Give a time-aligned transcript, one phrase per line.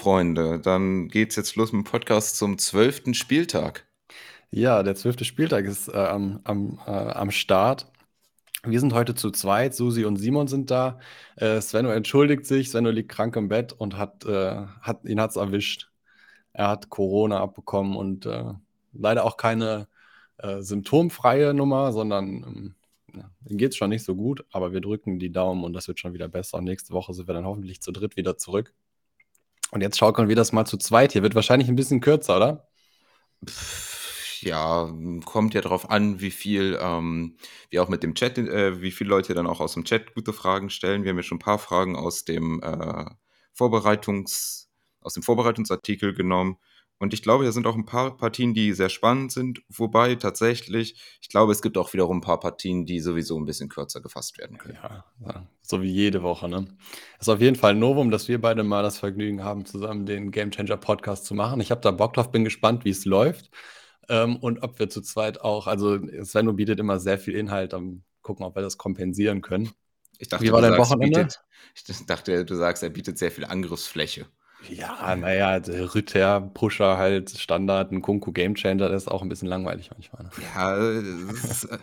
[0.00, 3.86] Freunde, dann geht's jetzt los mit dem Podcast zum zwölften Spieltag.
[4.50, 7.86] Ja, der zwölfte Spieltag ist äh, am, am, äh, am Start.
[8.64, 11.00] Wir sind heute zu zweit, Susi und Simon sind da.
[11.36, 15.36] Äh, Svenno entschuldigt sich, Svenno liegt krank im Bett und hat, äh, hat ihn hat's
[15.36, 15.90] erwischt.
[16.54, 18.54] Er hat Corona abbekommen und äh,
[18.94, 19.86] leider auch keine
[20.38, 22.74] äh, symptomfreie Nummer, sondern ähm,
[23.14, 25.88] ja, ihm geht es schon nicht so gut, aber wir drücken die Daumen und das
[25.88, 26.58] wird schon wieder besser.
[26.58, 28.72] Und nächste Woche sind wir dann hoffentlich zu dritt wieder zurück.
[29.70, 31.22] Und jetzt schaukeln wir das mal zu zweit hier.
[31.22, 32.68] Wird wahrscheinlich ein bisschen kürzer, oder?
[34.42, 34.90] ja,
[35.24, 37.36] kommt ja darauf an, wie viel, ähm,
[37.70, 40.32] wie auch mit dem Chat, äh, wie viele Leute dann auch aus dem Chat gute
[40.32, 41.04] Fragen stellen.
[41.04, 43.04] Wir haben ja schon ein paar Fragen aus dem äh,
[43.52, 44.70] Vorbereitungs,
[45.00, 46.56] aus dem Vorbereitungsartikel genommen.
[47.00, 49.62] Und ich glaube, da sind auch ein paar Partien, die sehr spannend sind.
[49.70, 53.70] Wobei tatsächlich, ich glaube, es gibt auch wiederum ein paar Partien, die sowieso ein bisschen
[53.70, 54.78] kürzer gefasst werden können.
[54.82, 56.48] Ja, ja so wie jede Woche.
[56.48, 56.66] Ne?
[57.18, 60.30] ist auf jeden Fall ein Novum, dass wir beide mal das Vergnügen haben, zusammen den
[60.30, 61.60] Game Changer Podcast zu machen.
[61.60, 63.50] Ich habe da Bock drauf, bin gespannt, wie es läuft.
[64.10, 68.04] Ähm, und ob wir zu zweit auch, also Svenno bietet immer sehr viel Inhalt, dann
[68.20, 69.70] gucken, ob wir das kompensieren können.
[70.18, 71.20] Ich dachte, wie war dein Wochenende?
[71.20, 71.40] Bietet,
[71.88, 74.26] ich dachte, du sagst, er bietet sehr viel Angriffsfläche.
[74.68, 79.90] Ja, naja, Ritter, Pusher halt, Standard, ein Kunku Gamechanger, das ist auch ein bisschen langweilig
[79.90, 80.24] manchmal.
[80.24, 80.30] Ne?
[80.54, 81.78] Ja, ist, äh,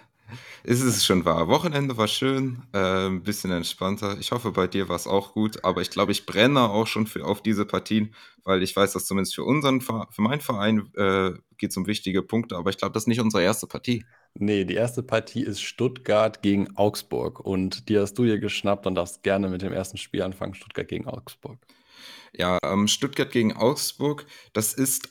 [0.63, 1.47] ist es schon wahr.
[1.47, 4.17] Wochenende war schön, äh, ein bisschen entspannter.
[4.19, 7.07] Ich hoffe, bei dir war es auch gut, aber ich glaube, ich brenne auch schon
[7.07, 11.31] für, auf diese Partien, weil ich weiß, dass zumindest für unseren, für meinen Verein äh,
[11.57, 14.05] geht es um wichtige Punkte, aber ich glaube, das ist nicht unsere erste Partie.
[14.35, 18.95] Nee, die erste Partie ist Stuttgart gegen Augsburg und die hast du hier geschnappt und
[18.95, 21.57] darfst gerne mit dem ersten Spiel anfangen, Stuttgart gegen Augsburg.
[22.33, 25.09] Ja, ähm, Stuttgart gegen Augsburg, das ist,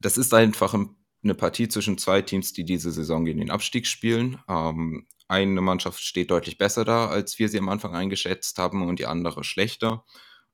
[0.00, 0.74] das ist einfach
[1.22, 4.40] eine Partie zwischen zwei Teams, die diese Saison gegen den Abstieg spielen.
[4.48, 8.98] Ähm, eine Mannschaft steht deutlich besser da, als wir sie am Anfang eingeschätzt haben, und
[8.98, 10.04] die andere schlechter.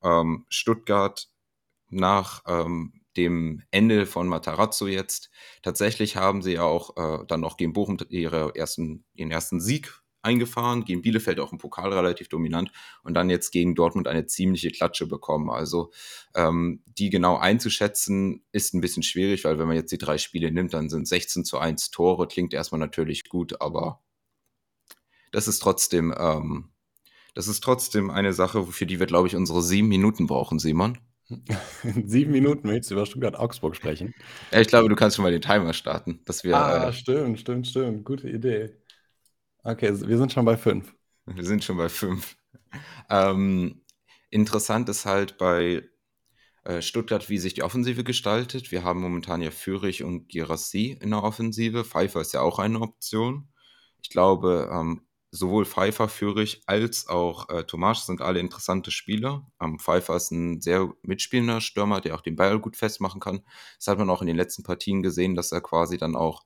[0.03, 1.27] Ähm, Stuttgart
[1.89, 5.29] nach ähm, dem Ende von Matarazzo jetzt,
[5.61, 10.01] tatsächlich haben sie ja auch äh, dann noch gegen Bochum ihre ersten, ihren ersten Sieg
[10.25, 12.71] eingefahren, gegen Bielefeld auch im Pokal relativ dominant
[13.03, 15.49] und dann jetzt gegen Dortmund eine ziemliche Klatsche bekommen.
[15.49, 15.91] Also
[16.35, 20.51] ähm, die genau einzuschätzen ist ein bisschen schwierig, weil wenn man jetzt die drei Spiele
[20.51, 24.01] nimmt, dann sind 16 zu 1 Tore, klingt erstmal natürlich gut, aber
[25.31, 26.69] das ist trotzdem, ähm,
[27.33, 30.97] das ist trotzdem eine Sache, für die wir, glaube ich, unsere sieben Minuten brauchen, Simon.
[32.05, 34.13] sieben Minuten willst du über Stuttgart-Augsburg sprechen?
[34.51, 36.21] Ja, ich glaube, du kannst schon mal den Timer starten.
[36.25, 38.05] Dass wir, ah, äh, stimmt, stimmt, stimmt.
[38.05, 38.77] Gute Idee.
[39.67, 40.93] Okay, wir sind schon bei fünf.
[41.25, 42.37] Wir sind schon bei fünf.
[43.09, 43.81] Ähm,
[44.29, 45.89] interessant ist halt bei
[46.65, 48.71] äh, Stuttgart, wie sich die Offensive gestaltet.
[48.71, 51.83] Wir haben momentan ja Fürich und Girassi in der Offensive.
[51.83, 53.47] Pfeiffer ist ja auch eine Option.
[54.03, 59.51] Ich glaube, ähm, sowohl Pfeiffer, Fürich als auch äh, Tomasch sind alle interessante Spieler.
[59.59, 63.41] Ähm, Pfeiffer ist ein sehr mitspielender Stürmer, der auch den Ball gut festmachen kann.
[63.79, 66.43] Das hat man auch in den letzten Partien gesehen, dass er quasi dann auch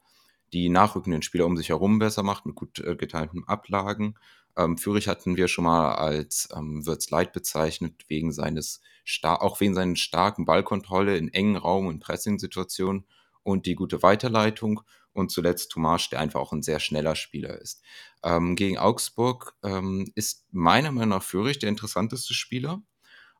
[0.54, 4.16] die nachrückenden Spieler um sich herum besser macht mit gut äh, geteilten Ablagen.
[4.58, 8.82] Ähm, Fürich hatten wir schon mal als ähm, Wirtz Light bezeichnet, wegen seines
[9.24, 13.06] auch wegen seiner starken Ballkontrolle in engen Raum- und Pressing-Situationen
[13.42, 14.82] und die gute Weiterleitung.
[15.12, 17.82] Und zuletzt Tomasch, der einfach auch ein sehr schneller Spieler ist.
[18.24, 22.84] Ähm, gegen Augsburg ähm, ist meiner Meinung nach Fürich der interessanteste Spieler.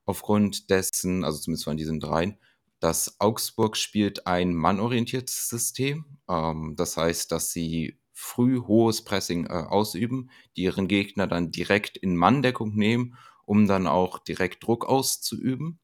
[0.06, 2.40] Aufgrund dessen, also zumindest von diesen dreien,
[2.80, 6.18] dass Augsburg spielt ein mannorientiertes System.
[6.30, 11.98] Ähm, das heißt, dass sie früh hohes Pressing äh, ausüben, die ihren Gegner dann direkt
[11.98, 15.80] in Manndeckung nehmen, um dann auch direkt Druck auszuüben.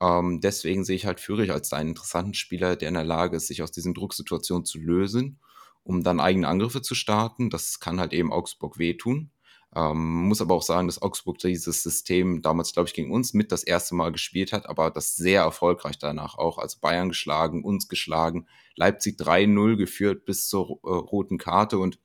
[0.00, 3.48] Ähm, deswegen sehe ich halt Fürich als einen interessanten Spieler, der in der Lage ist,
[3.48, 5.40] sich aus diesen Drucksituationen zu lösen,
[5.82, 7.50] um dann eigene Angriffe zu starten.
[7.50, 9.30] Das kann halt eben Augsburg wehtun.
[9.78, 13.52] Ähm, muss aber auch sagen, dass Augsburg dieses System damals, glaube ich, gegen uns mit
[13.52, 16.58] das erste Mal gespielt hat, aber das sehr erfolgreich danach auch.
[16.58, 21.78] Also Bayern geschlagen, uns geschlagen, Leipzig 3-0 geführt bis zur äh, roten Karte.
[21.78, 22.00] Und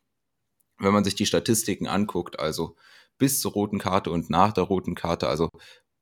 [0.78, 2.75] wenn man sich die Statistiken anguckt, also
[3.18, 5.50] bis zur roten Karte und nach der roten Karte, also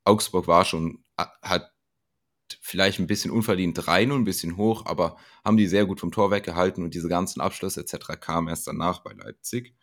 [0.04, 1.72] Augsburg war schon, hat
[2.60, 5.16] vielleicht ein bisschen unverdient 3-0, ein bisschen hoch, aber
[5.46, 8.20] haben die sehr gut vom Tor weggehalten und diese ganzen Abschlüsse etc.
[8.20, 9.74] kamen erst danach bei Leipzig.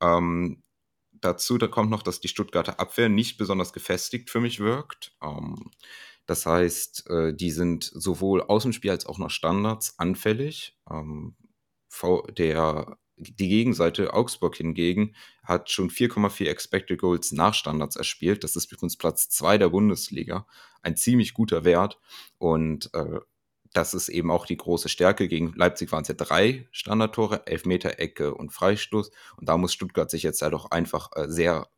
[0.00, 0.62] Ähm,
[1.22, 5.16] dazu, da kommt noch, dass die Stuttgarter Abwehr nicht besonders gefestigt für mich wirkt.
[5.22, 5.70] Ähm,
[6.26, 10.76] das heißt, äh, die sind sowohl aus dem Spiel als auch nach Standards anfällig.
[10.90, 11.36] Ähm,
[12.36, 18.44] der, die Gegenseite Augsburg hingegen hat schon 4,4 Expected Goals nach Standards erspielt.
[18.44, 20.46] Das ist uns Platz 2 der Bundesliga.
[20.80, 22.00] Ein ziemlich guter Wert.
[22.38, 23.20] Und äh,
[23.72, 25.28] das ist eben auch die große Stärke.
[25.28, 29.10] Gegen Leipzig waren es ja drei Standardtore, Elfmeter, Ecke und Freistoß.
[29.36, 31.68] Und da muss Stuttgart sich jetzt halt auch einfach äh, sehr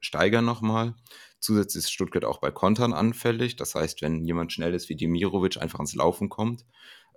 [0.00, 0.94] steigern nochmal.
[1.40, 3.56] Zusätzlich ist Stuttgart auch bei Kontern anfällig.
[3.56, 6.64] Das heißt, wenn jemand schnell ist wie Demirovic einfach ins Laufen kommt,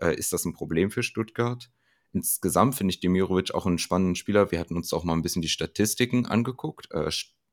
[0.02, 1.70] äh, ist das ein Problem für Stuttgart.
[2.14, 4.52] Insgesamt finde ich Demirovic auch einen spannenden Spieler.
[4.52, 6.90] Wir hatten uns auch mal ein bisschen die Statistiken angeguckt.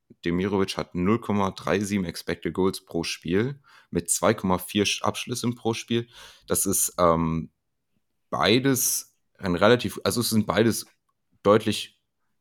[0.09, 3.61] Äh, Demirovic hat 0,37 Expected Goals pro Spiel
[3.91, 6.09] mit 2,4 Abschlüssen pro Spiel.
[6.47, 7.51] Das ist ähm,
[8.31, 10.87] beides ein relativ, also es sind beides
[11.43, 12.01] deutlich,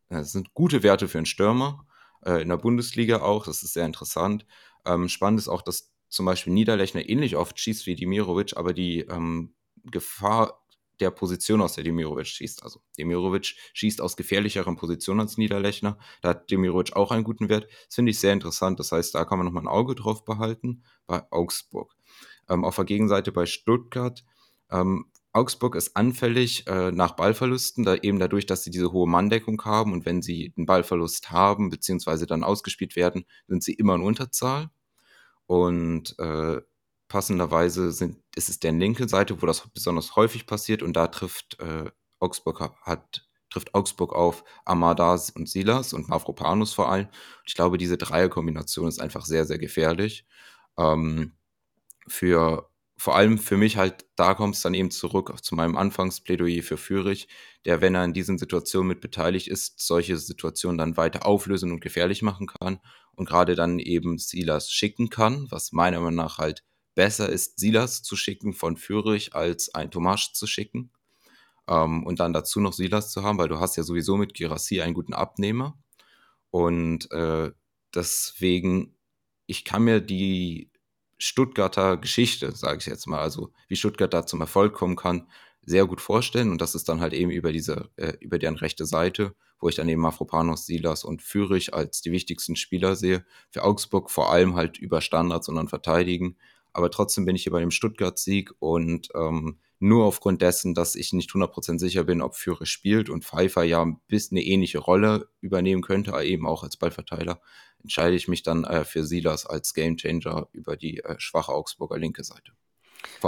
[0.09, 1.85] es sind gute Werte für einen Stürmer,
[2.25, 4.45] äh, in der Bundesliga auch, das ist sehr interessant.
[4.85, 8.99] Ähm, spannend ist auch, dass zum Beispiel Niederlechner ähnlich oft schießt wie Demirovic, aber die
[9.01, 10.62] ähm, Gefahr
[11.03, 12.63] der Position, aus der Demirovic schießt.
[12.63, 15.97] Also Demirovic schießt aus gefährlicheren Positionen als Niederlechner.
[16.21, 17.67] Da hat Demirovic auch einen guten Wert.
[17.85, 18.79] Das finde ich sehr interessant.
[18.79, 21.95] Das heißt, da kann man nochmal ein Auge drauf behalten bei Augsburg.
[22.49, 24.23] Ähm, auf der Gegenseite bei Stuttgart.
[24.71, 29.63] Ähm, Augsburg ist anfällig äh, nach Ballverlusten, da eben dadurch, dass sie diese hohe Manndeckung
[29.65, 34.03] haben und wenn sie einen Ballverlust haben, beziehungsweise dann ausgespielt werden, sind sie immer in
[34.03, 34.69] Unterzahl.
[35.47, 36.61] Und äh,
[37.13, 41.59] passenderweise sind, ist es der linke Seite, wo das besonders häufig passiert und da trifft
[41.59, 47.07] äh, Augsburg hat trifft Augsburg auf Amadas und Silas und Mavropanus vor allem.
[47.45, 50.25] Ich glaube, diese Dreierkombination ist einfach sehr, sehr gefährlich.
[50.75, 51.33] Ähm,
[52.07, 52.67] für
[52.97, 56.77] vor allem für mich halt, da kommt es dann eben zurück zu meinem Anfangsplädoyer für
[56.77, 57.27] Fürich,
[57.65, 61.81] der, wenn er in diesen Situationen mit beteiligt ist, solche Situationen dann weiter auflösen und
[61.81, 62.79] gefährlich machen kann
[63.15, 66.63] und gerade dann eben Silas schicken kann, was meiner Meinung nach halt
[66.95, 70.91] besser ist, Silas zu schicken von Fürich als ein Tomasch zu schicken.
[71.67, 74.81] Ähm, und dann dazu noch Silas zu haben, weil du hast ja sowieso mit Girassi
[74.81, 75.77] einen guten Abnehmer.
[76.51, 77.51] Und äh,
[77.95, 78.95] deswegen,
[79.47, 80.69] ich kann mir die
[81.17, 85.27] Stuttgarter Geschichte, sage ich jetzt mal, also wie Stuttgart da zum Erfolg kommen kann,
[85.65, 86.51] sehr gut vorstellen.
[86.51, 89.75] Und das ist dann halt eben über diese, äh, über deren rechte Seite, wo ich
[89.75, 93.25] dann eben Mafropanos, Silas und Fürich als die wichtigsten Spieler sehe.
[93.49, 96.35] Für Augsburg vor allem halt über Standards und dann verteidigen.
[96.73, 101.13] Aber trotzdem bin ich hier bei dem Stuttgart-Sieg und ähm, nur aufgrund dessen, dass ich
[101.13, 105.81] nicht 100% sicher bin, ob Führer spielt und Pfeiffer ja ein eine ähnliche Rolle übernehmen
[105.81, 107.41] könnte, eben auch als Ballverteiler,
[107.81, 112.23] entscheide ich mich dann äh, für Silas als Gamechanger über die äh, schwache Augsburger linke
[112.23, 112.53] Seite.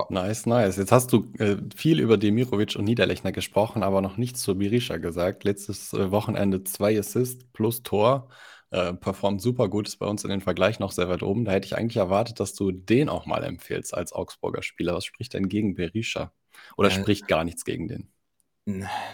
[0.10, 0.78] Nice, nice.
[0.78, 4.98] Jetzt hast du äh, viel über Demirovic und Niederlechner gesprochen, aber noch nichts zu Berisha
[4.98, 5.44] gesagt.
[5.44, 8.30] Letztes äh, Wochenende zwei Assists plus Tor
[8.75, 11.45] äh, performt super gut, ist bei uns in den Vergleich noch sehr weit oben.
[11.45, 14.94] Da hätte ich eigentlich erwartet, dass du den auch mal empfehlst als Augsburger Spieler.
[14.95, 16.33] Was spricht denn gegen Berisha?
[16.75, 16.95] Oder ja.
[16.95, 18.10] spricht gar nichts gegen den?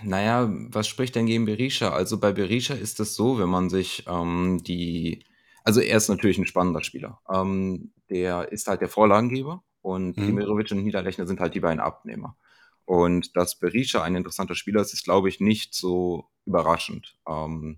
[0.03, 1.91] Naja, was spricht denn gegen Berisha?
[1.91, 5.25] Also bei Berisha ist es so, wenn man sich ähm, die.
[5.63, 7.19] Also er ist natürlich ein spannender Spieler.
[7.31, 10.25] Ähm, der ist halt der Vorlagengeber und mhm.
[10.25, 12.35] Demirovic und Niederlechner sind halt die beiden Abnehmer.
[12.85, 17.15] Und dass Berisha ein interessanter Spieler ist, ist, glaube ich, nicht so überraschend.
[17.27, 17.77] Ähm,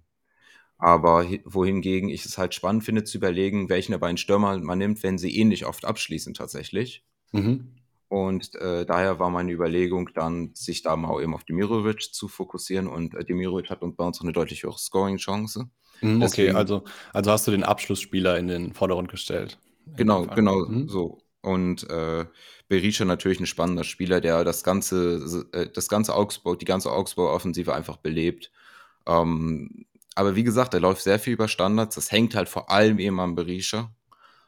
[0.83, 5.01] aber wohingegen ich es halt spannend finde, zu überlegen, welchen der beiden Stürmer man nimmt,
[5.01, 7.05] wenn sie ähnlich oft abschließen tatsächlich.
[7.31, 7.69] Mhm.
[8.09, 12.87] Und äh, daher war meine Überlegung dann, sich da mal eben auf Demirovic zu fokussieren.
[12.87, 15.69] Und äh, Demirovic hat bei uns auch eine deutlich höhere Scoring-Chance.
[16.01, 16.83] Mhm, okay, also,
[17.13, 19.59] also hast du den Abschlussspieler in den Vordergrund gestellt.
[19.95, 20.89] Genau, genau mhm.
[20.89, 21.21] so.
[21.41, 22.25] Und äh,
[22.67, 27.73] Berisha natürlich ein spannender Spieler, der das ganze, äh, das ganze Augsburg, die ganze Augsburg-Offensive
[27.73, 28.51] einfach belebt.
[29.07, 29.85] Ähm,
[30.15, 31.95] aber wie gesagt, er läuft sehr viel über Standards.
[31.95, 33.93] Das hängt halt vor allem eben am Berisha.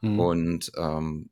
[0.02, 0.20] Mhm.
[0.20, 1.30] Und ähm,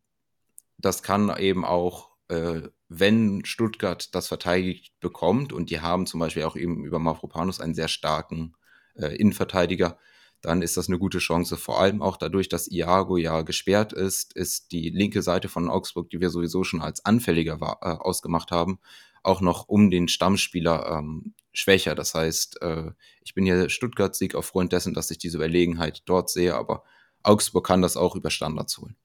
[0.78, 6.44] das kann eben auch, äh, wenn Stuttgart das verteidigt bekommt, und die haben zum Beispiel
[6.44, 8.56] auch eben über Mavropanus einen sehr starken
[8.96, 9.98] äh, Innenverteidiger,
[10.42, 11.56] dann ist das eine gute Chance.
[11.56, 16.10] Vor allem auch dadurch, dass Iago ja gesperrt ist, ist die linke Seite von Augsburg,
[16.10, 18.80] die wir sowieso schon als anfälliger war, äh, ausgemacht haben,
[19.24, 21.96] auch noch um den Stammspieler ähm, schwächer.
[21.96, 22.92] Das heißt, äh,
[23.24, 26.84] ich bin hier Stuttgart-Sieg aufgrund dessen, dass ich diese Überlegenheit dort sehe, aber
[27.22, 28.96] Augsburg kann das auch über Standards holen.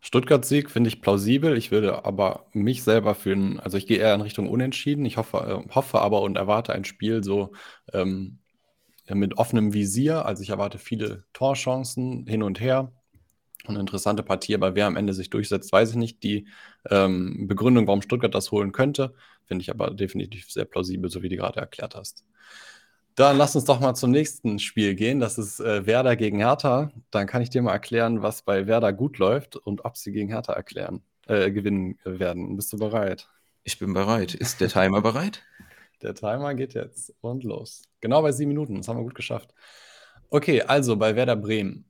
[0.00, 1.56] Stuttgart-Sieg finde ich plausibel.
[1.56, 5.04] Ich würde aber mich selber fühlen, also ich gehe eher in Richtung Unentschieden.
[5.04, 7.52] Ich hoffe, äh, hoffe aber und erwarte ein Spiel so
[7.92, 8.38] ähm,
[9.08, 10.24] mit offenem Visier.
[10.24, 12.92] Also ich erwarte viele Torchancen hin und her
[13.68, 16.22] eine interessante Partie, aber wer am Ende sich durchsetzt, weiß ich nicht.
[16.22, 16.46] Die
[16.90, 21.28] ähm, Begründung, warum Stuttgart das holen könnte, finde ich aber definitiv sehr plausibel, so wie
[21.28, 22.24] du gerade erklärt hast.
[23.14, 25.18] Dann lass uns doch mal zum nächsten Spiel gehen.
[25.18, 26.92] Das ist äh, Werder gegen Hertha.
[27.10, 30.28] Dann kann ich dir mal erklären, was bei Werder gut läuft und ob sie gegen
[30.28, 32.54] Hertha erklären, äh, gewinnen werden.
[32.54, 33.28] Bist du bereit?
[33.64, 34.34] Ich bin bereit.
[34.34, 35.42] Ist der Timer bereit?
[36.00, 37.82] Der Timer geht jetzt und los.
[38.00, 38.76] Genau bei sieben Minuten.
[38.76, 39.52] Das haben wir gut geschafft.
[40.30, 41.87] Okay, also bei Werder Bremen.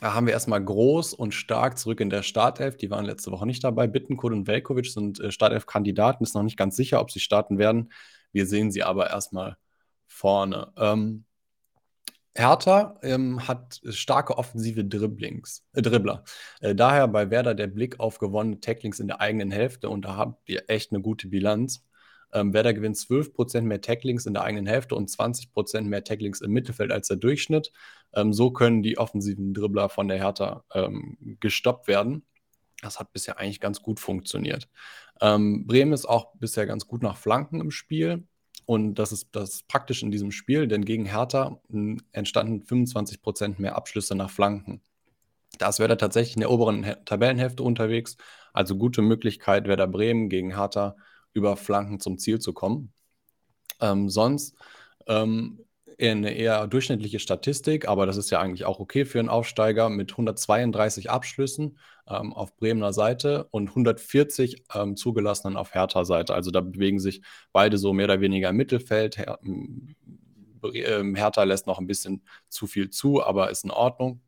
[0.00, 2.76] Da haben wir erstmal groß und stark zurück in der Startelf.
[2.76, 3.88] Die waren letzte Woche nicht dabei.
[3.88, 6.22] Bittenkurt und Velkovic sind äh, Startelf-Kandidaten.
[6.22, 7.92] Ist noch nicht ganz sicher, ob sie starten werden.
[8.32, 9.56] Wir sehen sie aber erstmal
[10.06, 10.72] vorne.
[10.76, 11.24] Ähm,
[12.38, 16.22] Hertha ähm, hat starke offensive Dribblings, äh, Dribbler.
[16.60, 20.16] Äh, daher bei Werder der Blick auf gewonnene Tacklings in der eigenen Hälfte und da
[20.16, 21.84] habt ihr echt eine gute Bilanz.
[22.32, 26.52] Ähm, Werder gewinnt 12% mehr Tacklings in der eigenen Hälfte und 20% mehr Tacklings im
[26.52, 27.72] Mittelfeld als der Durchschnitt.
[28.14, 32.24] Ähm, so können die offensiven Dribbler von der Hertha ähm, gestoppt werden.
[32.82, 34.68] Das hat bisher eigentlich ganz gut funktioniert.
[35.20, 38.26] Ähm, Bremen ist auch bisher ganz gut nach Flanken im Spiel.
[38.66, 43.58] Und das ist das praktisch in diesem Spiel, denn gegen Hertha hm, entstanden 25 Prozent
[43.58, 44.82] mehr Abschlüsse nach Flanken.
[45.58, 48.18] Da ist Werder tatsächlich in der oberen Tabellenhälfte unterwegs.
[48.52, 50.96] Also gute Möglichkeit, Werder Bremen gegen Hertha
[51.32, 52.92] über Flanken zum Ziel zu kommen.
[53.80, 54.54] Ähm, sonst
[55.06, 55.64] ähm,
[56.00, 60.12] eine eher durchschnittliche Statistik, aber das ist ja eigentlich auch okay für einen Aufsteiger mit
[60.12, 66.34] 132 Abschlüssen ähm, auf Bremener Seite und 140 ähm, zugelassenen auf Hertha Seite.
[66.34, 69.18] Also da bewegen sich beide so mehr oder weniger im Mittelfeld.
[69.18, 74.20] Her ähm, Hertha lässt noch ein bisschen zu viel zu, aber ist in Ordnung.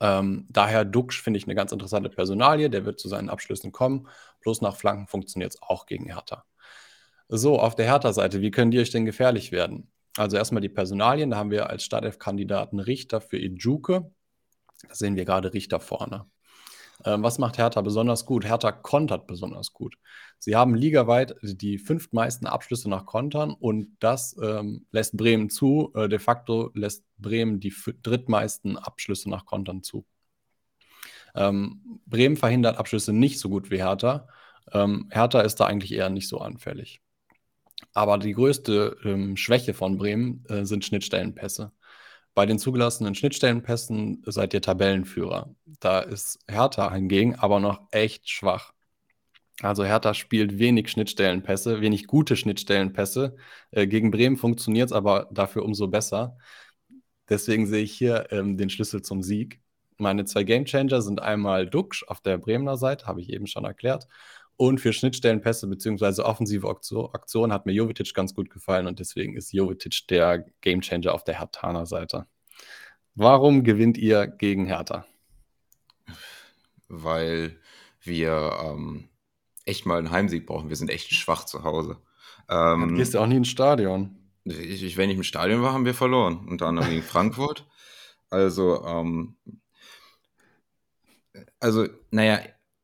[0.00, 4.08] Ähm, daher Duxch finde ich eine ganz interessante Personalie, der wird zu seinen Abschlüssen kommen.
[4.40, 6.44] Plus nach Flanken funktioniert es auch gegen Hertha.
[7.28, 9.90] So, auf der Hertha-Seite, wie können die euch denn gefährlich werden?
[10.16, 14.10] Also erstmal die Personalien, da haben wir als Startelf-Kandidaten Richter für Ijuke.
[14.88, 16.26] Da sehen wir gerade Richter vorne.
[17.04, 18.44] Ähm, was macht Hertha besonders gut?
[18.44, 19.96] Hertha kontert besonders gut.
[20.38, 25.92] Sie haben ligaweit die fünftmeisten Abschlüsse nach Kontern und das ähm, lässt Bremen zu.
[25.94, 30.04] Äh, de facto lässt Bremen die drittmeisten Abschlüsse nach Kontern zu.
[31.34, 34.28] Ähm, Bremen verhindert Abschlüsse nicht so gut wie Hertha.
[34.72, 37.00] Ähm, Hertha ist da eigentlich eher nicht so anfällig.
[37.94, 41.72] Aber die größte ähm, Schwäche von Bremen äh, sind Schnittstellenpässe.
[42.38, 45.56] Bei den zugelassenen Schnittstellenpässen seid ihr Tabellenführer.
[45.80, 48.72] Da ist Hertha hingegen aber noch echt schwach.
[49.60, 53.34] Also Hertha spielt wenig Schnittstellenpässe, wenig gute Schnittstellenpässe.
[53.72, 56.38] Äh, gegen Bremen funktioniert es aber dafür umso besser.
[57.28, 59.60] Deswegen sehe ich hier ähm, den Schlüssel zum Sieg.
[59.96, 64.06] Meine zwei Gamechanger sind einmal Duxch auf der Bremener Seite, habe ich eben schon erklärt.
[64.58, 66.22] Und für Schnittstellenpässe bzw.
[66.22, 71.22] offensive Aktionen hat mir Jovetic ganz gut gefallen und deswegen ist Jovetic der Gamechanger auf
[71.22, 72.26] der Hertaner Seite.
[73.14, 75.06] Warum gewinnt ihr gegen Hertha?
[76.88, 77.60] Weil
[78.00, 79.08] wir ähm,
[79.64, 80.70] echt mal einen Heimsieg brauchen.
[80.70, 81.98] Wir sind echt schwach zu Hause.
[82.48, 84.16] Ähm, gehst du auch nie ins Stadion.
[84.42, 86.48] Ich, wenn ich im Stadion war, haben wir verloren.
[86.48, 87.64] Unter anderem gegen Frankfurt.
[88.28, 89.36] Also, ähm,
[91.60, 92.40] also, naja,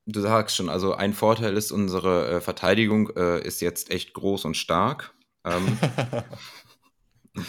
[0.06, 4.44] du sagst schon, also ein Vorteil ist, unsere äh, Verteidigung äh, ist jetzt echt groß
[4.44, 5.14] und stark.
[5.44, 5.78] Ähm,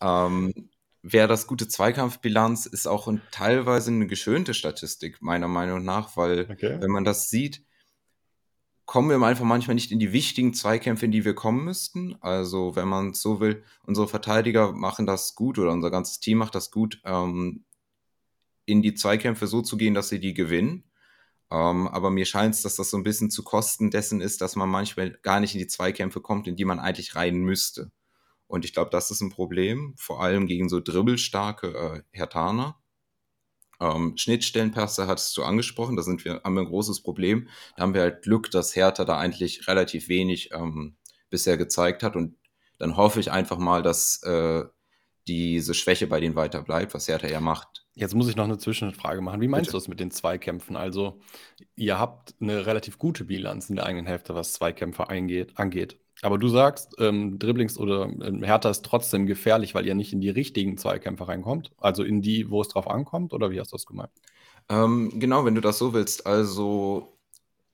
[0.00, 0.70] ähm,
[1.08, 6.48] Wäre das gute Zweikampfbilanz, ist auch ein, teilweise eine geschönte Statistik, meiner Meinung nach, weil
[6.50, 6.78] okay.
[6.80, 7.62] wenn man das sieht,
[8.86, 12.16] kommen wir einfach manchmal nicht in die wichtigen Zweikämpfe, in die wir kommen müssten.
[12.22, 16.56] Also, wenn man so will, unsere Verteidiger machen das gut oder unser ganzes Team macht
[16.56, 17.64] das gut, ähm,
[18.64, 20.85] in die Zweikämpfe so zu gehen, dass sie die gewinnen.
[21.50, 24.56] Ähm, aber mir scheint es, dass das so ein bisschen zu Kosten dessen ist, dass
[24.56, 27.92] man manchmal gar nicht in die Zweikämpfe kommt, in die man eigentlich rein müsste.
[28.48, 32.78] Und ich glaube, das ist ein Problem, vor allem gegen so dribbelstarke äh, Hertaner.
[33.80, 37.48] Ähm, Schnittstellenpässe hattest du angesprochen, da sind wir, haben wir ein großes Problem.
[37.76, 40.96] Da haben wir halt Glück, dass Hertha da eigentlich relativ wenig ähm,
[41.30, 42.16] bisher gezeigt hat.
[42.16, 42.36] Und
[42.78, 44.64] dann hoffe ich einfach mal, dass äh,
[45.28, 47.85] diese Schwäche bei denen weiter bleibt, was Hertha ja macht.
[47.98, 49.40] Jetzt muss ich noch eine Zwischenfrage machen.
[49.40, 49.72] Wie meinst Bitte?
[49.72, 50.76] du das mit den Zweikämpfen?
[50.76, 51.18] Also,
[51.76, 55.98] ihr habt eine relativ gute Bilanz in der eigenen Hälfte, was Zweikämpfe eingeht, angeht.
[56.20, 60.20] Aber du sagst, ähm, Dribblings oder ähm, Hertha ist trotzdem gefährlich, weil ihr nicht in
[60.20, 61.72] die richtigen Zweikämpfe reinkommt.
[61.78, 64.12] Also in die, wo es drauf ankommt, oder wie hast du das gemeint?
[64.68, 66.26] Ähm, genau, wenn du das so willst.
[66.26, 67.18] Also,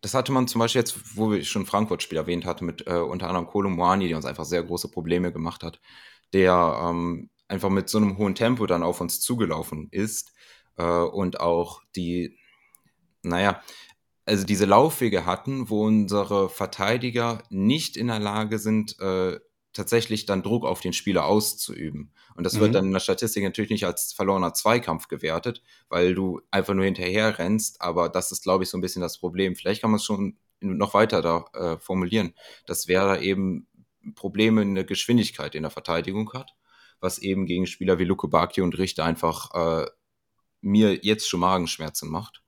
[0.02, 3.26] das hatte man zum Beispiel jetzt, wo ich schon Frankfurt-Spiel erwähnt hatte, mit äh, unter
[3.26, 5.80] anderem Kolo Moani, der uns einfach sehr große Probleme gemacht hat.
[6.32, 10.32] Der ähm, einfach mit so einem hohen Tempo dann auf uns zugelaufen ist
[10.78, 12.38] äh, und auch die,
[13.22, 13.62] naja,
[14.24, 19.38] also diese Laufwege hatten, wo unsere Verteidiger nicht in der Lage sind, äh,
[19.74, 22.12] tatsächlich dann Druck auf den Spieler auszuüben.
[22.34, 22.60] Und das mhm.
[22.60, 26.84] wird dann in der Statistik natürlich nicht als verlorener Zweikampf gewertet, weil du einfach nur
[26.84, 27.82] hinterher rennst.
[27.82, 29.56] Aber das ist, glaube ich, so ein bisschen das Problem.
[29.56, 32.34] Vielleicht kann man es schon noch weiter da äh, formulieren,
[32.66, 33.66] dass wer da eben
[34.14, 36.54] Probleme in der Geschwindigkeit in der Verteidigung hat
[37.02, 39.86] was eben gegen Spieler wie Luke Bacchio und Richter einfach äh,
[40.62, 42.42] mir jetzt schon Magenschmerzen macht.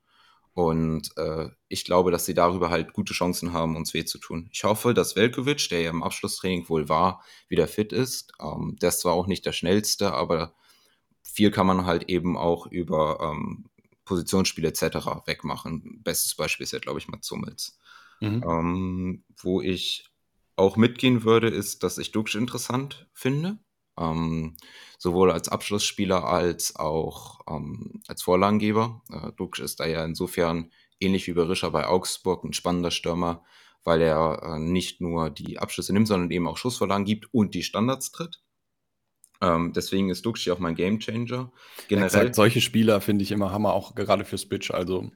[0.53, 4.49] Und äh, ich glaube, dass sie darüber halt gute Chancen haben, uns weh zu tun.
[4.53, 8.33] Ich hoffe, dass Velkovic, der ja im Abschlusstraining wohl war, wieder fit ist.
[8.41, 10.55] Ähm, der ist zwar auch nicht der schnellste, aber
[11.25, 13.65] viel kann man halt eben auch über ähm,
[14.05, 15.27] Positionsspiel etc.
[15.27, 16.01] wegmachen.
[16.05, 17.79] Bestes Beispiel ist ja, glaube ich, Mats Hummels.
[18.21, 18.45] Mhm.
[18.47, 20.09] Ähm, wo ich
[20.55, 23.59] auch mitgehen würde, ist, dass ich Duxch interessant finde.
[23.99, 24.57] Ähm,
[24.99, 29.03] sowohl als Abschlussspieler als auch ähm, als Vorlagengeber.
[29.11, 30.71] Äh, Duxch ist da ja insofern
[31.01, 33.45] ähnlich wie Berischer bei Augsburg ein spannender Stürmer,
[33.85, 37.63] weil er äh, nicht nur die Abschlüsse nimmt, sondern eben auch Schussvorlagen gibt und die
[37.63, 38.41] Standards tritt.
[39.41, 41.53] Ähm, deswegen ist Duxch auch mein Gamechanger.
[41.89, 42.07] Generell.
[42.07, 44.71] Exakt, solche Spieler finde ich immer Hammer, auch gerade fürs Pitch.
[44.71, 45.11] Also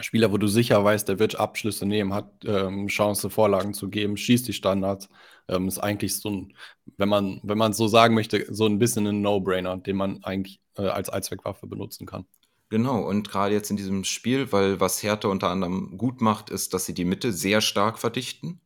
[0.00, 4.16] Spieler, wo du sicher weißt, der wird Abschlüsse nehmen, hat ähm, Chance, Vorlagen zu geben,
[4.16, 5.08] schießt die Standards,
[5.48, 6.56] ähm, ist eigentlich so ein,
[6.96, 10.60] wenn man, wenn man so sagen möchte, so ein bisschen ein No-Brainer, den man eigentlich
[10.76, 12.26] äh, als Allzweckwaffe benutzen kann.
[12.70, 16.72] Genau, und gerade jetzt in diesem Spiel, weil was Hertha unter anderem gut macht, ist,
[16.72, 18.62] dass sie die Mitte sehr stark verdichten.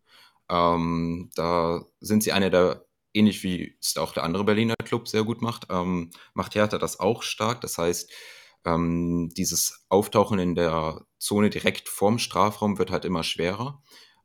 [0.48, 5.24] Ähm, da sind sie einer der, ähnlich wie es auch der andere Berliner Club sehr
[5.24, 7.60] gut macht, ähm, macht Hertha das auch stark.
[7.62, 8.12] Das heißt,
[8.66, 13.82] ähm, dieses Auftauchen in der Zone direkt vorm Strafraum wird halt immer schwerer.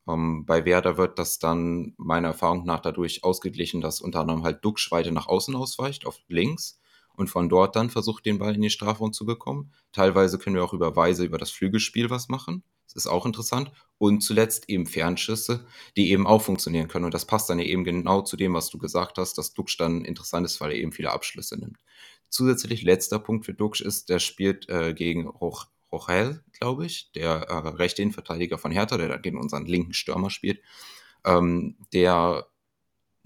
[0.08, 4.66] Ähm, bei Werder wird das dann meiner Erfahrung nach dadurch ausgeglichen, dass unter anderem halt
[4.66, 6.80] Duxch weiter nach außen ausweicht, auf links
[7.16, 9.72] und von dort dann versucht, den Ball in die Strafraum zu bekommen.
[9.92, 12.64] Teilweise können wir auch über Weise über das Flügelspiel was machen.
[12.88, 13.72] Das ist auch interessant.
[14.00, 17.06] Und zuletzt eben Fernschüsse, die eben auch funktionieren können.
[17.06, 20.04] Und das passt dann eben genau zu dem, was du gesagt hast, dass Duxch dann
[20.04, 21.78] interessant ist, weil er eben viele Abschlüsse nimmt.
[22.32, 27.42] Zusätzlich letzter Punkt für Duxch ist, der spielt äh, gegen Roch Rochel, glaube ich, der
[27.50, 30.62] äh, rechte Innenverteidiger von Hertha, der gegen unseren linken Stürmer spielt,
[31.26, 32.48] ähm, der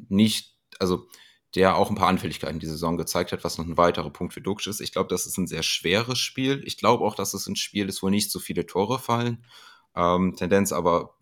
[0.10, 1.08] nicht, also
[1.54, 4.42] der auch ein paar Anfälligkeiten die Saison gezeigt hat, was noch ein weiterer Punkt für
[4.42, 4.82] Duxch ist.
[4.82, 6.62] Ich glaube, das ist ein sehr schweres Spiel.
[6.66, 9.46] Ich glaube auch, dass es ein Spiel ist, wo nicht so viele Tore fallen.
[9.96, 11.16] Ähm, Tendenz aber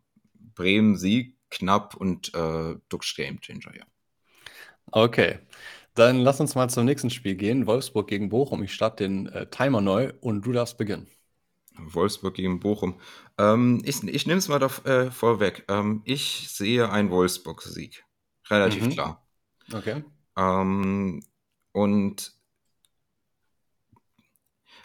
[0.55, 3.83] Bremen Sieg knapp und äh, Duxch Game Changer, ja.
[4.91, 5.39] Okay.
[5.95, 7.67] Dann lass uns mal zum nächsten Spiel gehen.
[7.67, 8.63] Wolfsburg gegen Bochum.
[8.63, 11.07] Ich starte den äh, Timer neu und du darfst beginnen.
[11.77, 12.99] Wolfsburg gegen Bochum.
[13.37, 15.65] Ähm, ich ich nehme es mal da, äh, vorweg.
[15.69, 18.03] Ähm, ich sehe einen Wolfsburg-Sieg.
[18.49, 18.89] Relativ mhm.
[18.89, 19.27] klar.
[19.71, 20.03] Okay.
[20.37, 21.23] Ähm,
[21.71, 22.33] und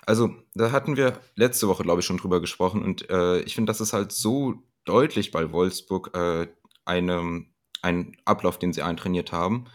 [0.09, 2.82] also, da hatten wir letzte Woche, glaube ich, schon drüber gesprochen.
[2.82, 6.48] Und äh, ich finde, das ist halt so deutlich bei Wolfsburg äh,
[6.87, 7.44] eine,
[7.82, 9.66] ein Ablauf, den sie eintrainiert haben,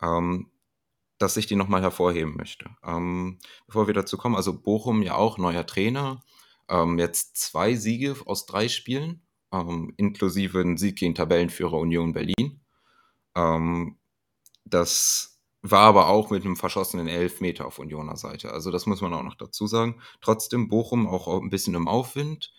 [0.00, 0.50] ähm,
[1.20, 2.70] dass ich den nochmal hervorheben möchte.
[2.82, 6.22] Ähm, bevor wir dazu kommen, also Bochum ja auch neuer Trainer.
[6.68, 12.62] Ähm, jetzt zwei Siege aus drei Spielen, ähm, inklusive ein Sieg gegen Tabellenführer Union Berlin.
[13.36, 13.98] Ähm,
[14.64, 18.52] das war aber auch mit einem verschossenen Elfmeter auf Unioner Seite.
[18.52, 20.00] Also das muss man auch noch dazu sagen.
[20.22, 22.52] Trotzdem Bochum auch ein bisschen im Aufwind.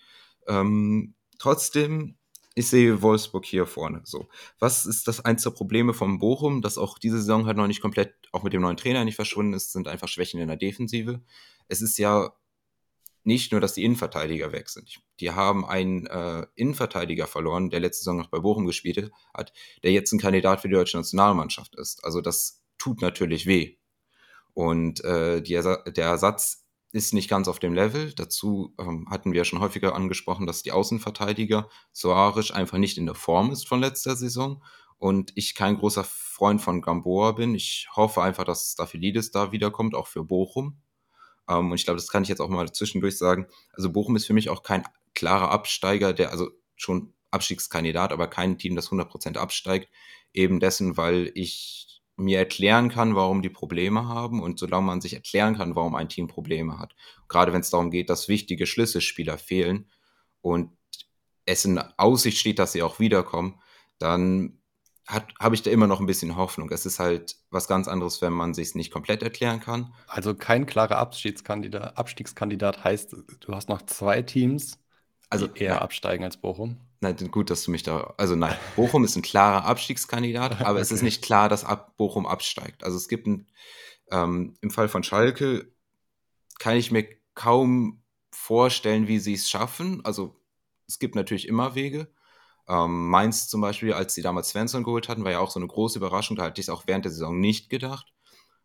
[0.48, 2.18] Ähm, trotzdem,
[2.54, 4.02] ich sehe Wolfsburg hier vorne.
[4.04, 7.68] So, was ist das eins der Probleme von Bochum, das auch diese Saison halt noch
[7.68, 10.58] nicht komplett, auch mit dem neuen Trainer nicht verschwunden ist, sind einfach Schwächen in der
[10.58, 11.22] Defensive.
[11.68, 12.34] Es ist ja
[13.24, 15.00] nicht nur, dass die Innenverteidiger weg sind.
[15.20, 19.92] Die haben einen äh, Innenverteidiger verloren, der letzte Saison noch bei Bochum gespielt hat, der
[19.92, 22.04] jetzt ein Kandidat für die deutsche Nationalmannschaft ist.
[22.04, 23.78] Also das tut natürlich weh.
[24.54, 28.14] Und äh, Ersa der Ersatz ist nicht ganz auf dem Level.
[28.14, 33.16] Dazu ähm, hatten wir schon häufiger angesprochen, dass die Außenverteidiger Soares einfach nicht in der
[33.16, 34.62] Form ist von letzter Saison.
[35.02, 37.56] Und ich kein großer Freund von Gamboa bin.
[37.56, 40.80] Ich hoffe einfach, dass Staphylidis da wiederkommt, auch für Bochum.
[41.50, 43.48] Ähm, und ich glaube, das kann ich jetzt auch mal zwischendurch sagen.
[43.74, 44.84] Also Bochum ist für mich auch kein
[45.16, 49.90] klarer Absteiger, der also schon Abstiegskandidat, aber kein Team, das 100% absteigt.
[50.34, 55.16] Eben dessen, weil ich mir erklären kann, warum die Probleme haben und solange man sich
[55.16, 56.94] erklären kann, warum ein Team Probleme hat.
[57.28, 59.90] Gerade wenn es darum geht, dass wichtige Schlüsselspieler fehlen
[60.42, 60.78] und
[61.48, 63.60] es in Aussicht steht, dass sie auch wiederkommen,
[63.98, 64.61] dann
[65.08, 66.70] habe ich da immer noch ein bisschen Hoffnung.
[66.72, 69.94] Es ist halt was ganz anderes, wenn man sich nicht komplett erklären kann.
[70.08, 74.80] Also kein klarer Abstiegskandidat, Abstiegskandidat heißt, du hast noch zwei Teams,
[75.30, 75.84] also, die eher nein.
[75.84, 76.78] absteigen als Bochum.
[77.00, 78.14] Nein, gut, dass du mich da.
[78.18, 80.82] Also nein, Bochum ist ein klarer Abstiegskandidat, aber okay.
[80.82, 82.84] es ist nicht klar, dass Ab Bochum absteigt.
[82.84, 83.48] Also es gibt ein,
[84.12, 85.72] ähm, im Fall von Schalke
[86.60, 90.06] kann ich mir kaum vorstellen, wie sie es schaffen.
[90.06, 90.40] Also
[90.88, 92.08] es gibt natürlich immer Wege.
[92.72, 95.68] Ähm, Mainz zum Beispiel, als sie damals Svensson geholt hatten, war ja auch so eine
[95.68, 96.38] große Überraschung.
[96.38, 98.14] Da hatte ich es auch während der Saison nicht gedacht.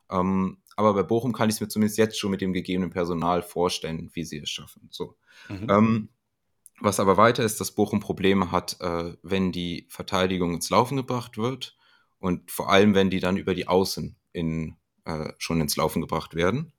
[0.09, 3.43] Ähm, aber bei Bochum kann ich es mir zumindest jetzt schon mit dem gegebenen Personal
[3.43, 4.89] vorstellen, wie sie es schaffen.
[4.93, 5.17] So.
[5.49, 5.67] Mhm.
[5.69, 6.09] Ähm,
[6.79, 11.37] was aber weiter ist, dass Bochum Probleme hat, äh, wenn die Verteidigung ins Laufen gebracht
[11.37, 11.77] wird
[12.21, 16.37] und vor allem, wenn die dann über die Außen in, äh, schon ins Laufen gebracht
[16.37, 16.73] werden.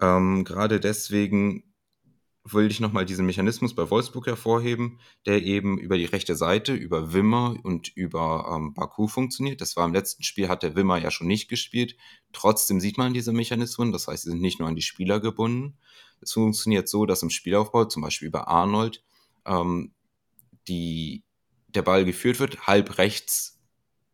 [0.00, 1.67] Ähm, gerade deswegen
[2.44, 7.12] will ich nochmal diesen Mechanismus bei Wolfsburg hervorheben, der eben über die rechte Seite, über
[7.12, 9.60] Wimmer und über ähm, Baku funktioniert.
[9.60, 11.96] Das war im letzten Spiel, hat der Wimmer ja schon nicht gespielt.
[12.32, 15.78] Trotzdem sieht man diese Mechanismen, das heißt, sie sind nicht nur an die Spieler gebunden.
[16.20, 19.02] Es funktioniert so, dass im Spielaufbau, zum Beispiel über Arnold,
[19.44, 19.92] ähm,
[20.68, 21.24] die,
[21.68, 23.60] der Ball geführt wird, halb rechts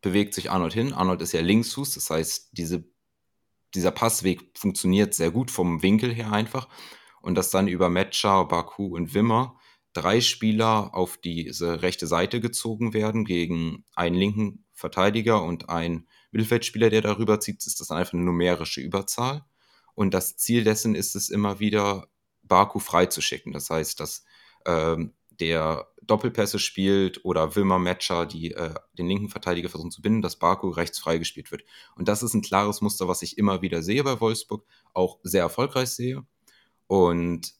[0.01, 0.93] bewegt sich Arnold hin.
[0.93, 2.85] Arnold ist ja Linksfuß, das heißt, diese,
[3.73, 6.67] dieser Passweg funktioniert sehr gut vom Winkel her einfach.
[7.25, 9.57] Und dass dann über Metscher, Baku und Wimmer
[9.93, 16.91] drei Spieler auf diese rechte Seite gezogen werden gegen einen linken Verteidiger und einen Mittelfeldspieler,
[16.91, 19.43] der darüber zieht, ist das einfach eine numerische Überzahl.
[19.95, 22.07] Und das Ziel dessen ist es immer wieder,
[22.43, 23.53] Baku freizuschicken.
[23.53, 24.23] Das heißt, dass
[24.67, 30.21] ähm, der Doppelpässe spielt oder Wilmer Matcher, die äh, den linken Verteidiger versuchen zu binden,
[30.21, 31.63] dass Baku rechts freigespielt wird.
[31.95, 35.41] Und das ist ein klares Muster, was ich immer wieder sehe bei Wolfsburg, auch sehr
[35.41, 36.23] erfolgreich sehe.
[36.87, 37.53] Und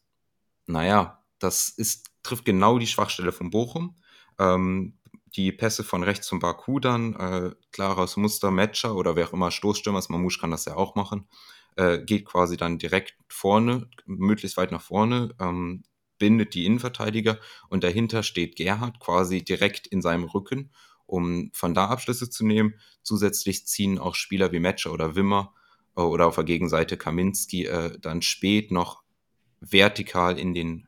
[0.68, 3.96] naja, das ist, trifft genau die Schwachstelle von Bochum.
[4.40, 4.98] Ähm,
[5.36, 9.52] die Pässe von rechts zum Baku dann, äh, klares Muster, Matcher oder wer auch immer
[9.52, 11.28] Stoßstürmer ist, Mamouche kann das ja auch machen,
[11.76, 15.84] äh, geht quasi dann direkt vorne, möglichst weit nach vorne, ähm,
[16.18, 20.72] bindet die Innenverteidiger und dahinter steht Gerhard quasi direkt in seinem Rücken,
[21.06, 22.76] um von da Abschlüsse zu nehmen.
[23.04, 25.54] Zusätzlich ziehen auch Spieler wie Matcher oder Wimmer
[25.98, 29.04] äh, oder auf der Gegenseite Kaminski äh, dann spät noch
[29.60, 30.88] vertikal in den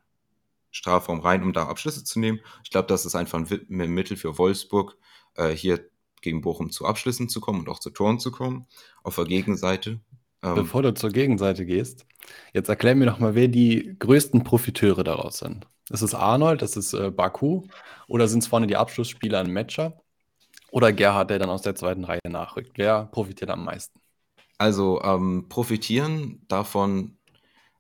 [0.71, 2.39] Strafraum rein, um da Abschlüsse zu nehmen.
[2.63, 4.97] Ich glaube, das ist einfach ein Mittel für Wolfsburg,
[5.35, 5.89] äh, hier
[6.21, 8.67] gegen Bochum zu Abschlüssen zu kommen und auch zu Toren zu kommen.
[9.03, 9.99] Auf der Gegenseite.
[10.43, 12.05] Ähm, Bevor du zur Gegenseite gehst,
[12.53, 15.67] jetzt erklär mir noch mal, wer die größten Profiteure daraus sind.
[15.89, 17.63] Ist es Arnold, ist es äh, Baku
[18.07, 20.01] oder sind es vorne die Abschlussspieler ein Matcher
[20.69, 22.73] oder Gerhard, der dann aus der zweiten Reihe nachrückt?
[22.75, 23.99] Wer profitiert am meisten?
[24.57, 27.16] Also ähm, profitieren davon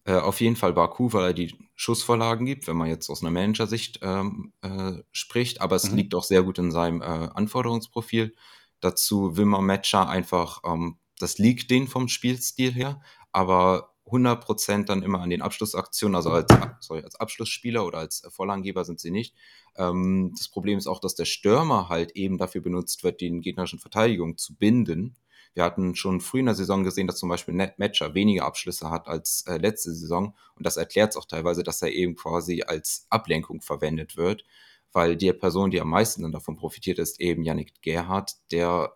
[0.07, 3.31] äh, auf jeden Fall Baku, weil er die Schussvorlagen gibt, wenn man jetzt aus einer
[3.31, 5.97] Manager-Sicht ähm, äh, spricht, aber es mhm.
[5.97, 8.33] liegt auch sehr gut in seinem äh, Anforderungsprofil.
[8.79, 13.01] Dazu Wilmer Matcher einfach, ähm, das liegt denen vom Spielstil her,
[13.33, 18.85] aber 100% dann immer an den Abschlussaktionen, also als, sorry, als Abschlussspieler oder als Vorlagengeber
[18.85, 19.35] sind sie nicht.
[19.75, 23.79] Ähm, das Problem ist auch, dass der Stürmer halt eben dafür benutzt wird, den gegnerischen
[23.79, 25.17] Verteidigung zu binden
[25.57, 28.91] wir hatten schon früh in der Saison gesehen, dass zum Beispiel Net Matcher weniger Abschlüsse
[28.91, 30.35] hat als äh, letzte Saison.
[30.55, 34.45] Und das erklärt es auch teilweise, dass er eben quasi als Ablenkung verwendet wird,
[34.93, 38.93] weil die Person, die am meisten dann davon profitiert, ist eben Yannick Gerhardt, der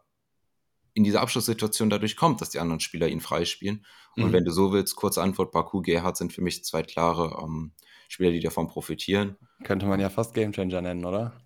[0.94, 3.84] in diese Abschlusssituation dadurch kommt, dass die anderen Spieler ihn freispielen.
[4.16, 4.34] Und mhm.
[4.34, 7.72] wenn du so willst, kurze Antwort, Baku, Gerhardt sind für mich zwei klare ähm,
[8.08, 9.36] Spieler, die davon profitieren.
[9.64, 11.42] Könnte man ja fast Gamechanger nennen, oder?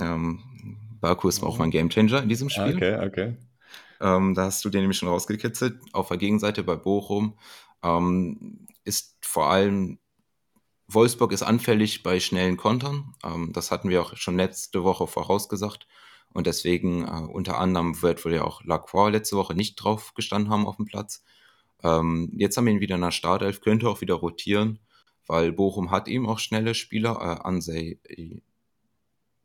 [0.00, 0.40] Ähm,
[1.06, 2.74] Baku ist auch mein Gamechanger in diesem Spiel.
[2.74, 3.36] Okay, okay.
[4.00, 5.78] Ähm, da hast du den nämlich schon rausgekitzelt.
[5.92, 7.38] Auf der Gegenseite bei Bochum
[7.84, 10.00] ähm, ist vor allem
[10.88, 13.14] Wolfsburg ist anfällig bei schnellen Kontern.
[13.24, 15.86] Ähm, das hatten wir auch schon letzte Woche vorausgesagt.
[16.32, 20.50] Und deswegen äh, unter anderem wird wohl ja auch Lacroix letzte Woche nicht drauf gestanden
[20.50, 21.22] haben auf dem Platz.
[21.84, 24.80] Ähm, jetzt haben wir ihn wieder in der Startelf, könnte auch wieder rotieren,
[25.28, 27.12] weil Bochum hat eben auch schnelle Spieler.
[27.20, 28.00] Äh, Ansei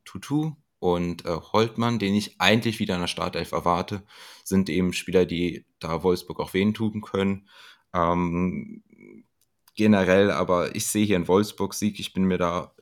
[0.06, 4.02] Tutu und äh, Holtmann, den ich eigentlich wieder in der Startelf erwarte,
[4.44, 7.48] sind eben Spieler, die da Wolfsburg auch wen tun können.
[7.94, 8.82] Ähm,
[9.76, 12.00] generell, aber ich sehe hier einen Wolfsburg-Sieg.
[12.00, 12.74] Ich bin mir da,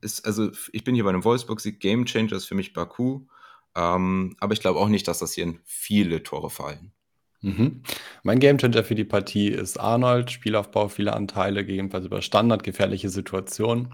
[0.00, 1.80] ist, also ich bin hier bei einem Wolfsburg-Sieg.
[1.80, 3.26] Game Changer ist für mich Baku.
[3.74, 6.92] Ähm, aber ich glaube auch nicht, dass das hier in viele Tore fallen.
[7.40, 7.82] Mhm.
[8.22, 10.30] Mein Gamechanger für die Partie ist Arnold.
[10.30, 13.92] Spielaufbau, viele Anteile, gegebenenfalls über Standard, gefährliche Situationen.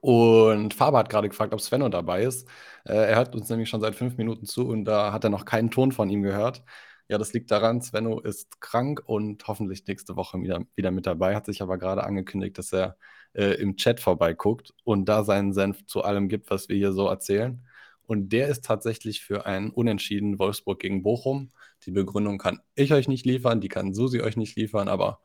[0.00, 2.48] Und Faber hat gerade gefragt, ob Svenno dabei ist.
[2.84, 5.44] Äh, er hört uns nämlich schon seit fünf Minuten zu und da hat er noch
[5.44, 6.62] keinen Ton von ihm gehört.
[7.08, 11.34] Ja, das liegt daran, Svenno ist krank und hoffentlich nächste Woche wieder, wieder mit dabei.
[11.34, 12.96] Hat sich aber gerade angekündigt, dass er
[13.34, 17.08] äh, im Chat vorbeiguckt und da seinen Senf zu allem gibt, was wir hier so
[17.08, 17.64] erzählen.
[18.02, 21.52] Und der ist tatsächlich für einen Unentschieden Wolfsburg gegen Bochum.
[21.84, 25.20] Die Begründung kann ich euch nicht liefern, die kann Susi euch nicht liefern, aber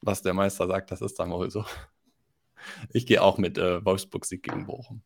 [0.00, 1.64] was der Meister sagt, das ist dann wohl so.
[2.92, 5.02] Ich gehe auch mit äh, Wolfsburg-Sieg gegen Bochum.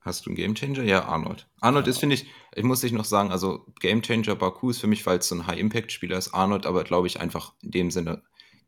[0.00, 0.82] Hast du einen Gamechanger?
[0.82, 1.46] Ja, Arnold.
[1.60, 1.90] Arnold ja.
[1.90, 5.18] ist, finde ich, ich muss dich noch sagen, also Gamechanger Baku ist für mich, weil
[5.18, 6.32] es so ein High-Impact-Spieler ist.
[6.32, 8.22] Arnold, aber glaube ich einfach in dem Sinne,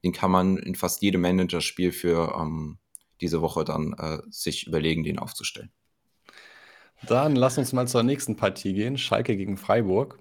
[0.04, 2.78] den kann man in fast jedem Manager-Spiel für ähm,
[3.20, 5.70] diese Woche dann äh, sich überlegen, den aufzustellen.
[7.06, 8.98] Dann lass uns mal zur nächsten Partie gehen.
[8.98, 10.18] Schalke gegen Freiburg.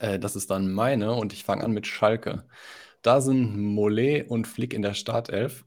[0.00, 2.44] Äh, das ist dann meine und ich fange an mit Schalke.
[3.02, 5.64] Da sind Mollet und Flick in der Startelf.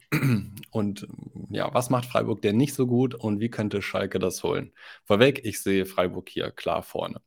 [0.72, 1.08] Und
[1.50, 4.72] ja, was macht Freiburg denn nicht so gut und wie könnte Schalke das holen?
[5.04, 7.22] Vorweg, ich sehe Freiburg hier klar vorne.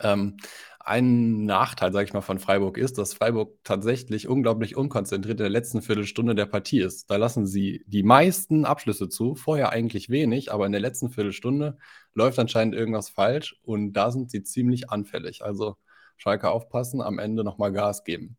[0.00, 0.36] Ähm,
[0.80, 5.50] ein Nachteil, sage ich mal, von Freiburg ist, dass Freiburg tatsächlich unglaublich unkonzentriert in der
[5.50, 7.10] letzten Viertelstunde der Partie ist.
[7.10, 11.78] Da lassen sie die meisten Abschlüsse zu, vorher eigentlich wenig, aber in der letzten Viertelstunde
[12.14, 15.44] läuft anscheinend irgendwas falsch und da sind sie ziemlich anfällig.
[15.44, 15.76] Also
[16.22, 18.36] Schalke aufpassen, am Ende nochmal Gas geben.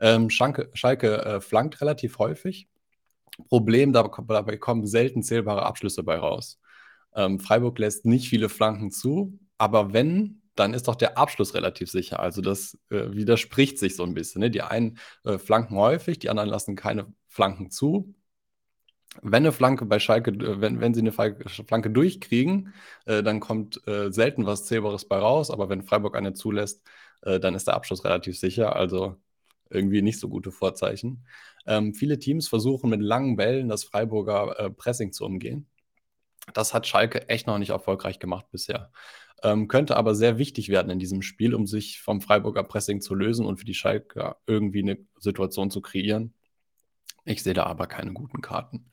[0.00, 2.68] Ähm, Schalke, Schalke äh, flankt relativ häufig.
[3.48, 6.60] Problem, dabei kommen selten zählbare Abschlüsse bei raus.
[7.14, 11.88] Ähm, Freiburg lässt nicht viele Flanken zu, aber wenn, dann ist doch der Abschluss relativ
[11.90, 12.18] sicher.
[12.18, 14.40] Also das äh, widerspricht sich so ein bisschen.
[14.40, 14.50] Ne?
[14.50, 18.14] Die einen äh, flanken häufig, die anderen lassen keine Flanken zu.
[19.22, 22.74] Wenn eine Flanke bei Schalke, äh, wenn, wenn sie eine Flanke durchkriegen,
[23.06, 25.50] äh, dann kommt äh, selten was Zählbares bei raus.
[25.50, 26.82] Aber wenn Freiburg eine zulässt,
[27.22, 28.76] äh, dann ist der Abschluss relativ sicher.
[28.76, 29.16] Also
[29.70, 31.24] irgendwie nicht so gute Vorzeichen.
[31.66, 35.68] Ähm, viele Teams versuchen mit langen Bällen das Freiburger äh, Pressing zu umgehen.
[36.54, 38.90] Das hat Schalke echt noch nicht erfolgreich gemacht bisher.
[39.42, 43.14] Ähm, könnte aber sehr wichtig werden in diesem Spiel, um sich vom Freiburger Pressing zu
[43.14, 46.34] lösen und für die Schalke irgendwie eine Situation zu kreieren.
[47.24, 48.90] Ich sehe da aber keine guten Karten.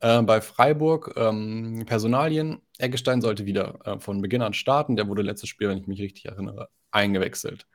[0.00, 2.62] Äh, bei Freiburg ähm, Personalien.
[2.78, 4.96] Eggestein sollte wieder äh, von Beginn an starten.
[4.96, 7.66] Der wurde letztes Spiel, wenn ich mich richtig erinnere, eingewechselt.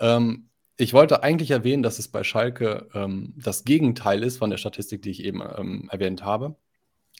[0.00, 4.56] Ähm, ich wollte eigentlich erwähnen, dass es bei Schalke ähm, das Gegenteil ist von der
[4.56, 6.56] Statistik, die ich eben ähm, erwähnt habe.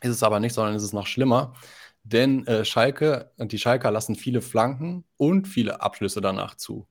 [0.01, 1.55] Ist es aber nicht, sondern ist es noch schlimmer.
[2.03, 6.89] Denn äh, Schalke, die Schalker lassen viele Flanken und viele Abschlüsse danach zu.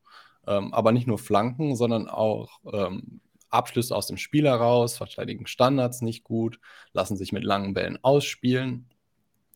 [0.48, 6.02] Ähm, aber nicht nur Flanken, sondern auch ähm, Abschlüsse aus dem Spiel heraus, verteidigen Standards
[6.02, 6.60] nicht gut,
[6.94, 8.88] lassen sich mit langen Bällen ausspielen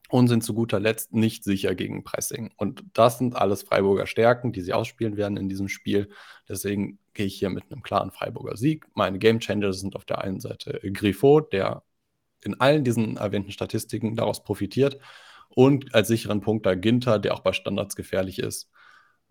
[0.10, 2.54] und sind zu guter Letzt nicht sicher gegen Pressing.
[2.58, 6.10] Und das sind alles Freiburger Stärken, die sie ausspielen werden in diesem Spiel.
[6.48, 8.86] Deswegen gehe ich hier mit einem klaren Freiburger Sieg.
[8.94, 11.84] Meine Gamechanger sind auf der einen Seite Griffo, der
[12.44, 15.00] in allen diesen erwähnten Statistiken daraus profitiert.
[15.50, 18.70] Und als sicheren Punkt da Ginter, der auch bei Standards gefährlich ist.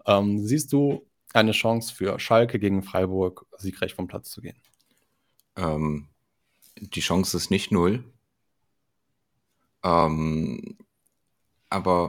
[0.06, 4.56] Ähm, siehst du eine Chance für Schalke gegen Freiburg, siegreich vom Platz zu gehen?
[5.56, 6.08] Ähm,
[6.76, 8.04] die Chance ist nicht null.
[9.84, 10.78] Ähm,
[11.68, 12.08] aber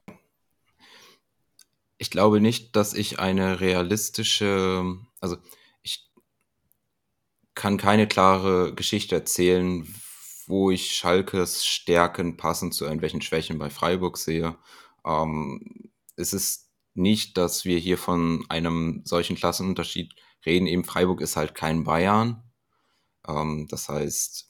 [1.97, 5.37] ich glaube nicht, dass ich eine realistische, also
[5.81, 6.09] ich
[7.55, 9.87] kann keine klare Geschichte erzählen,
[10.47, 14.57] wo ich Schalkes Stärken passend zu irgendwelchen Schwächen bei Freiburg sehe.
[15.05, 20.67] Ähm, es ist nicht, dass wir hier von einem solchen Klassenunterschied reden.
[20.67, 22.43] Eben Freiburg ist halt kein Bayern.
[23.27, 24.47] Ähm, das heißt,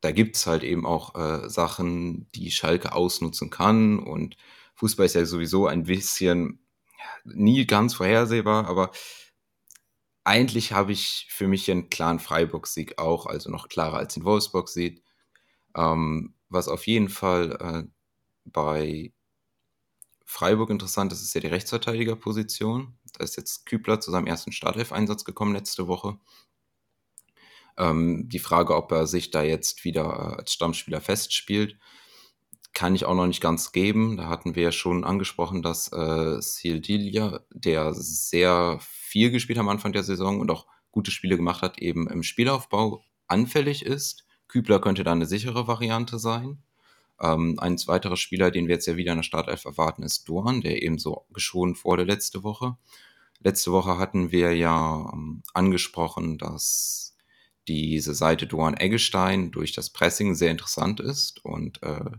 [0.00, 3.98] da gibt es halt eben auch äh, Sachen, die Schalke ausnutzen kann.
[3.98, 4.36] Und
[4.74, 6.64] Fußball ist ja sowieso ein bisschen
[7.24, 8.90] nie ganz vorhersehbar, aber
[10.24, 15.02] eigentlich habe ich für mich einen klaren Freiburg-Sieg auch, also noch klarer als den Wolfsburg-Sieg.
[15.76, 17.90] Ähm, was auf jeden Fall äh,
[18.44, 19.12] bei
[20.24, 22.98] Freiburg interessant ist, ist ja die Rechtsverteidigerposition.
[23.14, 26.18] Da ist jetzt Kübler zu seinem ersten Startelf-Einsatz gekommen letzte Woche.
[27.80, 31.78] Ähm, die Frage, ob er sich da jetzt wieder äh, als Stammspieler festspielt,
[32.72, 34.16] kann ich auch noch nicht ganz geben.
[34.16, 39.70] Da hatten wir ja schon angesprochen, dass äh, Sildilia, der sehr viel gespielt hat am
[39.70, 44.24] Anfang der Saison und auch gute Spiele gemacht hat, eben im Spielaufbau anfällig ist.
[44.46, 46.62] Kübler könnte da eine sichere Variante sein.
[47.20, 50.60] Ähm, ein weiterer Spieler, den wir jetzt ja wieder in der Startelf erwarten, ist Dorn,
[50.60, 52.76] der ebenso geschont wurde letzte Woche.
[53.40, 57.09] Letzte Woche hatten wir ja ähm, angesprochen, dass
[57.70, 62.10] diese Seite Duan Eggestein durch das Pressing sehr interessant ist und äh,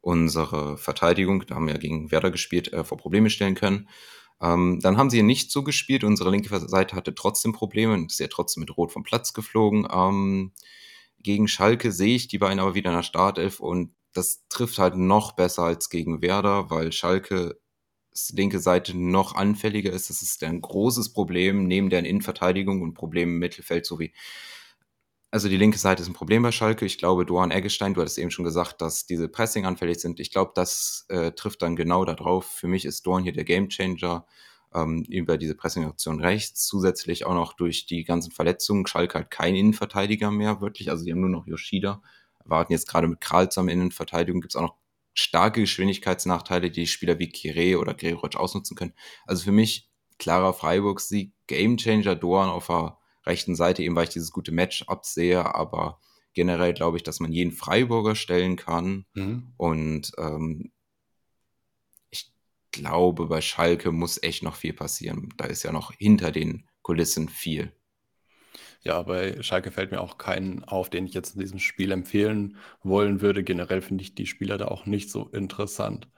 [0.00, 3.88] unsere Verteidigung, da haben wir gegen Werder gespielt, äh, vor Probleme stellen können.
[4.40, 6.04] Ähm, dann haben sie nicht so gespielt.
[6.04, 9.86] Unsere linke Seite hatte trotzdem Probleme und ist ja trotzdem mit Rot vom Platz geflogen.
[9.92, 10.52] Ähm,
[11.18, 14.96] gegen Schalke sehe ich die beiden aber wieder in der Startelf und das trifft halt
[14.96, 17.60] noch besser als gegen Werder, weil Schalke
[18.32, 20.10] linke Seite noch anfälliger ist.
[20.10, 24.12] Das ist ein großes Problem neben der Innenverteidigung und Problemen im Mittelfeld sowie
[25.30, 26.84] also die linke Seite ist ein Problem bei Schalke.
[26.84, 30.18] Ich glaube, Duan Eggestein, du hattest eben schon gesagt, dass diese Pressing anfällig sind.
[30.18, 32.46] Ich glaube, das äh, trifft dann genau darauf.
[32.46, 34.26] Für mich ist Dorn hier der Gamechanger
[34.74, 36.66] ähm, über diese Pressing-Aktion rechts.
[36.66, 38.86] Zusätzlich auch noch durch die ganzen Verletzungen.
[38.86, 40.90] Schalke hat kein Innenverteidiger mehr, wirklich.
[40.90, 42.02] Also die haben nur noch Yoshida.
[42.44, 44.40] Warten jetzt gerade mit Kralsam Innenverteidigung.
[44.40, 44.76] Gibt es auch noch
[45.14, 48.94] starke Geschwindigkeitsnachteile, die Spieler wie Kire oder Gregoritsch ausnutzen können.
[49.26, 49.88] Also für mich
[50.18, 55.54] klarer Freiburg-Sieg, Gamechanger, Dorn auf der rechten Seite, eben weil ich dieses gute Match absehe,
[55.54, 56.00] aber
[56.32, 59.06] generell glaube ich, dass man jeden Freiburger stellen kann.
[59.14, 59.52] Mhm.
[59.56, 60.72] Und ähm,
[62.10, 62.32] ich
[62.72, 65.28] glaube, bei Schalke muss echt noch viel passieren.
[65.36, 67.72] Da ist ja noch hinter den Kulissen viel.
[68.82, 72.56] Ja, bei Schalke fällt mir auch keinen auf, den ich jetzt in diesem Spiel empfehlen
[72.82, 73.44] wollen würde.
[73.44, 76.08] Generell finde ich die Spieler da auch nicht so interessant.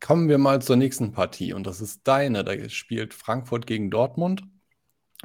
[0.00, 2.42] Kommen wir mal zur nächsten Partie und das ist deine.
[2.42, 4.42] Da spielt Frankfurt gegen Dortmund.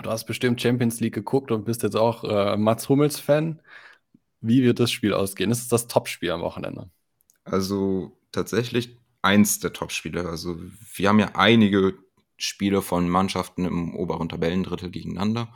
[0.03, 3.61] Du hast bestimmt Champions League geguckt und bist jetzt auch äh, Mats Hummels-Fan.
[4.41, 5.51] Wie wird das Spiel ausgehen?
[5.51, 6.89] Ist es das Topspiel am Wochenende?
[7.45, 10.27] Also tatsächlich eins der Topspiele.
[10.27, 10.57] Also
[10.93, 11.97] wir haben ja einige
[12.37, 15.53] Spiele von Mannschaften im oberen Tabellendrittel gegeneinander.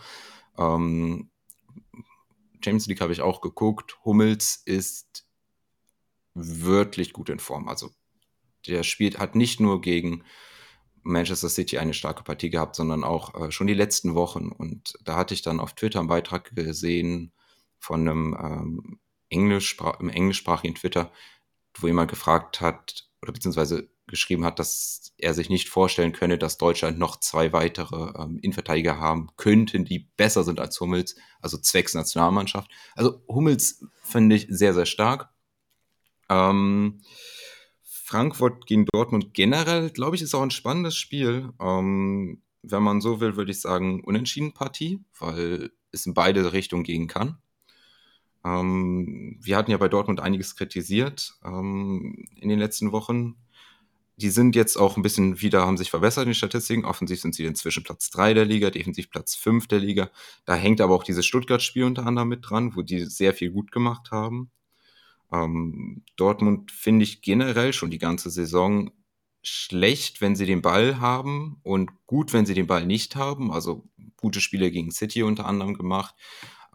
[0.57, 1.29] Ähm,
[2.63, 3.97] Champions League habe ich auch geguckt.
[4.05, 5.25] Hummels ist
[6.33, 7.67] wirklich gut in Form.
[7.67, 7.91] Also
[8.67, 10.23] der spielt, hat nicht nur gegen
[11.03, 14.49] Manchester City eine starke Partie gehabt, sondern auch äh, schon die letzten Wochen.
[14.49, 17.31] Und da hatte ich dann auf Twitter einen Beitrag gesehen
[17.77, 21.11] von einem ähm, Englischspra im englischsprachigen Twitter,
[21.77, 26.57] wo jemand gefragt hat oder beziehungsweise geschrieben hat, dass er sich nicht vorstellen könne, dass
[26.57, 31.93] Deutschland noch zwei weitere ähm, Innenverteidiger haben könnten, die besser sind als Hummels, also zwecks
[31.93, 32.71] Nationalmannschaft.
[32.95, 35.29] Also Hummels finde ich sehr, sehr stark.
[36.29, 37.01] Ähm,
[38.09, 41.53] Frankfurt gegen Dortmund generell, glaube ich, ist auch ein spannendes Spiel.
[41.61, 46.83] Ähm, wenn man so will, würde ich sagen, unentschieden Partie, weil es in beide Richtungen
[46.83, 47.37] gehen kann.
[48.43, 53.35] Ähm, wir hatten ja bei Dortmund einiges kritisiert ähm, in den letzten Wochen.
[54.17, 56.85] Die sind jetzt auch ein bisschen wieder, haben sich verbessert in den Statistiken.
[56.85, 60.09] Offensiv sind sie inzwischen Platz 3 der Liga, defensiv Platz 5 der Liga.
[60.45, 63.71] Da hängt aber auch dieses Stuttgart-Spiel unter anderem mit dran, wo die sehr viel gut
[63.71, 64.49] gemacht haben.
[65.31, 68.91] Ähm, Dortmund finde ich generell schon die ganze Saison
[69.41, 73.51] schlecht, wenn sie den Ball haben und gut, wenn sie den Ball nicht haben.
[73.51, 73.87] Also
[74.17, 76.15] gute Spiele gegen City unter anderem gemacht.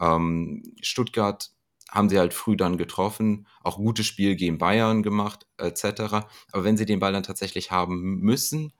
[0.00, 1.50] Ähm, Stuttgart
[1.90, 6.26] haben sie halt früh dann getroffen, auch gute Spiele gegen Bayern gemacht, etc.
[6.50, 8.72] Aber wenn sie den Ball dann tatsächlich haben müssen,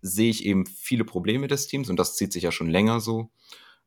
[0.00, 3.30] sehe ich eben viele Probleme des Teams und das zieht sich ja schon länger so.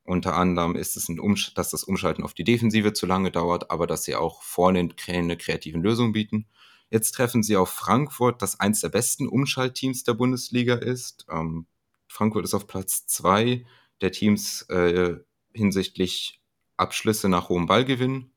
[0.04, 3.70] Unter anderem ist es ein Umsch dass das Umschalten auf die Defensive zu lange dauert,
[3.70, 6.46] aber dass sie auch vorne keine kreativen Lösungen bieten.
[6.90, 11.26] Jetzt treffen sie auf Frankfurt, das eins der besten Umschaltteams der Bundesliga ist.
[11.30, 11.66] Ähm,
[12.06, 13.64] Frankfurt ist auf Platz zwei
[14.00, 15.14] der Teams äh,
[15.54, 16.42] hinsichtlich
[16.76, 18.32] Abschlüsse nach hohem Ballgewinn.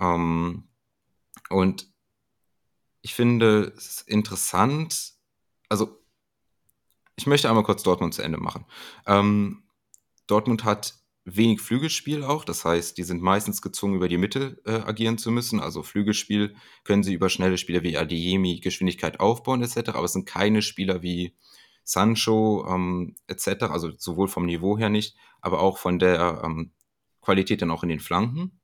[0.00, 0.64] Ähm,
[1.50, 1.88] und
[3.02, 5.12] ich finde es interessant,
[5.68, 6.02] also
[7.14, 8.64] ich möchte einmal kurz Dortmund zu Ende machen.
[9.06, 9.62] Ähm,
[10.26, 10.94] Dortmund hat
[11.26, 15.32] wenig Flügelspiel auch, das heißt, die sind meistens gezwungen, über die Mitte äh, agieren zu
[15.32, 15.58] müssen.
[15.58, 20.26] Also Flügelspiel können sie über schnelle Spieler wie Adeyemi Geschwindigkeit aufbauen etc., aber es sind
[20.26, 21.34] keine Spieler wie
[21.82, 26.72] Sancho ähm, etc., also sowohl vom Niveau her nicht, aber auch von der ähm,
[27.20, 28.60] Qualität dann auch in den Flanken.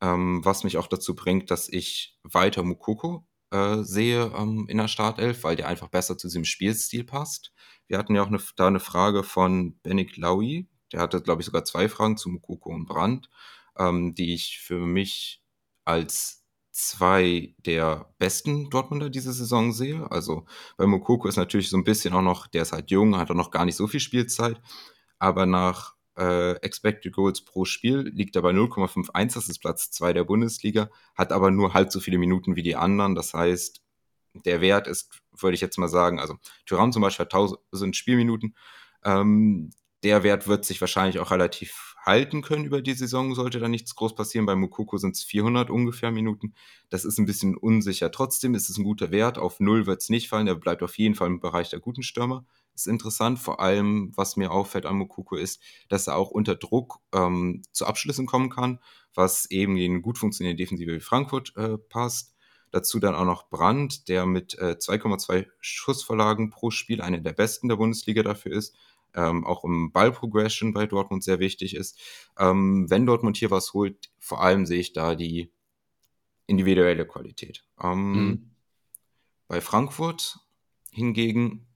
[0.00, 4.88] Ähm, was mich auch dazu bringt, dass ich weiter Mukoko äh, sehe ähm, in der
[4.88, 7.52] Startelf, weil der einfach besser zu diesem Spielstil passt.
[7.88, 11.46] Wir hatten ja auch eine, da eine Frage von Benik Laui, der hatte, glaube ich,
[11.46, 13.30] sogar zwei Fragen zu Mukoko und Brandt,
[13.78, 15.42] ähm, die ich für mich
[15.84, 20.10] als zwei der besten Dortmunder diese Saison sehe.
[20.10, 23.30] Also bei Mukoko ist natürlich so ein bisschen auch noch, der ist halt jung, hat
[23.30, 24.60] auch noch gar nicht so viel Spielzeit,
[25.18, 30.12] aber nach äh, Expected Goals pro Spiel liegt er bei 0,51, das ist Platz 2
[30.12, 33.14] der Bundesliga, hat aber nur halb so viele Minuten wie die anderen.
[33.14, 33.82] Das heißt,
[34.34, 38.54] der Wert ist, würde ich jetzt mal sagen, also Tyrann zum Beispiel hat 1000 Spielminuten.
[39.04, 39.70] Ähm,
[40.02, 43.94] der Wert wird sich wahrscheinlich auch relativ halten können über die Saison, sollte da nichts
[43.94, 44.46] groß passieren.
[44.46, 46.54] Bei Mukoko sind es 400 ungefähr Minuten.
[46.88, 48.10] Das ist ein bisschen unsicher.
[48.10, 49.38] Trotzdem ist es ein guter Wert.
[49.38, 50.46] Auf Null wird es nicht fallen.
[50.46, 52.46] Der bleibt auf jeden Fall im Bereich der guten Stürmer.
[52.74, 53.38] Ist interessant.
[53.38, 57.84] Vor allem, was mir auffällt an Mukoko ist, dass er auch unter Druck ähm, zu
[57.84, 58.80] Abschlüssen kommen kann,
[59.14, 62.34] was eben gegen gut funktionierende Defensive wie Frankfurt äh, passt.
[62.72, 67.68] Dazu dann auch noch Brandt, der mit äh, 2,2 Schussverlagen pro Spiel einer der besten
[67.68, 68.76] der Bundesliga dafür ist
[69.14, 71.98] ähm, auch im Ballprogression bei Dortmund sehr wichtig ist.
[72.38, 75.52] Ähm, wenn Dortmund hier was holt, vor allem sehe ich da die
[76.46, 77.64] individuelle Qualität.
[77.82, 78.50] Ähm, mhm.
[79.48, 80.38] Bei Frankfurt
[80.92, 81.66] hingegen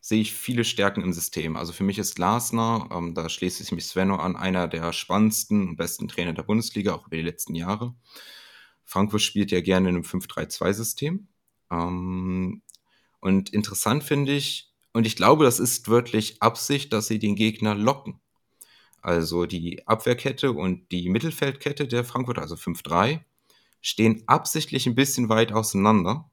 [0.00, 1.56] sehe ich viele Stärken im System.
[1.56, 5.68] Also für mich ist Glasner, ähm, da schließe ich mich Svenno an, einer der spannendsten
[5.68, 7.94] und besten Trainer der Bundesliga, auch über die letzten Jahre.
[8.84, 11.28] Frankfurt spielt ja gerne in einem 5-3-2-System.
[11.70, 12.62] Ähm,
[13.20, 17.74] und interessant finde ich, und ich glaube, das ist wirklich Absicht, dass sie den Gegner
[17.74, 18.20] locken.
[19.02, 23.20] Also die Abwehrkette und die Mittelfeldkette der Frankfurter, also 5-3,
[23.80, 26.30] stehen absichtlich ein bisschen weit auseinander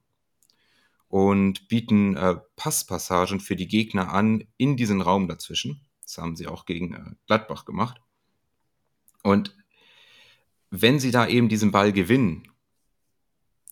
[1.08, 5.80] und bieten äh, Passpassagen für die Gegner an in diesen Raum dazwischen.
[6.02, 8.00] Das haben sie auch gegen äh, Gladbach gemacht.
[9.22, 9.56] Und
[10.70, 12.48] wenn sie da eben diesen Ball gewinnen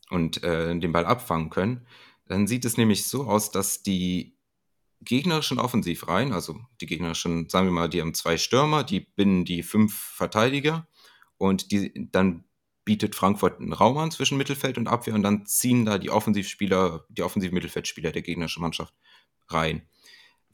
[0.08, 1.86] und äh, den Ball abfangen können,
[2.26, 4.35] dann sieht es nämlich so aus, dass die
[5.00, 9.62] gegnerischen Offensivreihen, also die gegnerischen, sagen wir mal, die haben zwei Stürmer, die binden die
[9.62, 10.88] fünf Verteidiger
[11.38, 12.44] und die, dann
[12.84, 17.04] bietet Frankfurt einen Raum an zwischen Mittelfeld und Abwehr und dann ziehen da die Offensivspieler,
[17.08, 18.94] die offensiven Mittelfeldspieler der gegnerischen Mannschaft
[19.48, 19.88] rein.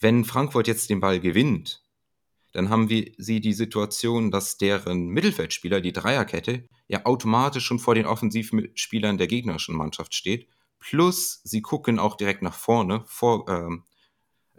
[0.00, 1.84] Wenn Frankfurt jetzt den Ball gewinnt,
[2.52, 7.94] dann haben wir sie die Situation, dass deren Mittelfeldspieler, die Dreierkette, ja automatisch schon vor
[7.94, 10.48] den Offensivspielern der gegnerischen Mannschaft steht.
[10.78, 13.84] Plus, sie gucken auch direkt nach vorne, vor, ähm,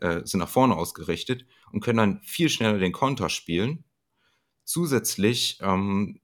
[0.03, 3.85] äh, sind nach vorne ausgerichtet und können dann viel schneller den Konter spielen.
[4.65, 6.19] Zusätzlich ähm,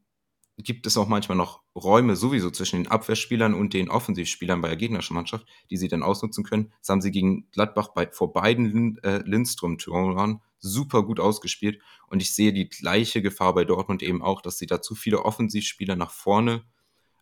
[0.57, 4.77] gibt es auch manchmal noch Räume sowieso zwischen den Abwehrspielern und den Offensivspielern bei der
[4.77, 6.73] gegnerischen Mannschaft, die sie dann ausnutzen können.
[6.81, 11.81] Das haben sie gegen Gladbach bei, vor beiden Lin, äh, Lindström-Toren super gut ausgespielt.
[12.07, 15.23] Und ich sehe die gleiche Gefahr bei Dortmund eben auch, dass sie da zu viele
[15.23, 16.65] Offensivspieler nach vorne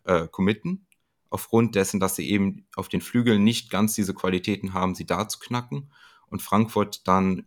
[0.04, 0.88] äh, committen,
[1.30, 5.28] aufgrund dessen, dass sie eben auf den Flügeln nicht ganz diese Qualitäten haben, sie da
[5.28, 5.92] zu knacken.
[6.30, 7.46] Und Frankfurt dann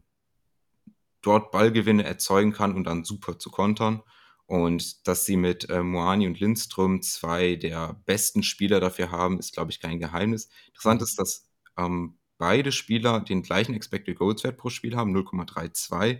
[1.21, 4.01] dort Ballgewinne erzeugen kann und dann super zu kontern.
[4.45, 9.53] Und dass sie mit äh, Moani und Lindström zwei der besten Spieler dafür haben, ist,
[9.53, 10.49] glaube ich, kein Geheimnis.
[10.67, 16.19] Interessant ist, dass ähm, beide Spieler den gleichen Expected Goals Wert pro Spiel haben, 0,32.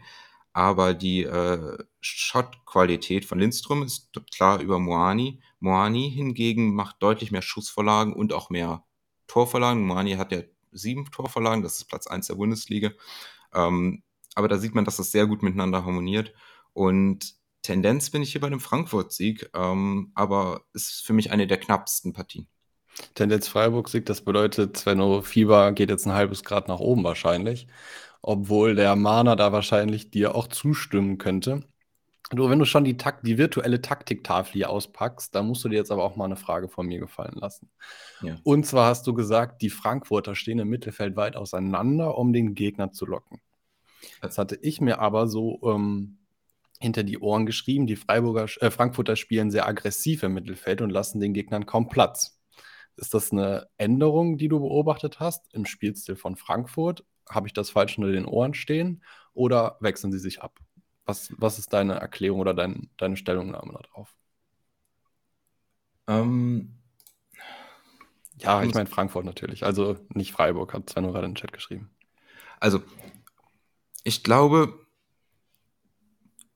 [0.53, 5.41] Aber die äh, Shot-Qualität von Lindström ist klar über Moani.
[5.59, 8.86] Moani hingegen macht deutlich mehr Schussvorlagen und auch mehr
[9.28, 9.86] Torvorlagen.
[9.86, 10.41] Moani hat ja
[10.72, 12.91] sieben Torvorlagen, das ist Platz 1 der Bundesliga.
[13.53, 14.03] Ähm,
[14.36, 16.34] aber da sieht man, dass das sehr gut miteinander harmoniert.
[16.74, 21.57] Und Tendenz bin ich hier bei einem Frankfurt-Sieg, ähm, aber ist für mich eine der
[21.59, 22.47] knappsten Partien.
[23.15, 27.67] Tendenz Freiburg-Sieg, das bedeutet, Svenno Fieber geht jetzt ein halbes Grad nach oben wahrscheinlich,
[28.22, 31.63] obwohl der Mahner da wahrscheinlich dir auch zustimmen könnte.
[32.34, 35.75] Du, wenn du schon die, Takt, die virtuelle Taktiktafel hier auspackst, dann musst du dir
[35.75, 37.69] jetzt aber auch mal eine Frage von mir gefallen lassen.
[38.21, 38.38] Ja.
[38.43, 42.91] Und zwar hast du gesagt, die Frankfurter stehen im Mittelfeld weit auseinander, um den Gegner
[42.93, 43.41] zu locken.
[44.21, 46.19] Das hatte ich mir aber so ähm,
[46.79, 47.86] hinter die Ohren geschrieben.
[47.86, 52.39] Die Freiburger, äh, Frankfurter spielen sehr aggressiv im Mittelfeld und lassen den Gegnern kaum Platz.
[52.95, 57.05] Ist das eine Änderung, die du beobachtet hast im Spielstil von Frankfurt?
[57.29, 59.03] Habe ich das falsch unter den Ohren stehen
[59.34, 60.59] oder wechseln sie sich ab?
[61.12, 64.16] Was, was ist deine Erklärung oder dein, deine Stellungnahme darauf?
[66.07, 66.80] Ähm,
[68.38, 69.66] ja, ich meine Frankfurt natürlich.
[69.66, 71.89] Also nicht Freiburg, hat Sven gerade in den Chat geschrieben.
[72.62, 72.82] Also,
[74.05, 74.88] ich glaube,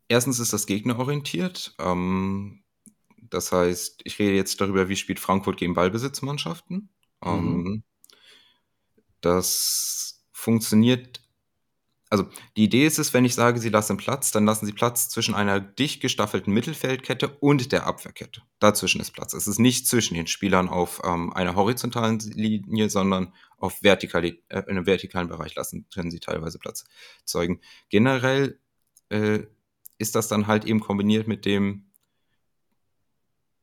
[0.08, 1.76] erstens ist das gegnerorientiert.
[1.78, 2.64] Ähm,
[3.24, 6.88] das heißt, ich rede jetzt darüber, wie spielt Frankfurt gegen Ballbesitzmannschaften.
[7.22, 7.30] Mhm.
[7.30, 7.84] Ähm,
[9.20, 11.24] das funktioniert.
[12.10, 15.10] Also die Idee ist es, wenn ich sage, sie lassen Platz, dann lassen sie Platz
[15.10, 18.43] zwischen einer dicht gestaffelten Mittelfeldkette und der Abwehrkette.
[18.60, 19.34] Dazwischen ist Platz.
[19.34, 24.60] Es ist nicht zwischen den Spielern auf ähm, einer horizontalen Linie, sondern auf vertikali äh,
[24.60, 26.86] in einem vertikalen Bereich lassen, können sie teilweise Platz
[27.24, 27.60] zeugen.
[27.89, 28.60] Generell
[29.10, 29.39] äh,
[29.97, 31.86] ist das dann halt eben kombiniert mit dem,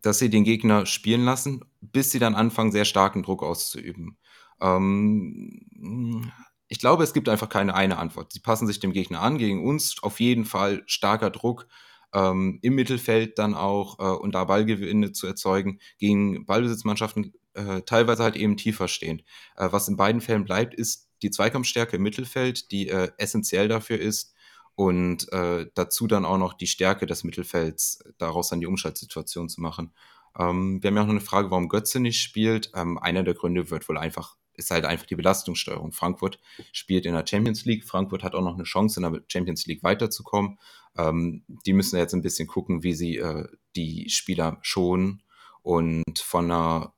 [0.00, 4.18] dass sie den Gegner spielen lassen, bis sie dann anfangen, sehr starken Druck auszuüben.
[4.60, 6.32] Ähm,
[6.72, 8.32] ich glaube, es gibt einfach keine eine Antwort.
[8.32, 11.66] Sie passen sich dem Gegner an, gegen uns auf jeden Fall starker Druck
[12.14, 18.22] ähm, im Mittelfeld dann auch äh, und da Ballgewinne zu erzeugen, gegen Ballbesitzmannschaften äh, teilweise
[18.22, 19.22] halt eben tiefer stehend.
[19.54, 24.00] Äh, was in beiden Fällen bleibt, ist die Zweikampfstärke im Mittelfeld, die äh, essentiell dafür
[24.00, 24.32] ist,
[24.74, 29.60] und äh, dazu dann auch noch die Stärke des Mittelfelds, daraus dann die Umschaltsituation zu
[29.60, 29.92] machen.
[30.38, 32.72] Ähm, wir haben ja auch noch eine Frage, warum Götze nicht spielt.
[32.74, 35.92] Ähm, einer der Gründe wird wohl einfach, ist halt einfach die Belastungssteuerung.
[35.92, 36.38] Frankfurt
[36.72, 37.84] spielt in der Champions League.
[37.84, 40.58] Frankfurt hat auch noch eine Chance, in der Champions League weiterzukommen.
[40.96, 43.46] Ähm, die müssen jetzt ein bisschen gucken, wie sie äh,
[43.76, 45.22] die Spieler schonen
[45.62, 46.92] und von einer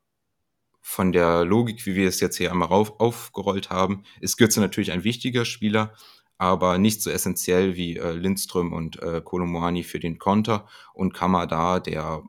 [0.86, 4.92] von der Logik, wie wir es jetzt hier einmal rauf, aufgerollt haben, ist Götze natürlich
[4.92, 5.94] ein wichtiger Spieler,
[6.36, 11.80] aber nicht so essentiell wie äh, Lindström und äh, Kolomoani für den Konter und Kamada,
[11.80, 12.22] der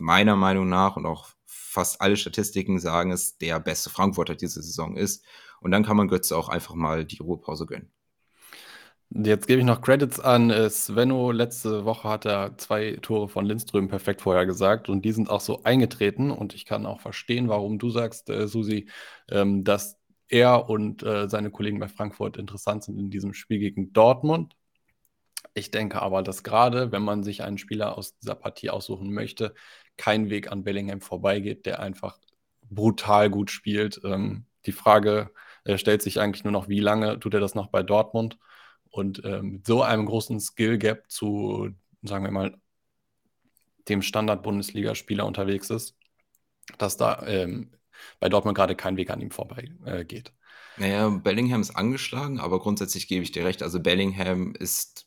[0.00, 1.30] meiner Meinung nach und auch
[1.68, 5.24] fast alle Statistiken sagen es, der beste Frankfurter diese Saison ist.
[5.60, 7.90] Und dann kann man Götze auch einfach mal die Ruhepause gönnen.
[9.10, 11.30] Jetzt gebe ich noch Credits an äh, Svenno.
[11.30, 15.40] Letzte Woche hat er zwei Tore von Lindström perfekt vorher gesagt und die sind auch
[15.40, 16.30] so eingetreten.
[16.30, 18.88] Und ich kann auch verstehen, warum du sagst, äh, Susi,
[19.30, 19.98] ähm, dass
[20.28, 24.56] er und äh, seine Kollegen bei Frankfurt interessant sind in diesem Spiel gegen Dortmund.
[25.54, 29.54] Ich denke aber, dass gerade, wenn man sich einen Spieler aus dieser Partie aussuchen möchte,
[29.98, 32.18] kein Weg an Bellingham vorbeigeht, der einfach
[32.70, 34.00] brutal gut spielt.
[34.04, 35.30] Ähm, die Frage
[35.64, 38.38] äh, stellt sich eigentlich nur noch, wie lange tut er das noch bei Dortmund?
[38.90, 41.70] Und ähm, mit so einem großen Skill-Gap zu,
[42.02, 42.56] sagen wir mal,
[43.88, 45.96] dem Standard-Bundesligaspieler unterwegs ist,
[46.78, 47.72] dass da ähm,
[48.20, 50.04] bei Dortmund gerade kein Weg an ihm vorbei äh.
[50.76, 53.62] Naja, Bellingham ist angeschlagen, aber grundsätzlich gebe ich dir recht.
[53.62, 55.06] Also Bellingham ist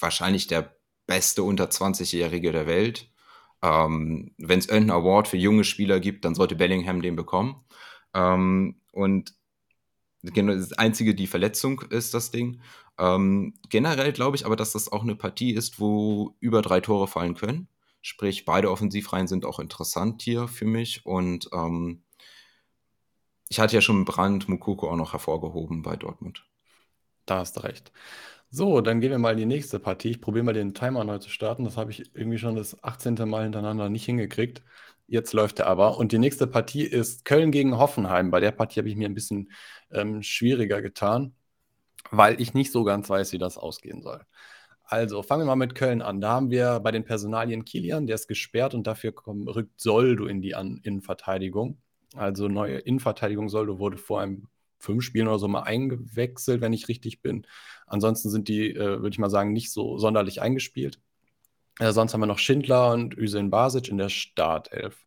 [0.00, 0.74] wahrscheinlich der
[1.06, 3.10] beste unter 20-Jährige der Welt.
[3.62, 7.64] Ähm, Wenn es irgendeinen Award für junge Spieler gibt, dann sollte Bellingham den bekommen.
[8.14, 9.34] Ähm, und
[10.22, 12.60] genau das Einzige, die Verletzung ist das Ding.
[12.98, 17.08] Ähm, generell glaube ich aber, dass das auch eine Partie ist, wo über drei Tore
[17.08, 17.68] fallen können.
[18.00, 21.04] Sprich, beide Offensivreihen sind auch interessant hier für mich.
[21.06, 22.02] Und ähm,
[23.48, 26.44] ich hatte ja schon Brand Mukoko auch noch hervorgehoben bei Dortmund.
[27.26, 27.92] Da hast du recht.
[28.50, 30.10] So, dann gehen wir mal in die nächste Partie.
[30.10, 31.64] Ich probiere mal den Timer neu zu starten.
[31.64, 33.14] Das habe ich irgendwie schon das 18.
[33.28, 34.62] Mal hintereinander nicht hingekriegt.
[35.06, 35.98] Jetzt läuft er aber.
[35.98, 38.30] Und die nächste Partie ist Köln gegen Hoffenheim.
[38.30, 39.52] Bei der Partie habe ich mir ein bisschen
[39.92, 41.34] ähm, schwieriger getan,
[42.10, 44.24] weil ich nicht so ganz weiß, wie das ausgehen soll.
[44.84, 46.20] Also fangen wir mal mit Köln an.
[46.20, 50.26] Da haben wir bei den Personalien Kilian, der ist gesperrt und dafür kommt, rückt Soldo
[50.26, 51.78] in die an Innenverteidigung.
[52.16, 56.88] Also neue Innenverteidigung Soldo wurde vor einem fünf Spielen oder so mal eingewechselt, wenn ich
[56.88, 57.46] richtig bin.
[57.88, 61.00] Ansonsten sind die, äh, würde ich mal sagen, nicht so sonderlich eingespielt.
[61.78, 65.06] Äh, sonst haben wir noch Schindler und Üseln Basic in der Startelf.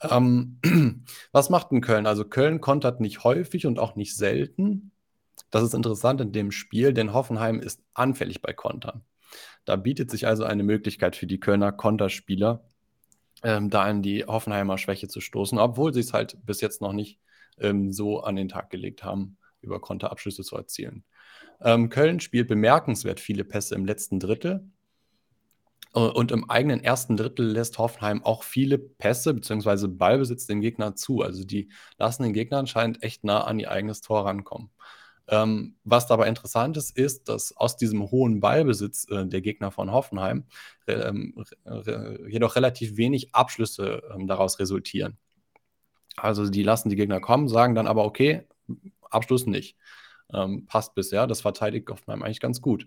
[0.00, 0.58] Ähm,
[1.32, 2.06] was macht denn Köln?
[2.06, 4.92] Also Köln kontert nicht häufig und auch nicht selten.
[5.50, 9.02] Das ist interessant in dem Spiel, denn Hoffenheim ist anfällig bei Kontern.
[9.64, 12.64] Da bietet sich also eine Möglichkeit für die Kölner Konterspieler,
[13.42, 16.92] ähm, da in die Hoffenheimer Schwäche zu stoßen, obwohl sie es halt bis jetzt noch
[16.92, 17.20] nicht
[17.58, 21.04] ähm, so an den Tag gelegt haben, über Konterabschlüsse zu erzielen.
[21.60, 24.68] Ähm, Köln spielt bemerkenswert viele Pässe im letzten Drittel.
[25.94, 29.88] Äh, und im eigenen ersten Drittel lässt Hoffenheim auch viele Pässe bzw.
[29.88, 31.22] Ballbesitz dem Gegner zu.
[31.22, 34.70] Also die lassen den Gegner anscheinend echt nah an ihr eigenes Tor rankommen.
[35.28, 39.92] Ähm, was dabei interessant ist, ist, dass aus diesem hohen Ballbesitz äh, der Gegner von
[39.92, 40.44] Hoffenheim
[40.86, 41.12] äh,
[41.64, 45.16] äh, jedoch relativ wenig Abschlüsse ähm, daraus resultieren.
[46.16, 48.46] Also die lassen die Gegner kommen, sagen dann aber, okay,
[49.12, 49.76] Abschluss nicht.
[50.32, 52.86] Ähm, passt bisher, das verteidigt Hoffenheim eigentlich ganz gut.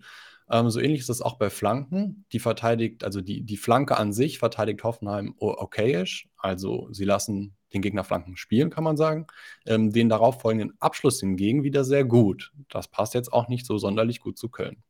[0.50, 2.24] Ähm, so ähnlich ist es auch bei Flanken.
[2.32, 6.28] Die verteidigt, also die, die Flanke an sich verteidigt Hoffenheim okayisch.
[6.36, 9.26] Also sie lassen den Gegner Flanken spielen, kann man sagen.
[9.66, 12.52] Ähm, den darauffolgenden Abschluss hingegen wieder sehr gut.
[12.68, 14.82] Das passt jetzt auch nicht so sonderlich gut zu Köln,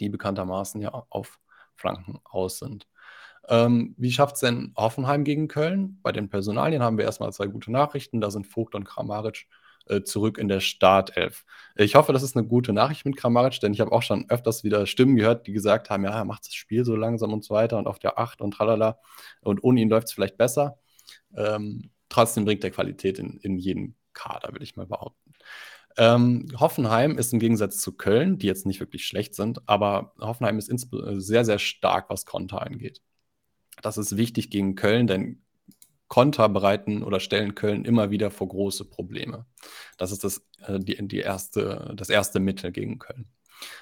[0.00, 1.38] die bekanntermaßen ja auf
[1.74, 2.86] Flanken aus sind.
[3.48, 5.98] Ähm, wie schafft es denn Hoffenheim gegen Köln?
[6.02, 8.20] Bei den Personalien haben wir erstmal zwei gute Nachrichten.
[8.20, 9.46] Da sind Vogt und Kramaric
[9.88, 11.44] äh, zurück in der Startelf.
[11.76, 14.64] Ich hoffe, das ist eine gute Nachricht mit Kramaric, denn ich habe auch schon öfters
[14.64, 17.54] wieder Stimmen gehört, die gesagt haben, ja, er macht das Spiel so langsam und so
[17.54, 18.98] weiter und auf der 8 und tralala.
[19.40, 20.78] Und ohne ihn läuft es vielleicht besser.
[21.36, 25.32] Ähm, trotzdem bringt er Qualität in, in jeden Kader, will ich mal behaupten.
[25.96, 30.58] Ähm, Hoffenheim ist im Gegensatz zu Köln, die jetzt nicht wirklich schlecht sind, aber Hoffenheim
[30.58, 33.02] ist sehr, sehr stark, was Konter angeht.
[33.82, 35.42] Das ist wichtig gegen Köln, denn
[36.08, 39.46] Konter bereiten oder stellen Köln immer wieder vor große Probleme.
[39.98, 43.26] Das ist das, äh, die, die erste, das erste Mittel gegen Köln.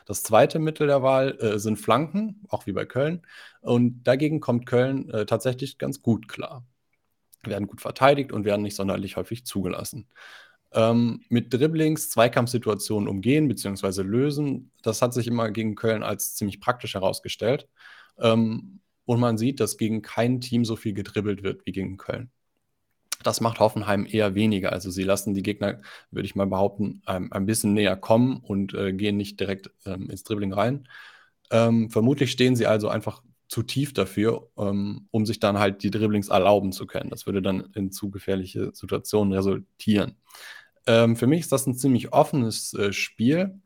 [0.06, 3.22] Das zweite Mittel der Wahl äh, sind Flanken, auch wie bei Köln.
[3.60, 6.64] Und dagegen kommt Köln äh, tatsächlich ganz gut klar.
[7.44, 10.08] Werden gut verteidigt und werden nicht sonderlich häufig zugelassen.
[10.72, 14.02] Ähm, mit Dribblings Zweikampfsituationen umgehen bzw.
[14.02, 17.68] lösen, das hat sich immer gegen Köln als ziemlich praktisch herausgestellt.
[18.18, 22.30] Ähm, und man sieht, dass gegen kein Team so viel gedribbelt wird wie gegen Köln.
[23.22, 24.72] Das macht Hoffenheim eher weniger.
[24.72, 25.80] Also sie lassen die Gegner,
[26.10, 30.10] würde ich mal behaupten, ähm, ein bisschen näher kommen und äh, gehen nicht direkt ähm,
[30.10, 30.88] ins Dribbling rein.
[31.50, 35.90] Ähm, vermutlich stehen sie also einfach zu tief dafür, ähm, um sich dann halt die
[35.90, 37.10] Dribblings erlauben zu können.
[37.10, 40.16] Das würde dann in zu gefährliche Situationen resultieren.
[40.86, 43.60] Ähm, für mich ist das ein ziemlich offenes äh, Spiel.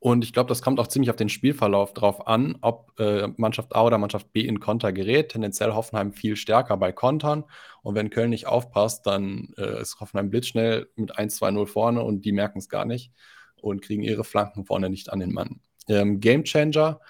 [0.00, 3.74] Und ich glaube, das kommt auch ziemlich auf den Spielverlauf drauf an, ob äh, Mannschaft
[3.74, 5.30] A oder Mannschaft B in Konter gerät.
[5.30, 7.44] Tendenziell Hoffenheim viel stärker bei Kontern.
[7.82, 12.32] Und wenn Köln nicht aufpasst, dann äh, ist Hoffenheim blitzschnell mit 1-2-0 vorne und die
[12.32, 13.12] merken es gar nicht
[13.60, 15.60] und kriegen ihre Flanken vorne nicht an den Mann.
[15.88, 17.00] Ähm, Game Changer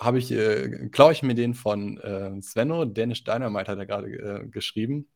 [0.00, 4.08] habe ich, äh, klaue ich mir den von äh, Svenno, Danish Dynamite hat er gerade
[4.08, 5.08] äh, geschrieben.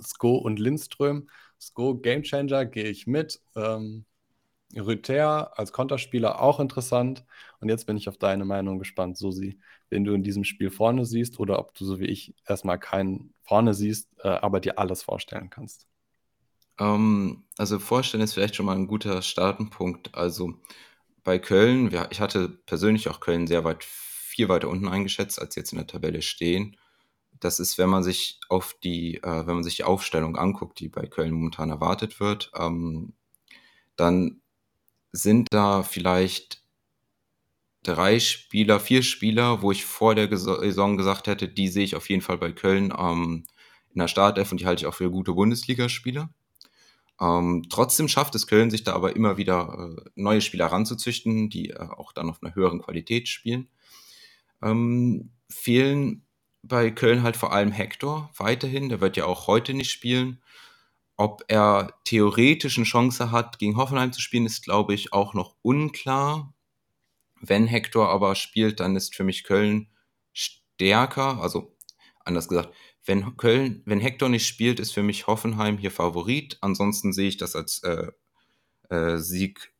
[0.00, 1.28] Sko und Lindström.
[1.60, 3.40] Sko Game Changer gehe ich mit.
[3.56, 4.04] Ähm,
[4.76, 7.24] Rüther als Konterspieler auch interessant.
[7.60, 9.60] Und jetzt bin ich auf deine Meinung gespannt, Susi,
[9.90, 13.32] wenn du in diesem Spiel vorne siehst oder ob du so wie ich erstmal keinen
[13.42, 15.86] vorne siehst, äh, aber dir alles vorstellen kannst.
[16.78, 20.14] Ähm, also vorstellen ist vielleicht schon mal ein guter Startenpunkt.
[20.14, 20.54] Also
[21.24, 25.54] bei Köln, ja, ich hatte persönlich auch Köln sehr weit, viel weiter unten eingeschätzt, als
[25.56, 26.76] jetzt in der Tabelle stehen.
[27.40, 30.88] Das ist, wenn man sich auf die, äh, wenn man sich die Aufstellung anguckt, die
[30.88, 33.14] bei Köln momentan erwartet wird, ähm,
[33.96, 34.40] dann
[35.12, 36.62] sind da vielleicht
[37.82, 42.08] drei Spieler, vier Spieler, wo ich vor der Saison gesagt hätte, die sehe ich auf
[42.08, 43.44] jeden Fall bei Köln ähm,
[43.90, 46.30] in der Startelf und die halte ich auch für gute Bundesligaspieler.
[47.20, 51.70] Ähm, trotzdem schafft es Köln, sich da aber immer wieder äh, neue Spieler ranzuzüchten, die
[51.70, 53.68] äh, auch dann auf einer höheren Qualität spielen.
[54.62, 56.26] Ähm, fehlen
[56.62, 60.40] bei Köln halt vor allem Hector weiterhin, der wird ja auch heute nicht spielen.
[61.18, 65.56] Ob er theoretisch eine Chance hat, gegen Hoffenheim zu spielen, ist, glaube ich, auch noch
[65.62, 66.54] unklar.
[67.40, 69.88] Wenn Hector aber spielt, dann ist für mich Köln
[70.32, 71.42] stärker.
[71.42, 71.76] Also
[72.24, 72.72] anders gesagt,
[73.04, 76.56] wenn Köln, wenn Hector nicht spielt, ist für mich Hoffenheim hier Favorit.
[76.60, 78.12] Ansonsten sehe ich das als äh,
[78.88, 79.72] äh, Sieg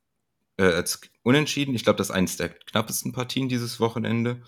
[0.57, 1.73] äh, als unentschieden.
[1.73, 4.41] Ich glaube, das ist eines der knappesten Partien dieses Wochenende.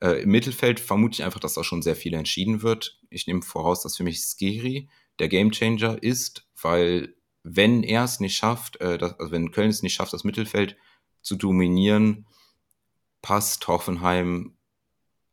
[0.00, 2.98] Äh, Im Mittelfeld vermute ich einfach, dass da schon sehr viel entschieden wird.
[3.10, 4.88] Ich nehme voraus, dass für mich Skiri
[5.18, 9.82] der Gamechanger ist, weil wenn er es nicht schafft, äh, das, also wenn Köln es
[9.82, 10.76] nicht schafft, das Mittelfeld
[11.20, 12.26] zu dominieren,
[13.20, 14.56] passt Hoffenheim,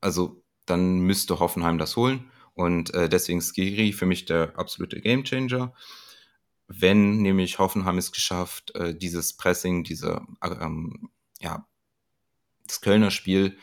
[0.02, 2.32] also dann müsste Hoffenheim das holen.
[2.54, 5.74] Und äh, deswegen Skiri für mich der absolute Gamechanger.
[6.68, 11.10] Wenn nämlich Hoffenheim es geschafft, äh, dieses Pressing, diese, ähm,
[11.40, 11.68] ja,
[12.68, 13.58] das Kölner Spiel,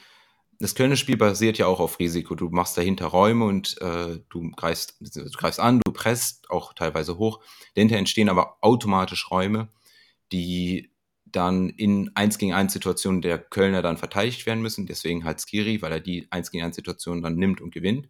[0.59, 2.35] das Kölner Spiel basiert ja auch auf Risiko.
[2.35, 7.19] Du machst dahinter Räume und äh, du, greifst, du greifst an, du presst auch teilweise
[7.19, 7.41] hoch.
[7.75, 9.69] Dahinter entstehen aber automatisch Räume,
[10.33, 10.91] die
[11.25, 14.87] dann in 1 gegen 1 Situationen der Kölner dann verteidigt werden müssen.
[14.87, 18.09] Deswegen halt Skiri, weil er die 1 gegen 1 Situation dann nimmt und gewinnt.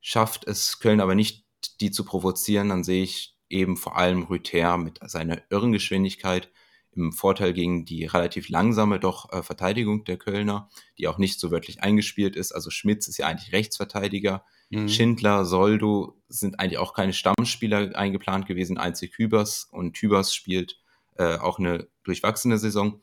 [0.00, 1.44] Schafft es Köln aber nicht,
[1.80, 6.50] die zu provozieren, dann sehe ich eben vor allem Rüther mit seiner irren Geschwindigkeit
[6.92, 10.68] im Vorteil gegen die relativ langsame doch äh, Verteidigung der Kölner,
[10.98, 12.52] die auch nicht so wörtlich eingespielt ist.
[12.52, 14.44] Also Schmitz ist ja eigentlich Rechtsverteidiger.
[14.70, 14.88] Mhm.
[14.88, 19.68] Schindler, Soldo sind eigentlich auch keine Stammspieler eingeplant gewesen, einzig Hübers.
[19.70, 20.80] Und Hübers spielt
[21.16, 23.00] äh, auch eine durchwachsene Saison.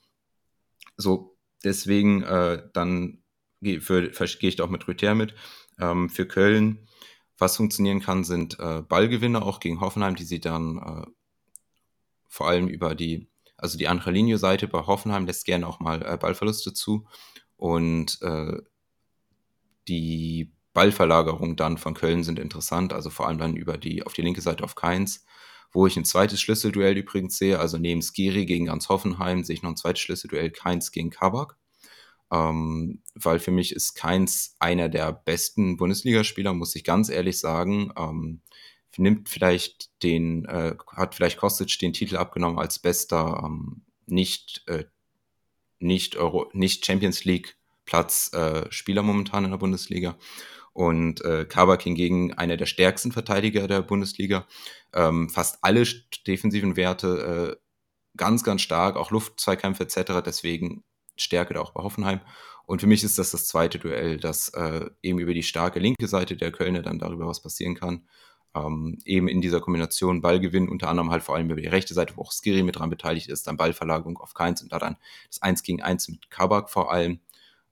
[0.98, 3.24] So, deswegen äh, dann
[3.62, 5.36] gehe geh ich da auch mit Rüther mit.
[5.80, 6.88] Ähm, für Köln,
[7.38, 11.12] was funktionieren kann, sind äh, Ballgewinne auch gegen Hoffenheim, die sie dann äh,
[12.28, 16.18] vor allem über die, also die andere Linie-Seite bei Hoffenheim lässt gerne auch mal äh,
[16.18, 17.08] Ballverluste zu
[17.56, 18.58] und äh,
[19.88, 24.22] die Ballverlagerung dann von Köln sind interessant, also vor allem dann über die, auf die
[24.22, 25.26] linke Seite auf Keins
[25.72, 29.64] wo ich ein zweites Schlüsselduell übrigens sehe, also neben Skiri gegen ganz Hoffenheim sehe ich
[29.64, 31.58] noch ein zweites Schlüsselduell Keins gegen Kabak.
[32.32, 37.92] Ähm, weil für mich ist Keins einer der besten Bundesligaspieler, muss ich ganz ehrlich sagen.
[37.98, 38.42] Ähm,
[38.98, 44.86] nimmt vielleicht den, äh, hat vielleicht Kostic den Titel abgenommen als bester ähm, nicht, äh,
[45.80, 50.18] nicht, Euro, nicht Champions League Platz äh, Spieler momentan in der Bundesliga
[50.74, 54.46] und äh, Kabak hingegen einer der stärksten Verteidiger der Bundesliga.
[54.94, 55.84] Ähm, fast alle
[56.28, 57.62] defensiven Werte äh,
[58.16, 60.22] ganz, ganz stark, auch Luftzweikämpfe etc.
[60.24, 60.84] Deswegen
[61.16, 62.20] Stärke da auch bei Hoffenheim.
[62.68, 66.08] Und für mich ist das das zweite Duell, dass äh, eben über die starke linke
[66.08, 68.08] Seite der Kölner dann darüber was passieren kann.
[68.66, 72.16] Ähm, eben in dieser Kombination Ballgewinn, unter anderem halt vor allem über die rechte Seite,
[72.16, 74.98] wo auch Skiri mit dran beteiligt ist, dann Ballverlagerung auf Keins und da dann
[75.28, 77.20] das 1 gegen 1 mit Kabak vor allem.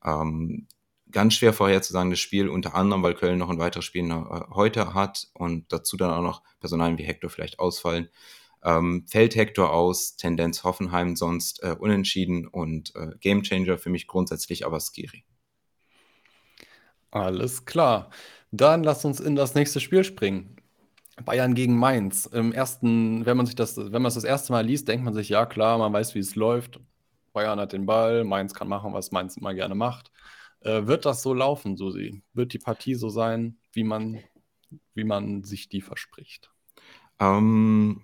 [0.04, 0.68] Ähm,
[1.12, 4.94] ganz schwer vorherzusagen, das Spiel, unter anderem, weil Köln noch ein weiteres Spiel äh, heute
[4.94, 8.10] hat und dazu dann auch noch Personalien wie Hector vielleicht ausfallen.
[8.64, 14.66] Ähm, fällt Hector aus, Tendenz Hoffenheim sonst äh, unentschieden und äh, Gamechanger für mich grundsätzlich
[14.66, 15.24] aber Skiri.
[17.12, 18.10] Alles klar.
[18.52, 20.58] Dann lass uns in das nächste Spiel springen.
[21.24, 22.26] Bayern gegen Mainz.
[22.26, 25.14] Im ersten, wenn man sich das, wenn man es das erste Mal liest, denkt man
[25.14, 26.80] sich, ja klar, man weiß, wie es läuft.
[27.34, 30.12] Bayern hat den Ball, Mainz kann machen, was Mainz immer gerne macht.
[30.62, 32.24] Äh, wird das so laufen, Susi?
[32.34, 34.20] Wird die Partie so sein, wie man,
[34.94, 36.52] wie man sich die verspricht?
[37.20, 38.02] Ähm,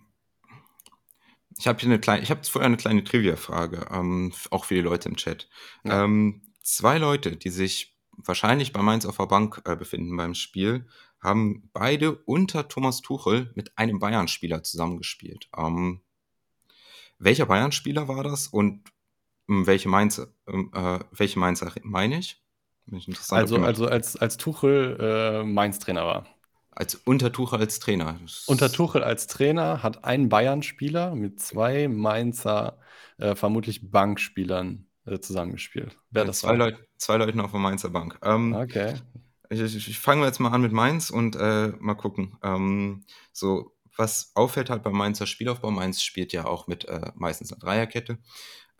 [1.57, 4.81] ich habe hier eine kleine, ich habe vorher eine kleine Trivia-Frage, ähm, auch für die
[4.81, 5.49] Leute im Chat.
[5.83, 6.03] Ja.
[6.03, 10.87] Ähm, zwei Leute, die sich wahrscheinlich bei Mainz auf der Bank äh, befinden beim Spiel,
[11.21, 15.49] haben beide unter Thomas Tuchel mit einem Bayern-Spieler zusammengespielt.
[15.55, 16.01] Ähm,
[17.19, 18.83] welcher Bayern-Spieler war das und
[19.47, 22.41] ähm, welche Mainzer, ähm, äh, welche Mainzer meine ich?
[23.29, 26.25] Also, also als, als Tuchel äh, Mainz-Trainer war.
[26.71, 28.19] Als unter Tuchel als Trainer.
[28.47, 32.79] Unter Tuchel als Trainer hat ein Bayern-Spieler mit zwei Mainzer,
[33.17, 35.95] äh, vermutlich Bankspielern äh, zusammengespielt.
[36.09, 38.17] Wer das zwei, Leut, zwei Leuten auf der Mainzer Bank.
[38.23, 38.95] Ähm, okay.
[39.51, 42.37] Ich, ich, ich fange jetzt mal an mit Mainz und äh, mal gucken.
[42.41, 47.51] Ähm, so, was auffällt halt beim Mainzer Spielaufbau, Mainz spielt ja auch mit äh, meistens
[47.51, 48.17] einer Dreierkette.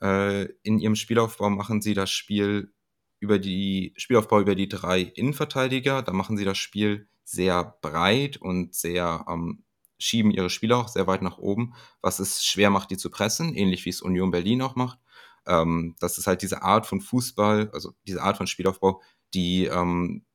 [0.02, 2.74] Äh, in ihrem Spielaufbau machen sie das Spiel
[3.20, 6.02] über die Spielaufbau über die drei Innenverteidiger.
[6.04, 9.66] Da machen sie das Spiel sehr breit und sehr ähm,
[10.00, 13.54] schieben ihre Spieler auch sehr weit nach oben, was es schwer macht, die zu pressen,
[13.56, 15.00] ähnlich wie es Union Berlin auch macht.
[15.46, 19.02] Ähm, das ist halt diese Art von Fußball, also diese Art von Spielaufbau,
[19.34, 20.26] die ähm,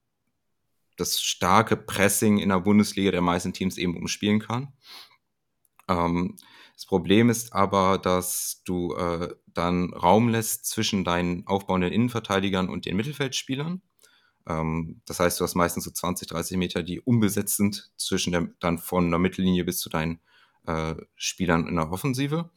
[0.97, 4.73] das starke Pressing in der Bundesliga der meisten Teams eben umspielen kann.
[5.89, 6.37] Ähm,
[6.75, 12.85] das Problem ist aber, dass du äh, dann Raum lässt zwischen deinen aufbauenden Innenverteidigern und
[12.85, 13.81] den Mittelfeldspielern.
[14.47, 18.49] Ähm, das heißt, du hast meistens so 20, 30 Meter, die unbesetzt sind, zwischen der,
[18.61, 20.21] dann von der Mittellinie bis zu deinen
[20.67, 22.51] äh, Spielern in der Offensive.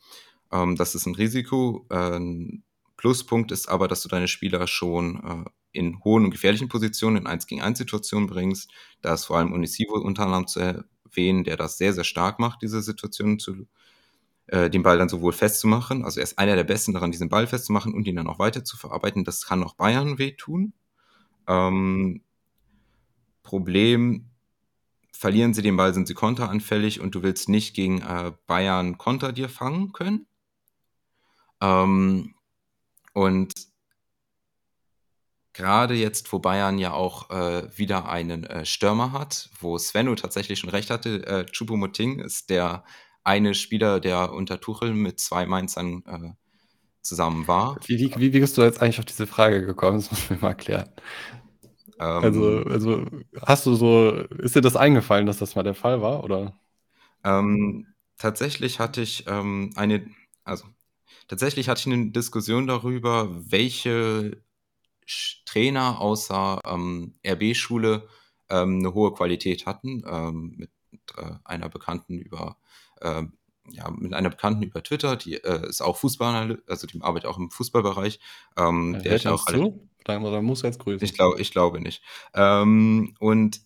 [0.52, 1.86] Ähm, das ist ein Risiko.
[1.90, 2.64] Ein
[2.98, 7.28] Pluspunkt ist aber, dass du deine Spieler schon äh, in hohen und gefährlichen Positionen in
[7.28, 8.72] 1 gegen 1 Situationen bringst.
[9.02, 12.62] Da ist vor allem Unisivo unter anderem zu erwähnen, der das sehr, sehr stark macht,
[12.62, 13.68] diese Situationen zu
[14.48, 17.46] äh, den Ball dann sowohl festzumachen, also er ist einer der Besten daran, diesen Ball
[17.46, 19.24] festzumachen und ihn dann auch weiter zu verarbeiten.
[19.24, 20.74] Das kann auch Bayern wehtun.
[21.48, 22.24] Ähm,
[23.44, 24.30] Problem,
[25.12, 29.34] verlieren sie den Ball, sind sie konteranfällig und du willst nicht gegen äh, Bayern Konter
[29.34, 30.26] dir fangen können.
[31.62, 32.34] Ähm,
[33.14, 33.54] und
[35.54, 40.60] gerade jetzt, wo Bayern ja auch äh, wieder einen äh, Stürmer hat, wo Svenno tatsächlich
[40.60, 42.84] schon recht hatte, äh, Choupo-Moting ist der
[43.24, 46.34] eine Spieler, der unter Tuchel mit zwei Mainzern äh,
[47.02, 47.78] zusammen war.
[47.86, 49.98] Wie, wie, wie bist du jetzt eigentlich auf diese Frage gekommen?
[49.98, 50.90] Das muss ich mir mal erklären.
[52.00, 53.06] Ähm, also, also
[53.42, 56.60] hast du so, ist dir das eingefallen, dass das mal der Fall war, oder?
[57.24, 57.88] Ähm,
[58.18, 60.10] tatsächlich hatte ich ähm, eine,
[60.44, 60.66] also
[61.28, 64.42] tatsächlich hatte ich eine Diskussion darüber, welche
[65.46, 68.08] Trainer außer ähm, RB-Schule
[68.50, 70.72] ähm, eine hohe Qualität hatten, ähm, mit
[71.18, 72.58] äh, einer Bekannten über
[73.02, 73.24] äh,
[73.72, 77.38] ja, mit einer Bekannten über Twitter, die äh, ist auch Fußballer, also die arbeitet auch
[77.38, 78.20] im Fußballbereich.
[78.58, 79.88] Ähm, der hört auch zu?
[80.06, 81.04] Dann muss jetzt grüßen.
[81.04, 82.02] Ich, glaub, ich glaube nicht.
[82.34, 83.62] Ähm, und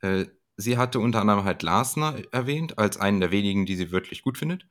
[0.00, 4.22] äh, sie hatte unter anderem halt Larsner erwähnt, als einen der wenigen, die sie wirklich
[4.22, 4.66] gut findet.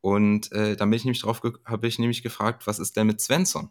[0.00, 3.20] Und äh, dann bin ich nämlich drauf, habe ich nämlich gefragt, was ist denn mit
[3.20, 3.70] Svensson?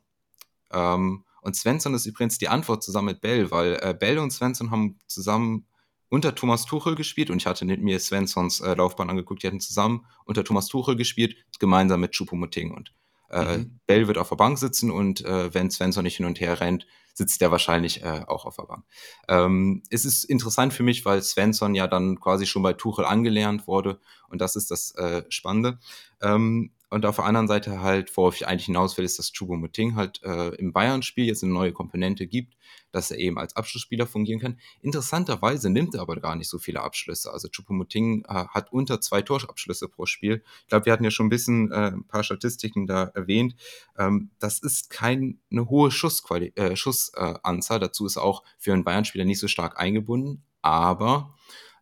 [0.72, 4.72] Ähm, und Svensson ist übrigens die Antwort zusammen mit Bell, weil äh, Bell und Svensson
[4.72, 5.68] haben zusammen
[6.10, 10.06] unter Thomas Tuchel gespielt und ich hatte mir Svenssons äh, Laufbahn angeguckt, die hatten zusammen
[10.26, 12.94] unter Thomas Tuchel gespielt, gemeinsam mit Choupo-Moting und
[13.30, 13.80] äh, mhm.
[13.88, 16.86] Bell wird auf der Bank sitzen und äh, wenn Svensson nicht hin und her rennt,
[17.16, 18.86] sitzt der wahrscheinlich äh, auch auf der Bank.
[19.28, 23.68] Ähm, es ist interessant für mich, weil Svensson ja dann quasi schon bei Tuchel angelernt
[23.68, 25.80] wurde und das ist das äh, Spannende.
[26.22, 29.96] Ähm, und auf der anderen Seite halt, worauf ich eigentlich hinaus will, ist, dass Choupo-Moting
[29.96, 32.56] halt äh, im Bayern-Spiel jetzt eine neue Komponente gibt,
[32.92, 34.60] dass er eben als Abschlussspieler fungieren kann.
[34.80, 37.34] Interessanterweise nimmt er aber gar nicht so viele Abschlüsse.
[37.34, 40.44] Also Choupo-Moting äh, hat unter zwei Torabschlüsse pro Spiel.
[40.62, 43.56] Ich glaube, wir hatten ja schon ein bisschen äh, ein paar Statistiken da erwähnt.
[43.98, 47.80] Ähm, das ist keine hohe äh, Schussanzahl.
[47.80, 50.44] Dazu ist er auch für einen Bayern-Spieler nicht so stark eingebunden.
[50.62, 51.34] Aber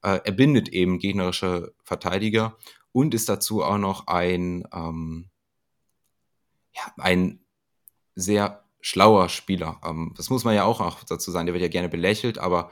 [0.03, 2.57] äh, er bindet eben gegnerische Verteidiger
[2.91, 5.29] und ist dazu auch noch ein, ähm,
[6.73, 7.45] ja, ein
[8.15, 9.79] sehr schlauer Spieler.
[9.83, 12.71] Ähm, das muss man ja auch dazu sagen, der wird ja gerne belächelt, aber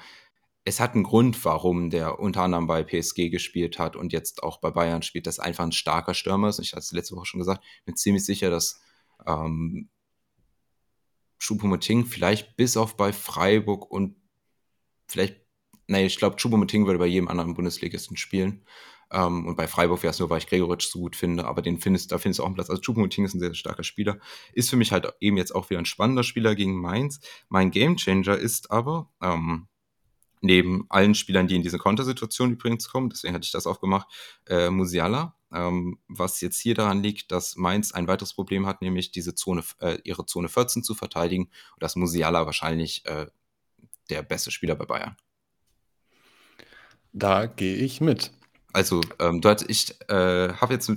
[0.65, 4.57] es hat einen Grund, warum der unter anderem bei PSG gespielt hat und jetzt auch
[4.59, 6.59] bei Bayern spielt, dass einfach ein starker Stürmer ist.
[6.59, 8.81] Ich hatte es letzte Woche schon gesagt, bin ziemlich sicher, dass
[9.25, 9.89] ähm,
[11.39, 14.15] Choupo-Moting vielleicht bis auf bei Freiburg und
[15.07, 15.37] vielleicht,
[15.87, 18.65] nee, ich glaube, Choupo-Moting würde bei jedem anderen Bundesligisten spielen.
[19.11, 21.79] Ähm, und bei Freiburg wäre es nur, weil ich Gregoritsch so gut finde, aber den
[21.79, 22.69] findest, da findest du auch einen Platz.
[22.69, 24.19] Also Choupo-Moting ist ein sehr, sehr starker Spieler.
[24.53, 27.19] Ist für mich halt eben jetzt auch wieder ein spannender Spieler gegen Mainz.
[27.49, 29.67] Mein Gamechanger ist aber, ähm,
[30.41, 34.07] neben allen Spielern, die in diese Kontersituation übrigens kommen, deswegen hatte ich das auch gemacht,
[34.47, 35.35] äh, Musiala.
[35.51, 39.63] Ähm, was jetzt hier daran liegt, dass Mainz ein weiteres Problem hat, nämlich diese Zone,
[39.79, 41.45] äh, ihre Zone 14 zu verteidigen.
[41.45, 43.25] Und dass Musiala wahrscheinlich äh,
[44.11, 45.17] der beste Spieler bei Bayern.
[47.13, 48.31] Da gehe ich mit.
[48.73, 50.91] Also, ähm, dort, ich äh, habe jetzt,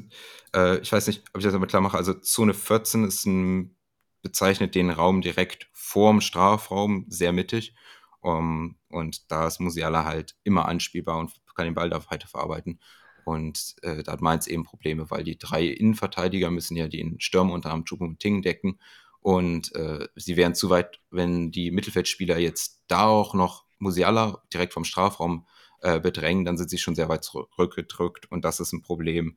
[0.54, 3.76] äh, ich weiß nicht, ob ich das damit klar mache, also Zone 14 ist ein,
[4.22, 7.74] bezeichnet den Raum direkt vorm Strafraum, sehr mittig.
[8.20, 12.80] Um, und da ist Musiala halt immer anspielbar und kann den Ball da weiter verarbeiten.
[13.24, 17.52] Und äh, da hat Mainz eben Probleme, weil die drei Innenverteidiger müssen ja den Stürmer
[17.52, 18.78] unter anderem Choupo-Moting decken.
[19.20, 24.72] Und äh, sie wären zu weit, wenn die Mittelfeldspieler jetzt da auch noch Musiala direkt
[24.72, 25.46] vom Strafraum
[25.82, 29.36] äh, bedrängen, dann sind sie schon sehr weit zurückgedrückt und das ist ein Problem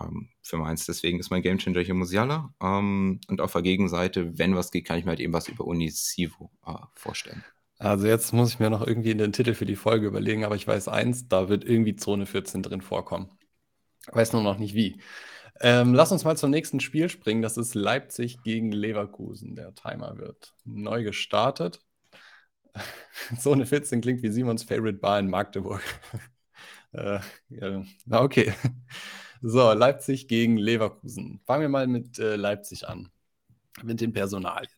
[0.00, 0.86] ähm, für Mainz.
[0.86, 2.54] Deswegen ist mein Gamechanger hier Musiala.
[2.62, 5.64] Ähm, und auf der Gegenseite, wenn was geht, kann ich mir halt eben was über
[5.64, 7.44] Unisivo äh, vorstellen.
[7.78, 10.66] Also jetzt muss ich mir noch irgendwie den Titel für die Folge überlegen, aber ich
[10.66, 13.30] weiß eins, da wird irgendwie Zone 14 drin vorkommen.
[14.12, 15.00] Weiß nur noch nicht wie.
[15.62, 17.42] Ähm, lass uns mal zum nächsten Spiel springen.
[17.42, 19.56] Das ist Leipzig gegen Leverkusen.
[19.56, 21.80] Der Timer wird neu gestartet.
[23.38, 25.82] Zone 14 klingt wie Simons Favorite Bar in Magdeburg.
[26.92, 28.52] äh, ja, na okay.
[29.42, 31.40] So, Leipzig gegen Leverkusen.
[31.46, 33.10] Fangen wir mal mit äh, Leipzig an.
[33.82, 34.70] Mit den Personalien.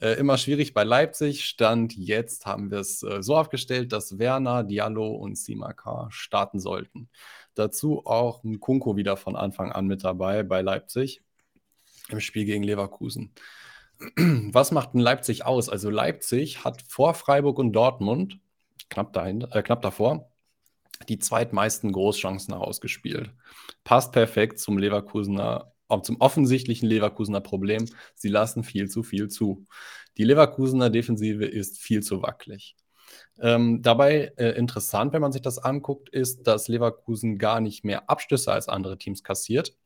[0.00, 1.44] Äh, immer schwierig bei Leipzig.
[1.44, 7.10] Stand jetzt haben wir es äh, so aufgestellt, dass Werner, Diallo und Simakar starten sollten.
[7.54, 11.22] Dazu auch ein Kunko wieder von Anfang an mit dabei bei Leipzig
[12.08, 13.34] im Spiel gegen Leverkusen.
[14.16, 15.68] Was macht denn Leipzig aus?
[15.68, 18.38] Also Leipzig hat vor Freiburg und Dortmund,
[18.90, 20.30] knapp, dahinter, äh, knapp davor,
[21.08, 23.32] die zweitmeisten Großchancen herausgespielt.
[23.84, 25.72] Passt perfekt zum Leverkusener,
[26.02, 27.86] zum offensichtlichen Leverkusener Problem.
[28.14, 29.64] Sie lassen viel zu viel zu.
[30.16, 32.76] Die Leverkusener Defensive ist viel zu wackelig.
[33.40, 38.10] Ähm, dabei äh, interessant, wenn man sich das anguckt, ist, dass Leverkusen gar nicht mehr
[38.10, 39.76] Abstöße als andere Teams kassiert.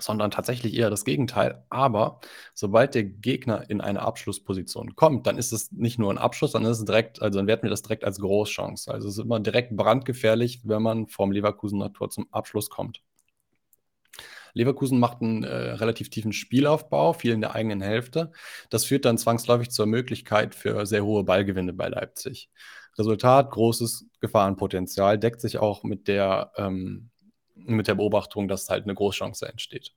[0.00, 1.64] Sondern tatsächlich eher das Gegenteil.
[1.70, 2.20] Aber
[2.54, 6.72] sobald der Gegner in eine Abschlussposition kommt, dann ist es nicht nur ein Abschluss, sondern
[6.72, 8.92] ist es direkt, also dann werten wir das direkt als Großchance.
[8.92, 13.02] Also es ist immer direkt brandgefährlich, wenn man vom Leverkusener Tor zum Abschluss kommt.
[14.54, 18.32] Leverkusen macht einen äh, relativ tiefen Spielaufbau, viel in der eigenen Hälfte.
[18.70, 22.50] Das führt dann zwangsläufig zur Möglichkeit für sehr hohe Ballgewinne bei Leipzig.
[22.98, 27.10] Resultat, großes Gefahrenpotenzial, deckt sich auch mit der, ähm,
[27.76, 29.92] mit der Beobachtung, dass halt eine Großchance entsteht.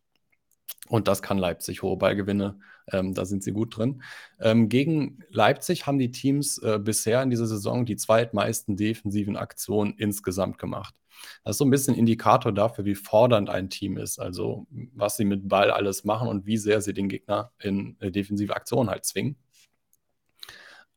[0.88, 2.59] Und das kann Leipzig, hohe Ballgewinne,
[2.91, 4.01] ähm, da sind sie gut drin.
[4.39, 9.93] Ähm, gegen Leipzig haben die Teams äh, bisher in dieser Saison die zweitmeisten defensiven Aktionen
[9.97, 10.95] insgesamt gemacht.
[11.43, 15.26] Das ist so ein bisschen Indikator dafür, wie fordernd ein Team ist, also was sie
[15.26, 19.05] mit Ball alles machen und wie sehr sie den Gegner in äh, defensive Aktionen halt
[19.05, 19.38] zwingen.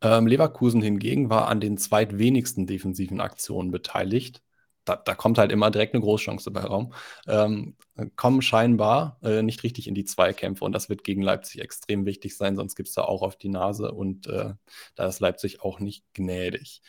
[0.00, 4.42] Ähm, Leverkusen hingegen war an den zweitwenigsten defensiven Aktionen beteiligt.
[4.84, 6.92] Da, da, kommt halt immer direkt eine Großchance bei Raum.
[7.26, 7.76] Ähm,
[8.16, 12.36] kommen scheinbar äh, nicht richtig in die Zweikämpfe und das wird gegen Leipzig extrem wichtig
[12.36, 14.54] sein, sonst gibt es da auch auf die Nase und äh,
[14.94, 16.82] da ist Leipzig auch nicht gnädig.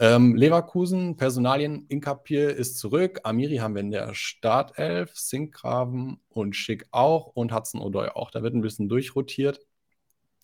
[0.00, 3.20] Ähm, Leverkusen, Personalien, Inkapir ist zurück.
[3.24, 8.30] Amiri haben wir in der Startelf, Sinkgraven und Schick auch und Hudson O'Doy auch.
[8.30, 9.60] Da wird ein bisschen durchrotiert.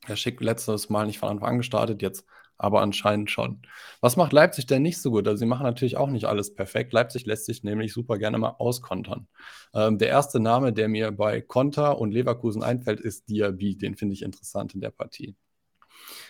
[0.05, 2.27] Herr Schick letztes Mal nicht von Anfang an gestartet, jetzt
[2.59, 3.63] aber anscheinend schon.
[4.01, 5.27] Was macht Leipzig denn nicht so gut?
[5.27, 6.93] Also sie machen natürlich auch nicht alles perfekt.
[6.93, 9.27] Leipzig lässt sich nämlich super gerne mal auskontern.
[9.75, 13.77] Ähm, der erste Name, der mir bei Konter und Leverkusen einfällt, ist Diaby.
[13.77, 15.37] Den finde ich interessant in der Partie.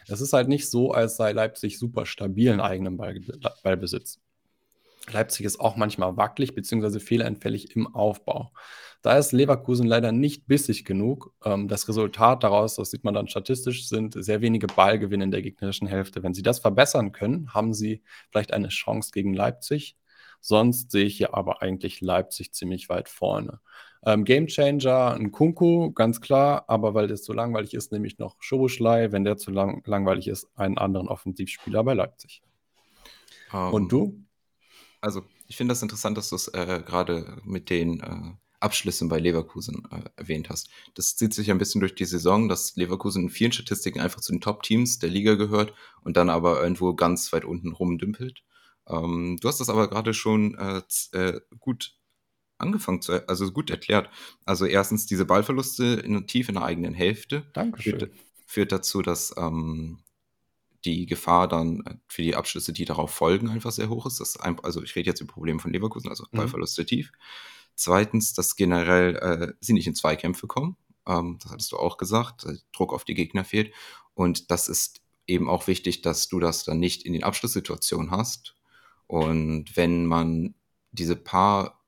[0.07, 3.20] Es ist halt nicht so, als sei Leipzig super stabil in eigenem Ball,
[3.62, 4.20] Ballbesitz.
[5.11, 6.99] Leipzig ist auch manchmal wackelig bzw.
[6.99, 8.53] fehleranfällig im Aufbau.
[9.05, 11.35] Da ist Leverkusen leider nicht bissig genug.
[11.45, 15.43] Ähm, das Resultat daraus, das sieht man dann statistisch, sind sehr wenige Ballgewinne in der
[15.43, 16.23] gegnerischen Hälfte.
[16.23, 19.99] Wenn sie das verbessern können, haben sie vielleicht eine Chance gegen Leipzig.
[20.41, 23.61] Sonst sehe ich hier aber eigentlich Leipzig ziemlich weit vorne.
[24.07, 28.37] Ähm, Gamechanger, ein Kunku, ganz klar, aber weil das zu langweilig ist, nehme ich noch
[28.41, 32.43] Schoboschlei, wenn der zu lang langweilig ist, einen anderen Offensivspieler bei Leipzig.
[33.53, 34.25] Um, ähm, Und du?
[35.03, 39.19] Also, ich finde das interessant, dass du es äh, gerade mit den äh, Abschlüssen bei
[39.19, 40.71] Leverkusen äh, erwähnt hast.
[40.95, 44.33] Das zieht sich ein bisschen durch die Saison, dass Leverkusen in vielen Statistiken einfach zu
[44.33, 48.43] den Top-Teams der Liga gehört und dann aber irgendwo ganz weit unten rumdümpelt.
[48.89, 50.83] Ähm, du hast das aber gerade schon äh,
[51.17, 51.95] äh, gut
[52.59, 54.11] angefangen zu, also gut erklärt.
[54.45, 57.47] Also erstens diese Ballverluste in, tief in der eigenen Hälfte.
[57.53, 57.99] Dankeschön.
[57.99, 58.12] Führt,
[58.47, 59.99] führt dazu, dass ähm,
[60.85, 64.21] die Gefahr dann für die Abschlüsse, die darauf folgen, einfach sehr hoch ist.
[64.21, 66.39] Das ein, also ich rede jetzt über Probleme von Leverkusen, also mhm.
[66.39, 67.12] Ballverluste tief.
[67.75, 70.77] Zweitens, dass generell äh, sie nicht in Zweikämpfe kommen.
[71.07, 72.47] Ähm, das hattest du auch gesagt.
[72.72, 73.72] Druck auf die Gegner fehlt.
[74.14, 78.55] Und das ist eben auch wichtig, dass du das dann nicht in den Abschlusssituationen hast.
[79.07, 80.55] Und wenn man
[80.93, 81.81] diese paar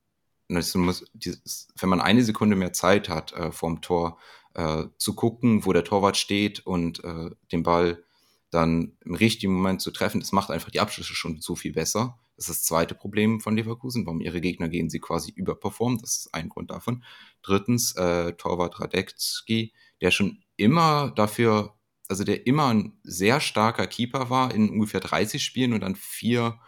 [0.48, 4.18] wenn man eine Sekunde mehr Zeit hat, äh, vorm Tor
[4.54, 8.02] äh, zu gucken, wo der Torwart steht und äh, den Ball
[8.50, 12.16] dann im richtigen Moment zu treffen, das macht einfach die Abschlüsse schon so viel besser.
[12.36, 15.98] Das ist das zweite Problem von Leverkusen, warum ihre Gegner gehen sie quasi überperformen.
[16.00, 17.02] Das ist ein Grund davon.
[17.42, 21.74] Drittens, äh, Torwart Radecki, der schon immer dafür,
[22.08, 26.58] also der immer ein sehr starker Keeper war in ungefähr 30 Spielen und dann vier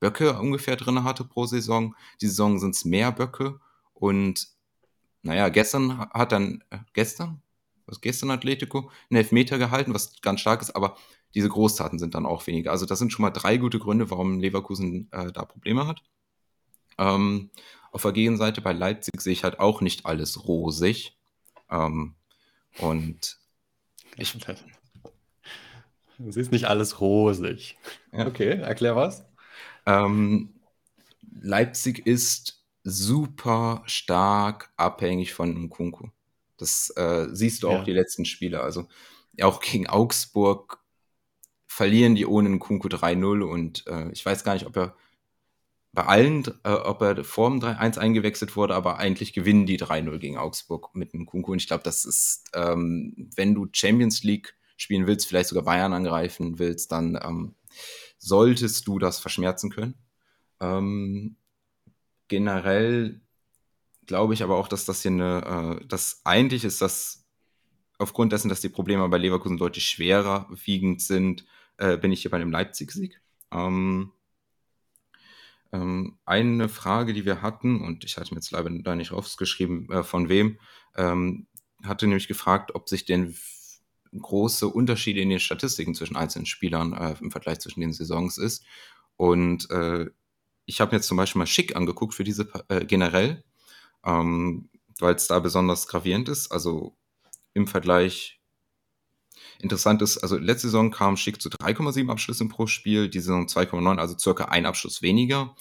[0.00, 1.94] Böcke ungefähr drin hatte pro Saison.
[2.20, 3.60] Die Saison sind es mehr Böcke.
[3.94, 4.48] Und
[5.22, 7.42] naja, gestern hat dann, äh, gestern?
[7.86, 8.90] Was gestern Atletico?
[9.10, 10.96] Einen Elfmeter gehalten, was ganz stark ist, aber
[11.36, 12.70] diese Großtaten sind dann auch weniger.
[12.70, 16.02] Also das sind schon mal drei gute Gründe, warum Leverkusen äh, da Probleme hat.
[16.96, 17.50] Ähm,
[17.92, 21.18] auf der Gegenseite bei Leipzig sehe ich halt auch nicht alles rosig.
[21.70, 22.14] Ähm,
[22.78, 23.38] und
[24.16, 24.32] ich.
[26.18, 27.76] Du siehst nicht alles rosig.
[28.12, 28.26] Ja.
[28.26, 29.26] Okay, erklär was.
[29.84, 30.54] Ähm,
[31.38, 36.08] Leipzig ist super stark abhängig von Nkunku.
[36.56, 37.84] Das äh, siehst du auch ja.
[37.84, 38.62] die letzten Spiele.
[38.62, 38.88] Also
[39.42, 40.82] auch gegen Augsburg
[41.76, 44.96] verlieren die ohne Nkunku 3-0 und äh, ich weiß gar nicht, ob er
[45.92, 50.16] bei allen, äh, ob er vor dem 3-1 eingewechselt wurde, aber eigentlich gewinnen die 3-0
[50.16, 55.06] gegen Augsburg mit Nkunku und ich glaube, das ist, ähm, wenn du Champions League spielen
[55.06, 57.56] willst, vielleicht sogar Bayern angreifen willst, dann ähm,
[58.16, 59.96] solltest du das verschmerzen können.
[60.60, 61.36] Ähm,
[62.28, 63.20] generell
[64.06, 67.26] glaube ich aber auch, dass das hier eine, äh, das eigentlich ist das,
[67.98, 71.44] aufgrund dessen, dass die Probleme bei Leverkusen deutlich schwerer wiegend sind,
[71.78, 73.20] äh, bin ich hier bei dem Leipzig-Sieg.
[73.52, 74.12] Ähm,
[75.72, 79.90] ähm, eine Frage, die wir hatten, und ich hatte mir jetzt leider da nicht rausgeschrieben,
[79.90, 80.58] äh, von wem,
[80.96, 81.46] ähm,
[81.82, 83.36] hatte nämlich gefragt, ob sich denn
[84.16, 88.64] große Unterschiede in den Statistiken zwischen einzelnen Spielern äh, im Vergleich zwischen den Saisons ist.
[89.16, 90.06] Und äh,
[90.64, 93.44] ich habe mir jetzt zum Beispiel mal Schick angeguckt für diese äh, generell.
[94.04, 94.68] Ähm,
[94.98, 96.50] weil es da besonders gravierend ist.
[96.50, 96.96] Also
[97.54, 98.40] im Vergleich
[99.66, 103.98] interessant ist, also letzte Saison kam Schick zu 3,7 Abschlüssen pro Spiel, diese Saison 2,9,
[103.98, 105.54] also circa ein Abschluss weniger.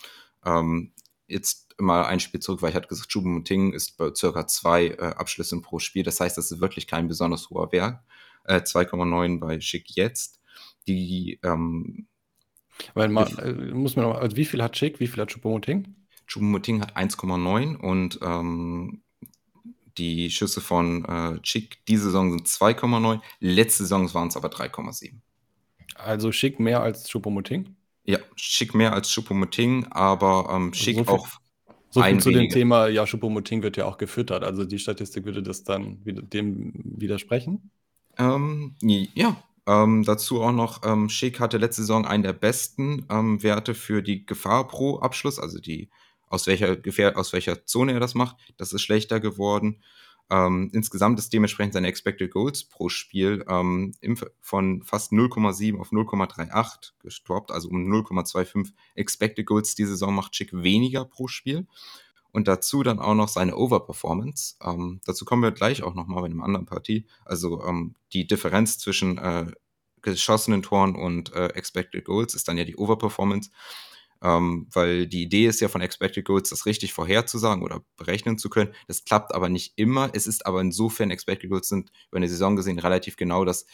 [0.45, 0.91] Ähm,
[1.27, 5.13] jetzt mal ein Spiel zurück, weil ich hatte gesagt, Choupo-Moting ist bei circa zwei äh,
[5.17, 6.03] Abschlüssen pro Spiel.
[6.03, 7.99] Das heißt, das ist wirklich kein besonders hoher Wert.
[8.45, 10.39] Äh, 2,9 bei Schick jetzt.
[10.87, 12.07] Die ähm,
[12.93, 15.95] weil man, äh, muss man noch, also wie viel hat Schick, wie viel hat Choupo-Moting?
[16.27, 19.01] Choupo-Moting hat 1,9 und ähm,
[19.97, 23.21] die Schüsse von äh, Schick diese Saison sind 2,9.
[23.39, 25.13] Letzte Saison waren es aber 3,7.
[25.95, 27.75] Also Schick mehr als Choupo-Moting?
[28.03, 31.27] Ja, Schick mehr als Choupo-Moting, aber ähm, also Schick so viel, auch
[31.89, 34.43] so viel zu dem Thema, ja, Choupo-Moting wird ja auch gefüttert.
[34.43, 37.71] Also die Statistik würde das dann dem widersprechen?
[38.17, 43.41] Ähm, ja, ähm, dazu auch noch, ähm, Schick hatte letzte Saison einen der besten ähm,
[43.41, 45.89] Werte für die Gefahr pro Abschluss, also die
[46.27, 48.37] aus welcher Gefähr aus welcher Zone er das macht.
[48.57, 49.81] Das ist schlechter geworden.
[50.31, 55.91] Ähm, insgesamt ist dementsprechend seine Expected Goals pro Spiel ähm, im, von fast 0,7 auf
[55.91, 61.67] 0,38 gestoppt, also um 0,25 Expected Goals diese Saison macht Schick weniger pro Spiel.
[62.31, 64.57] Und dazu dann auch noch seine Overperformance.
[64.61, 67.05] Ähm, dazu kommen wir gleich auch nochmal bei einem anderen Partie.
[67.23, 69.51] Also ähm, die Differenz zwischen äh,
[70.01, 73.51] geschossenen Toren und äh, Expected Goals ist dann ja die Overperformance.
[74.21, 78.49] Ähm, weil die Idee ist ja von Expected Goals, das richtig vorherzusagen oder berechnen zu
[78.49, 78.73] können.
[78.87, 80.09] Das klappt aber nicht immer.
[80.13, 83.65] Es ist aber insofern, Expected Goals sind über eine Saison gesehen relativ genau, dass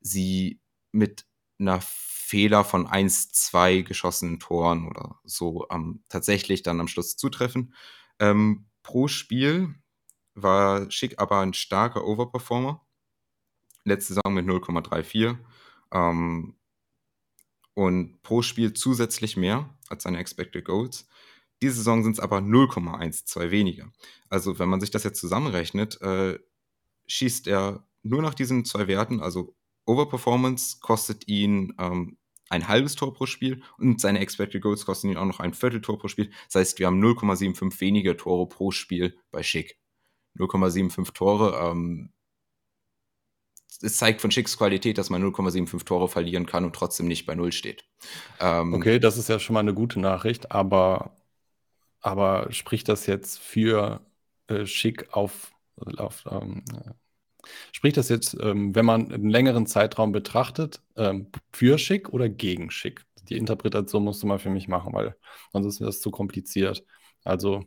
[0.00, 0.60] sie
[0.92, 1.24] mit
[1.58, 7.74] einer Fehler von 1, 2 geschossenen Toren oder so ähm, tatsächlich dann am Schluss zutreffen.
[8.20, 9.74] Ähm, pro Spiel
[10.34, 12.84] war Schick aber ein starker Overperformer.
[13.84, 15.38] Letzte Saison mit 0,34.
[15.92, 16.57] Ähm,
[17.78, 21.06] und pro Spiel zusätzlich mehr als seine Expected Goals.
[21.62, 23.92] Diese Saison sind es aber 0,12 weniger.
[24.28, 26.40] Also wenn man sich das jetzt zusammenrechnet, äh,
[27.06, 29.54] schießt er nur nach diesen zwei Werten, also
[29.86, 32.18] Overperformance kostet ihn ähm,
[32.48, 36.00] ein halbes Tor pro Spiel und seine Expected Goals kosten ihn auch noch ein Vierteltor
[36.00, 36.32] pro Spiel.
[36.46, 39.78] Das heißt, wir haben 0,75 weniger Tore pro Spiel bei Schick.
[40.36, 41.56] 0,75 Tore.
[41.62, 42.12] Ähm,
[43.80, 47.34] es zeigt von Schicks Qualität, dass man 0,75 Tore verlieren kann und trotzdem nicht bei
[47.34, 47.84] Null steht.
[48.40, 51.16] Ähm, okay, das ist ja schon mal eine gute Nachricht, aber,
[52.00, 54.00] aber spricht das jetzt für
[54.48, 55.52] äh, Schick auf,
[55.96, 56.64] auf ähm,
[57.72, 62.70] Spricht das jetzt, ähm, wenn man einen längeren Zeitraum betrachtet, ähm, für schick oder gegen
[62.70, 63.04] schick?
[63.28, 65.16] Die Interpretation musst du mal für mich machen, weil
[65.52, 66.84] sonst ist mir das zu kompliziert.
[67.24, 67.64] Also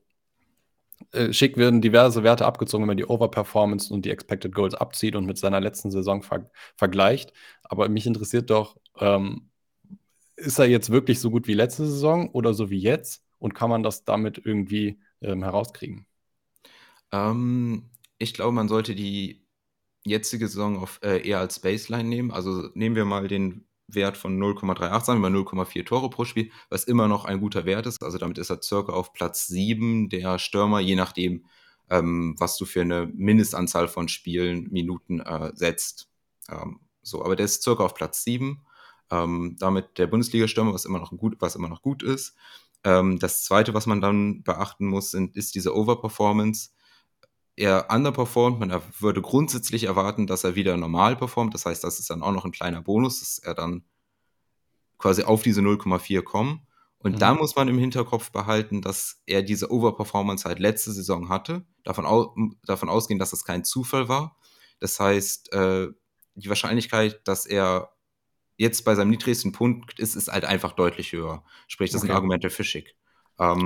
[1.11, 5.15] äh, schick werden diverse Werte abgezogen, wenn man die Overperformance und die Expected Goals abzieht
[5.15, 7.33] und mit seiner letzten Saison ver vergleicht.
[7.63, 9.49] Aber mich interessiert doch, ähm,
[10.35, 13.23] ist er jetzt wirklich so gut wie letzte Saison oder so wie jetzt?
[13.39, 16.05] Und kann man das damit irgendwie ähm, herauskriegen?
[17.11, 19.45] Ähm, ich glaube, man sollte die
[20.05, 22.31] jetzige Saison auf, äh, eher als Baseline nehmen.
[22.31, 23.65] Also nehmen wir mal den
[23.95, 27.65] Wert von 0,38, sagen wir mal 0,4 Tore pro Spiel, was immer noch ein guter
[27.65, 28.03] Wert ist.
[28.03, 31.45] Also damit ist er circa auf Platz 7 der Stürmer, je nachdem,
[31.89, 36.09] ähm, was du für eine Mindestanzahl von Spielen, Minuten äh, setzt.
[36.49, 38.61] Ähm, so, aber der ist circa auf Platz 7.
[39.11, 42.35] Ähm, damit der Bundesliga-Stürmer, was immer noch gut, was immer noch gut ist.
[42.83, 46.71] Ähm, das zweite, was man dann beachten muss, sind, ist diese Overperformance
[47.61, 48.59] er underperformt.
[48.59, 51.53] Man würde grundsätzlich erwarten, dass er wieder normal performt.
[51.53, 53.83] Das heißt, das ist dann auch noch ein kleiner Bonus, dass er dann
[54.97, 56.61] quasi auf diese 0,4 kommt.
[56.97, 57.19] Und mhm.
[57.19, 61.63] da muss man im Hinterkopf behalten, dass er diese Overperformance halt letzte Saison hatte.
[61.83, 62.35] Davon, au
[62.65, 64.37] davon ausgehen, dass das kein Zufall war.
[64.79, 65.87] Das heißt, äh,
[66.33, 67.91] die Wahrscheinlichkeit, dass er
[68.57, 71.43] jetzt bei seinem niedrigsten Punkt ist, ist halt einfach deutlich höher.
[71.67, 72.07] Sprich, das okay.
[72.07, 72.95] sind Argumente für Schick.
[72.95, 73.00] Ähm,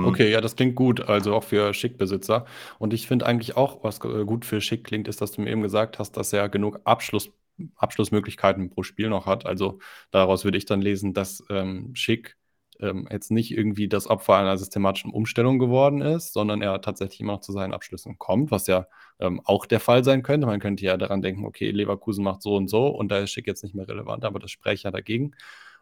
[0.04, 2.46] okay, ja, das klingt gut, also auch für Schick-Besitzer.
[2.78, 5.50] Und ich finde eigentlich auch, was äh, gut für Schick klingt, ist, dass du mir
[5.50, 7.30] eben gesagt hast, dass er genug Abschluss,
[7.76, 9.46] Abschlussmöglichkeiten pro Spiel noch hat.
[9.46, 9.78] Also
[10.10, 12.36] daraus würde ich dann lesen, dass ähm, Schick
[12.80, 17.34] ähm, jetzt nicht irgendwie das Opfer einer systematischen Umstellung geworden ist, sondern er tatsächlich immer
[17.34, 18.86] noch zu seinen Abschlüssen kommt, was ja
[19.20, 20.46] ähm, auch der Fall sein könnte.
[20.46, 23.46] Man könnte ja daran denken, okay, Leverkusen macht so und so und da ist Schick
[23.46, 25.34] jetzt nicht mehr relevant, aber das spreche ja dagegen.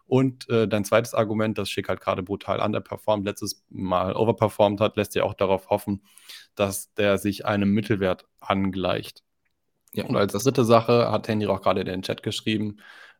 [0.07, 4.97] Und äh, dein zweites Argument, dass Schick halt gerade brutal underperformt, letztes Mal overperformed hat,
[4.97, 6.03] lässt ja auch darauf hoffen,
[6.55, 9.23] dass der sich einem Mittelwert angleicht.
[9.93, 12.77] Ja, und als dritte Sache hat Henry auch gerade in den Chat geschrieben,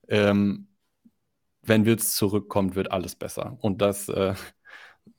[0.09, 0.69] ähm,
[1.63, 3.57] wenn Witz zurückkommt, wird alles besser.
[3.63, 4.35] Und das äh,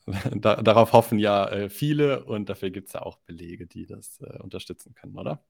[0.36, 4.20] da, darauf hoffen ja äh, viele und dafür gibt es ja auch Belege, die das
[4.22, 5.43] äh, unterstützen können, oder?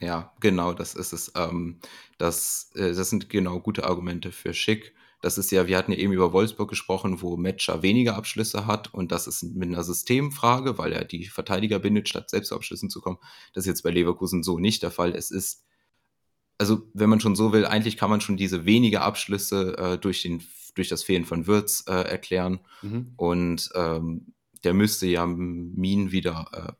[0.00, 1.32] Ja, genau, das ist es.
[1.36, 1.78] Ähm,
[2.18, 4.94] das, äh, das sind genau gute Argumente für Schick
[5.24, 8.92] Das ist ja, wir hatten ja eben über Wolfsburg gesprochen, wo Metscher weniger Abschlüsse hat
[8.92, 12.90] und das ist mit einer Systemfrage, weil er die Verteidiger bindet, statt selbst zu Abschlüssen
[12.90, 13.16] zu kommen.
[13.54, 15.14] Das ist jetzt bei Leverkusen so nicht der Fall.
[15.14, 15.64] Es ist,
[16.58, 20.20] also wenn man schon so will, eigentlich kann man schon diese weniger Abschlüsse äh, durch,
[20.20, 20.42] den,
[20.74, 23.14] durch das Fehlen von Würz äh, erklären mhm.
[23.16, 26.72] und ähm, der müsste ja Min wieder äh,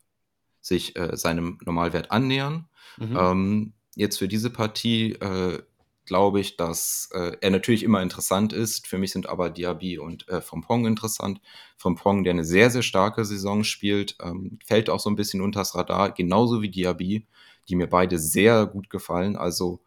[0.60, 2.68] sich äh, seinem Normalwert annähern.
[2.98, 3.16] Mhm.
[3.18, 5.62] Ähm, jetzt für diese Partie äh,
[6.06, 8.86] glaube ich, dass äh, er natürlich immer interessant ist.
[8.86, 11.40] Für mich sind aber Diaby und äh, Frimpong interessant.
[11.76, 15.74] Frimpong, der eine sehr, sehr starke Saison spielt, ähm, fällt auch so ein bisschen unters
[15.74, 17.26] Radar, genauso wie Diaby,
[17.68, 19.36] die mir beide sehr gut gefallen.
[19.36, 19.80] Also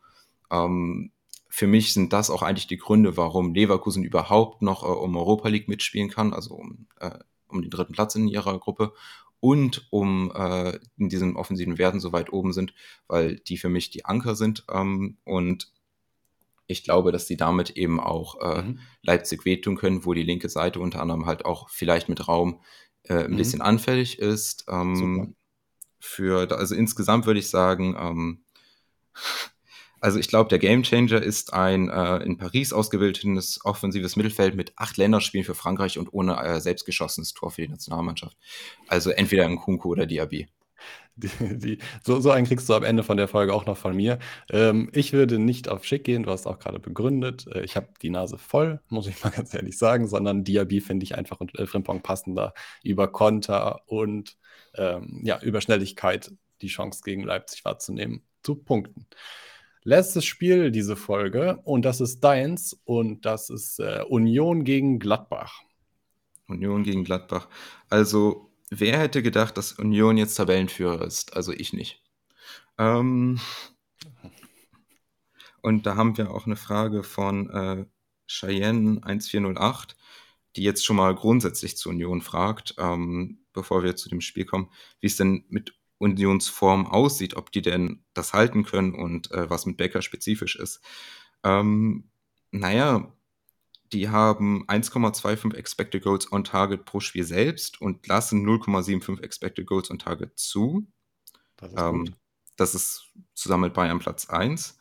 [0.51, 1.11] ähm,
[1.49, 5.49] für mich sind das auch eigentlich die Gründe, warum Leverkusen überhaupt noch äh, um Europa
[5.49, 8.93] League mitspielen kann, also um, äh, um den dritten Platz in ihrer Gruppe
[9.39, 12.73] und um äh, in diesen offensiven Werten so weit oben sind,
[13.07, 14.65] weil die für mich die Anker sind.
[14.71, 15.71] Ähm, und
[16.67, 18.79] ich glaube, dass sie damit eben auch äh, mhm.
[19.01, 22.61] Leipzig wehtun können, wo die linke Seite unter anderem halt auch vielleicht mit Raum
[23.03, 23.37] äh, ein mhm.
[23.37, 24.65] bisschen anfällig ist.
[24.67, 25.35] Ähm,
[25.99, 28.43] für, also insgesamt würde ich sagen, ähm,
[30.01, 34.97] also ich glaube, der Gamechanger ist ein äh, in Paris ausgebildetes offensives Mittelfeld mit acht
[34.97, 38.37] Länderspielen für Frankreich und ohne äh, selbstgeschossenes Tor für die Nationalmannschaft.
[38.87, 40.47] Also entweder ein Kunku oder Diaby.
[41.17, 43.95] Die, die, so, so einen kriegst du am Ende von der Folge auch noch von
[43.95, 44.19] mir.
[44.51, 47.47] Ähm, ich würde nicht auf Schick gehen, du hast auch gerade begründet.
[47.53, 51.03] Äh, ich habe die Nase voll, muss ich mal ganz ehrlich sagen, sondern Diaby finde
[51.05, 52.53] ich einfach und äh, Frimpong passender
[52.83, 54.37] über Konter und
[54.75, 59.07] ähm, ja, über Schnelligkeit die Chance gegen Leipzig wahrzunehmen, zu punkten.
[59.83, 65.61] Letztes Spiel diese Folge und das ist deins und das ist äh, Union gegen Gladbach.
[66.47, 67.47] Union gegen Gladbach.
[67.89, 71.35] Also wer hätte gedacht, dass Union jetzt Tabellenführer ist?
[71.35, 72.01] Also ich nicht.
[72.77, 73.39] Ähm,
[75.61, 77.85] und da haben wir auch eine Frage von äh,
[78.27, 79.95] Cheyenne 1408,
[80.55, 84.69] die jetzt schon mal grundsätzlich zu Union fragt, ähm, bevor wir zu dem Spiel kommen,
[84.99, 89.65] wie es denn mit Unionsform aussieht, ob die denn das halten können und äh, was
[89.65, 90.81] mit Becker spezifisch ist.
[91.43, 92.09] Ähm,
[92.51, 93.11] naja,
[93.93, 99.91] die haben 1,25 Expected Goals on Target pro Spiel selbst und lassen 0,75 Expected Goals
[99.91, 100.87] on Target zu.
[101.57, 102.15] Das ist, ähm,
[102.55, 104.77] das ist zusammen mit Bayern Platz 1.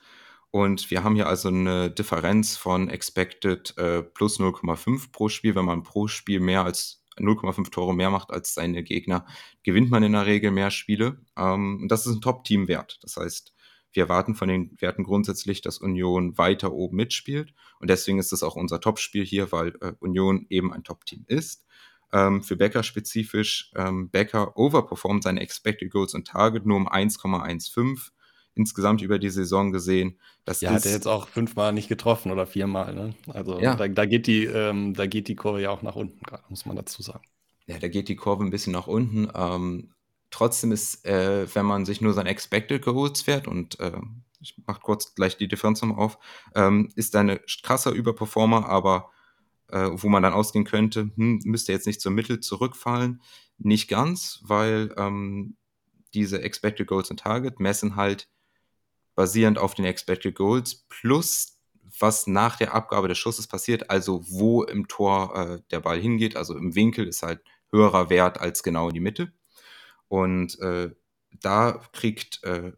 [0.50, 5.54] Und wir haben hier also eine Differenz von Expected äh, plus 0,5 pro Spiel.
[5.54, 9.26] Wenn man pro Spiel mehr als 0,5 Tore mehr macht als seine Gegner,
[9.62, 11.20] gewinnt man in der Regel mehr Spiele.
[11.36, 12.98] Ähm, und das ist ein Top-Team-Wert.
[13.02, 13.54] Das heißt,
[13.96, 17.54] wir erwarten von den Werten grundsätzlich, dass Union weiter oben mitspielt.
[17.80, 21.64] Und deswegen ist es auch unser Topspiel hier, weil äh, Union eben ein Top-Team ist.
[22.12, 28.12] Ähm, für Becker spezifisch, ähm, Becker overperformt seine Expected Goals und Target nur um 1,15
[28.54, 30.18] insgesamt über die Saison gesehen.
[30.44, 32.94] Das ja, ist, hat er jetzt auch fünfmal nicht getroffen oder viermal.
[32.94, 33.14] Ne?
[33.28, 33.74] Also ja.
[33.74, 36.76] da, da, geht die, ähm, da geht die Kurve ja auch nach unten, muss man
[36.76, 37.24] dazu sagen.
[37.66, 39.28] Ja, da geht die Kurve ein bisschen nach unten.
[39.34, 39.90] Ähm,
[40.36, 43.98] Trotzdem ist, äh, wenn man sich nur sein Expected Goals fährt und äh,
[44.38, 46.18] ich mache kurz gleich die Differenz nochmal auf,
[46.54, 49.10] ähm, ist da ein krasser Überperformer, aber
[49.68, 53.22] äh, wo man dann ausgehen könnte, hm, müsste jetzt nicht zur Mittel zurückfallen.
[53.56, 55.56] Nicht ganz, weil ähm,
[56.12, 58.28] diese Expected Goals und Target messen halt
[59.14, 61.56] basierend auf den Expected Goals plus
[61.98, 66.36] was nach der Abgabe des Schusses passiert, also wo im Tor äh, der Ball hingeht,
[66.36, 69.32] also im Winkel ist halt höherer Wert als genau in die Mitte.
[70.08, 70.90] Und äh,
[71.40, 72.72] da kriegt äh,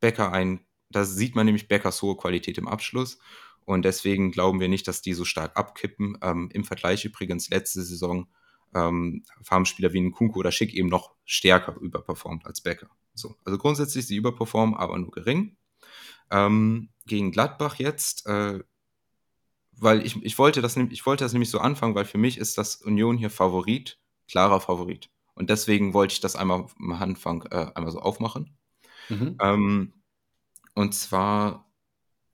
[0.00, 0.60] Becker ein,
[0.90, 3.18] da sieht man nämlich Beckers hohe Qualität im Abschluss.
[3.64, 6.18] Und deswegen glauben wir nicht, dass die so stark abkippen.
[6.22, 8.26] Ähm, Im Vergleich übrigens letzte Saison
[8.74, 12.88] ähm, haben Spieler wie ein Kunku oder Schick eben noch stärker überperformt als Becker.
[13.14, 15.56] So, also grundsätzlich sie überperformen, aber nur gering.
[16.30, 18.60] Ähm, gegen Gladbach jetzt, äh,
[19.72, 22.58] weil ich, ich, wollte das, ich wollte das nämlich so anfangen, weil für mich ist
[22.58, 23.98] das Union hier Favorit,
[24.28, 25.10] klarer Favorit.
[25.38, 28.56] Und deswegen wollte ich das einmal am Anfang äh, einmal so aufmachen.
[29.08, 29.36] Mhm.
[29.40, 29.92] Ähm,
[30.74, 31.72] und zwar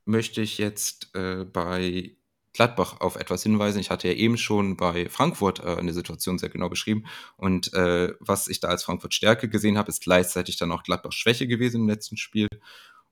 [0.06, 2.16] möchte ich jetzt äh, bei
[2.54, 3.78] Gladbach auf etwas hinweisen.
[3.80, 7.04] Ich hatte ja eben schon bei Frankfurt äh, eine Situation sehr genau beschrieben.
[7.36, 11.12] Und äh, was ich da als Frankfurt Stärke gesehen habe, ist gleichzeitig dann auch Gladbach
[11.12, 12.48] Schwäche gewesen im letzten Spiel.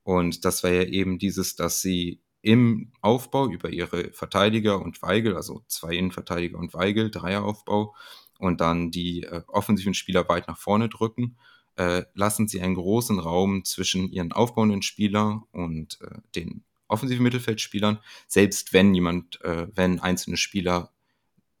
[0.01, 5.35] Und das war ja eben dieses, dass sie im Aufbau über ihre Verteidiger und Weigel,
[5.35, 7.95] also zwei Innenverteidiger und Weigel, Dreieraufbau,
[8.43, 11.37] und dann die äh, offensiven Spieler weit nach vorne drücken,
[11.77, 17.99] äh, lassen sie einen großen Raum zwischen ihren aufbauenden Spieler und äh, den offensiven Mittelfeldspielern,
[18.27, 20.91] selbst wenn jemand, äh, wenn einzelne Spieler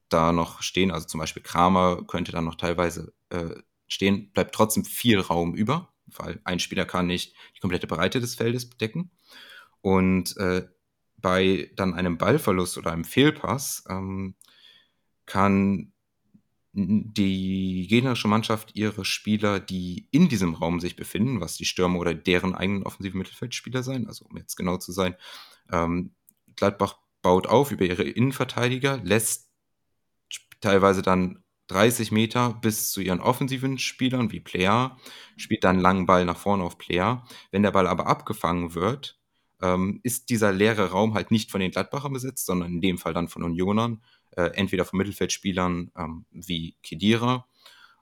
[0.09, 3.55] da noch stehen, also zum Beispiel Kramer könnte da noch teilweise äh,
[3.87, 8.35] stehen, bleibt trotzdem viel Raum über, weil ein Spieler kann nicht die komplette Breite des
[8.35, 9.09] Feldes bedecken.
[9.79, 10.67] Und äh,
[11.17, 14.35] bei dann einem Ballverlust oder einem Fehlpass ähm,
[15.25, 15.92] kann
[16.73, 22.15] die gegnerische Mannschaft ihre Spieler, die in diesem Raum sich befinden, was die Stürmer oder
[22.15, 25.15] deren eigenen offensiven Mittelfeldspieler sein, also um jetzt genau zu sein,
[25.71, 26.15] ähm,
[26.55, 29.49] Gladbach baut auf über ihre Innenverteidiger, lässt
[30.61, 34.97] teilweise dann 30 Meter bis zu ihren offensiven Spielern wie Player,
[35.37, 37.25] spielt dann einen langen Ball nach vorne auf Player.
[37.51, 39.19] Wenn der Ball aber abgefangen wird,
[39.61, 43.13] ähm, ist dieser leere Raum halt nicht von den Gladbachern besetzt, sondern in dem Fall
[43.13, 44.01] dann von Unionern
[44.37, 47.47] äh, entweder von Mittelfeldspielern ähm, wie Kedira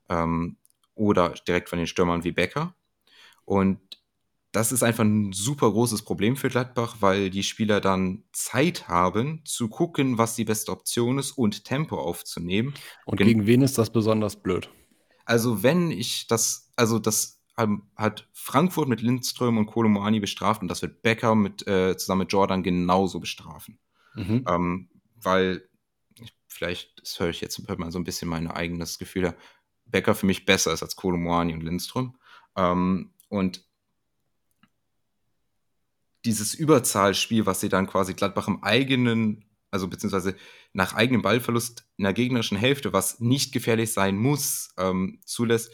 [0.10, 0.58] ähm,
[0.96, 2.76] oder direkt von den Stürmern wie Becker.
[3.46, 3.80] Und
[4.52, 9.42] das ist einfach ein super großes Problem für Gladbach, weil die Spieler dann Zeit haben
[9.46, 12.74] zu gucken, was die beste Option ist und Tempo aufzunehmen.
[13.06, 14.70] Und Gen gegen wen ist das besonders blöd?
[15.26, 17.40] Also wenn ich das, also das
[17.96, 22.34] hat Frankfurt mit Lindström und Kolomoani bestraft und das wird Becker mit, äh, zusammen mit
[22.34, 23.78] Jordan genauso bestrafen.
[24.16, 24.46] Mhm.
[24.50, 25.70] Ähm, weil
[26.48, 29.36] vielleicht, das höre ich jetzt, hört man so ein bisschen mein eigenes Gefühl, der
[29.86, 32.18] Becker für mich besser ist als Kolomoani und Lindström.
[32.56, 33.64] Ähm, und
[36.26, 40.36] dieses Überzahlspiel, was sie dann quasi Gladbach im eigenen, also beziehungsweise
[40.74, 45.74] nach eigenem Ballverlust in der gegnerischen Hälfte, was nicht gefährlich sein muss, ähm, zulässt,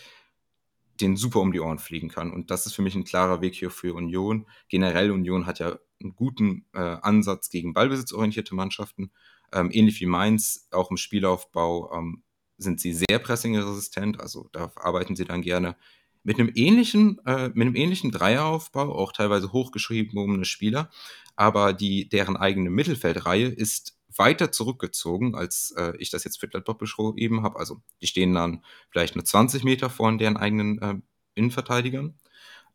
[1.01, 2.31] den super um die Ohren fliegen kann.
[2.31, 4.47] Und das ist für mich ein klarer Weg hier für Union.
[4.67, 9.11] Generell Union hat ja einen guten äh, Ansatz gegen ballbesitzorientierte Mannschaften.
[9.53, 12.23] Ähm, ähnlich wie Mainz, auch im Spielaufbau ähm,
[12.57, 15.75] sind sie sehr pressingresistent, also da arbeiten sie dann gerne
[16.23, 20.89] mit einem ähnlichen, äh, mit einem ähnlichen Dreieraufbau, auch teilweise hochgeschriebene Spieler,
[21.35, 26.75] aber die, deren eigene Mittelfeldreihe ist weiter zurückgezogen, als äh, ich das jetzt für Gladbach
[26.75, 27.59] beschrieben habe.
[27.59, 30.95] Also die stehen dann vielleicht nur 20 Meter vor deren eigenen äh,
[31.35, 32.15] Innenverteidigern.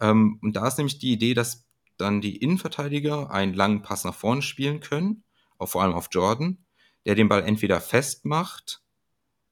[0.01, 1.67] Ähm, und da ist nämlich die Idee, dass
[1.99, 5.25] dann die Innenverteidiger einen langen Pass nach vorne spielen können
[5.65, 6.65] vor allem auf Jordan,
[7.07, 8.83] der den Ball entweder festmacht,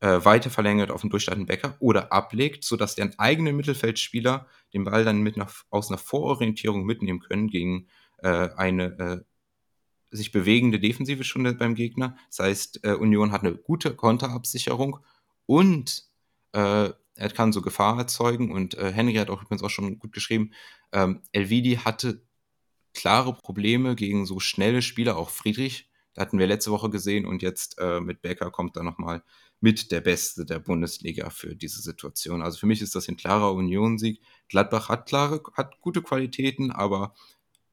[0.01, 5.05] äh, weiter verlängert auf den durchstartenden Bäcker oder ablegt, sodass der eigene Mittelfeldspieler den Ball
[5.05, 9.21] dann mit nach, aus einer Vororientierung mitnehmen können gegen äh, eine äh,
[10.11, 12.17] sich bewegende Defensive schon beim Gegner.
[12.29, 14.99] Das heißt, äh, Union hat eine gute Konterabsicherung
[15.47, 16.05] und
[16.53, 20.13] äh, er kann so Gefahr erzeugen und äh, Henry hat auch übrigens auch schon gut
[20.13, 20.53] geschrieben,
[20.93, 22.23] ähm, Elvidi hatte
[22.95, 27.79] klare Probleme gegen so schnelle Spieler, auch Friedrich hatten wir letzte Woche gesehen und jetzt
[27.79, 29.23] äh, mit Becker kommt da nochmal
[29.61, 32.43] mit der Beste der Bundesliga für diese Situation.
[32.43, 34.21] Also für mich ist das ein klarer Union-Sieg.
[34.49, 37.15] Gladbach hat klare, hat gute Qualitäten, aber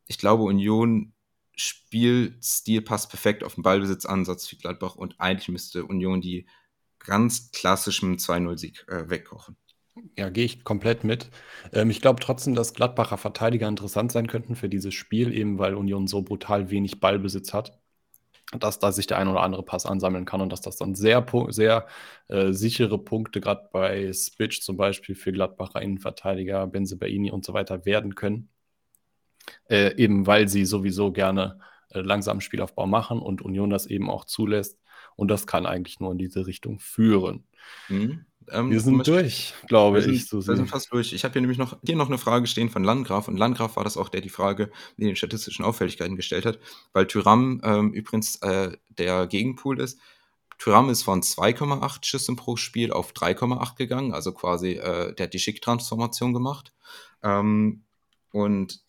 [0.06, 1.14] ich glaube, Union
[1.56, 6.46] Spielstil passt perfekt auf den Ballbesitzansatz für Gladbach und eigentlich müsste Union die
[7.00, 9.56] ganz klassischen 2-0-Sieg äh, wegkochen.
[10.16, 11.32] Ja, gehe ich komplett mit.
[11.74, 15.74] Ähm, ich glaube trotzdem, dass Gladbacher Verteidiger interessant sein könnten für dieses Spiel, eben weil
[15.74, 17.80] Union so brutal wenig Ballbesitz hat
[18.54, 21.26] dass da sich der ein oder andere Pass ansammeln kann und dass das dann sehr,
[21.50, 21.86] sehr
[22.30, 27.86] äh, sichere Punkte, gerade bei Spitch zum Beispiel für Gladbacher Innenverteidiger, Benzebaini und so weiter
[27.86, 28.50] werden können.
[29.70, 31.60] Äh, eben weil sie sowieso gerne
[31.90, 34.80] äh, langsamen Spielaufbau machen und Union das eben auch zulässt.
[35.16, 37.44] Und das kann eigentlich nur in diese Richtung führen.
[37.90, 38.27] Mhm.
[38.50, 40.28] Ähm, wir sind durch, glaube ich.
[40.28, 41.14] so wir sind fast durch.
[41.14, 43.28] Ich habe hier nämlich noch, hier noch eine Frage stehen von Landgraf.
[43.28, 46.60] Und Landgraf war das auch, der die Frage in den statistischen Auffälligkeiten gestellt hat,
[46.94, 50.00] weil Tyram ähm, übrigens äh, der Gegenpool ist.
[50.58, 55.34] Tyram ist von 2,8 Schüssen pro Spiel auf 3,8 gegangen, also quasi, äh, der hat
[55.34, 56.74] die Schick-Transformation gemacht.
[57.22, 57.84] Ähm,
[58.32, 58.82] und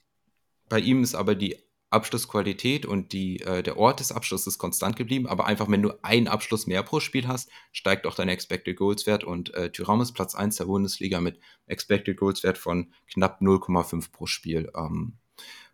[0.69, 1.57] bei ihm ist aber die
[1.91, 6.29] Abschlussqualität und die, äh, der Ort des Abschlusses konstant geblieben, aber einfach, wenn du einen
[6.29, 10.13] Abschluss mehr pro Spiel hast, steigt auch dein Expected Goals Wert und äh, Tyram ist
[10.13, 15.15] Platz 1 der Bundesliga mit Expected Goals Wert von knapp 0,5 pro Spiel, ähm,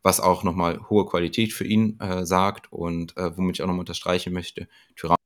[0.03, 3.81] was auch nochmal hohe Qualität für ihn äh, sagt und äh, womit ich auch nochmal
[3.81, 5.17] unterstreichen möchte, Tyram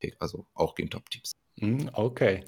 [0.00, 1.32] ist also auch gegen Top-Teams.
[1.58, 2.44] Hm, okay.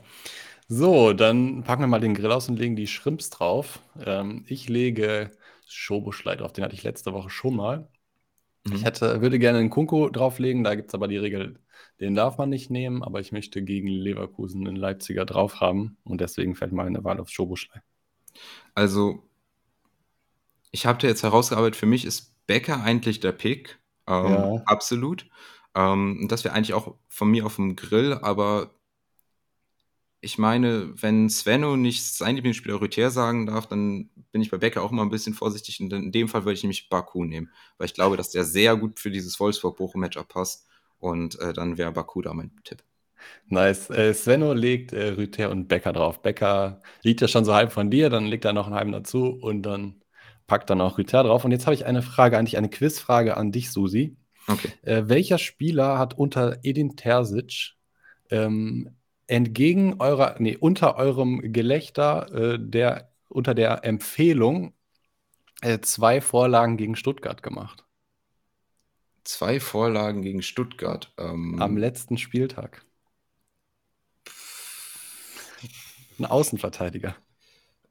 [0.69, 3.81] So, dann packen wir mal den Grill aus und legen die Shrimps drauf.
[4.05, 5.33] Ähm, ich lege
[5.73, 6.53] Schobuschlei drauf.
[6.53, 7.89] Den hatte ich letzte Woche schon mal.
[8.65, 8.75] Mhm.
[8.75, 11.59] Ich hätte, würde gerne einen Kunko drauflegen, da gibt es aber die Regel,
[12.01, 16.21] den darf man nicht nehmen, aber ich möchte gegen Leverkusen einen Leipziger drauf haben und
[16.21, 17.81] deswegen fällt meine Wahl auf Schobuschlei.
[18.75, 19.23] Also,
[20.71, 23.79] ich habe dir jetzt herausgearbeitet, für mich ist Becker eigentlich der Pick.
[24.07, 24.63] Ähm, ja.
[24.67, 25.27] Absolut.
[25.75, 28.75] Ähm, das wäre eigentlich auch von mir auf dem Grill, aber
[30.21, 34.83] ich meine, wenn Svenno nicht sein Lieblingsspieler Rüther sagen darf, dann bin ich bei Becker
[34.83, 35.81] auch immer ein bisschen vorsichtig.
[35.81, 38.77] Und in dem Fall würde ich nämlich Baku nehmen, weil ich glaube, dass der sehr
[38.77, 40.67] gut für dieses Wolfsburg-Bochum-Matchup passt.
[40.99, 42.83] Und äh, dann wäre Baku da mein Tipp.
[43.49, 43.91] Nice.
[43.91, 46.21] Äh, Svenno legt äh, Rüther und Becker drauf.
[46.23, 49.27] Becker liegt ja schon so halb von dir, dann legt er noch einen halben dazu
[49.27, 50.03] und dann
[50.47, 51.45] packe dann auch Rüther drauf.
[51.45, 54.17] Und jetzt habe ich eine Frage an dich, eine Quizfrage an dich, Susi.
[54.47, 54.69] Okay.
[54.83, 57.75] Äh, welcher Spieler hat unter Edin Terzic
[58.31, 58.91] ähm,
[59.31, 64.75] entgegen eurer, nee, unter eurem Gelächter äh, der, unter der Empfehlung
[65.63, 67.85] äh, zwei Vorlagen gegen Stuttgart gemacht?
[69.25, 71.15] Zwei Vorlagen gegen Stuttgart.
[71.17, 72.85] Ähm, Am letzten Spieltag.
[76.19, 77.17] Ein Außenverteidiger.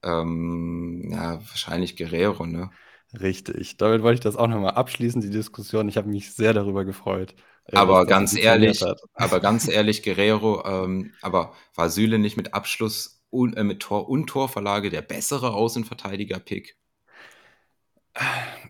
[0.03, 2.71] ähm, ja, wahrscheinlich Guerrero, ne?
[3.19, 3.77] Richtig.
[3.77, 5.89] Damit wollte ich das auch nochmal abschließen, die Diskussion.
[5.89, 7.35] Ich habe mich sehr darüber gefreut.
[7.73, 8.83] Aber ganz ehrlich,
[9.13, 14.09] aber ganz ehrlich, Guerrero, ähm, aber war Süle nicht mit Abschluss und äh, mit Tor
[14.09, 16.77] und Torverlage der bessere Außenverteidiger-Pick?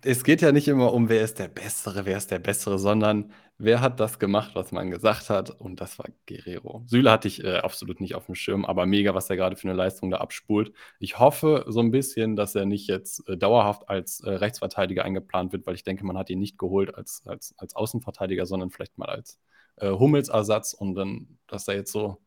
[0.04, 3.32] Es geht ja nicht immer um, wer ist der Bessere, wer ist der Bessere, sondern
[3.58, 5.50] wer hat das gemacht, was man gesagt hat.
[5.50, 6.84] Und das war Guerrero.
[6.88, 9.68] Süle hatte ich äh, absolut nicht auf dem Schirm, aber mega, was er gerade für
[9.68, 10.72] eine Leistung da abspult.
[11.00, 15.52] Ich hoffe so ein bisschen, dass er nicht jetzt äh, dauerhaft als äh, Rechtsverteidiger eingeplant
[15.52, 18.98] wird, weil ich denke, man hat ihn nicht geholt als, als, als Außenverteidiger, sondern vielleicht
[18.98, 19.40] mal als
[19.78, 22.22] äh, Hummelsersatz und dann, dass er jetzt so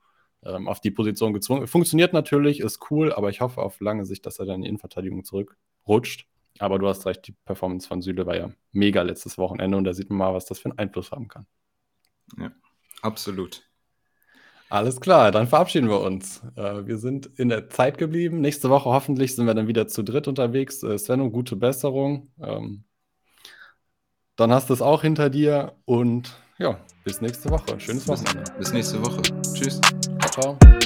[0.44, 4.26] ähm, auf die Position gezwungen Funktioniert natürlich, ist cool, aber ich hoffe auf lange Sicht,
[4.26, 6.26] dass er dann in die Innenverteidigung zurückrutscht.
[6.58, 9.94] Aber du hast recht, die Performance von Süle war ja mega letztes Wochenende und da
[9.94, 11.46] sieht man mal, was das für einen Einfluss haben kann.
[13.02, 13.62] Absolut.
[14.68, 16.40] Alles klar, dann verabschieden wir uns.
[16.56, 18.40] Äh, wir sind in der Zeit geblieben.
[18.40, 20.82] Nächste Woche hoffentlich sind wir dann wieder zu dritt unterwegs.
[20.82, 22.30] Äh, Svenno, gute Besserung.
[22.40, 22.84] Ähm,
[24.36, 27.78] dann hast du es auch hinter dir und ja, bis nächste Woche.
[27.78, 28.50] Schönes Bis, Wochenende.
[28.58, 29.20] bis nächste Woche.
[29.54, 29.78] Tschüss.
[30.20, 30.81] Ciao, ciao.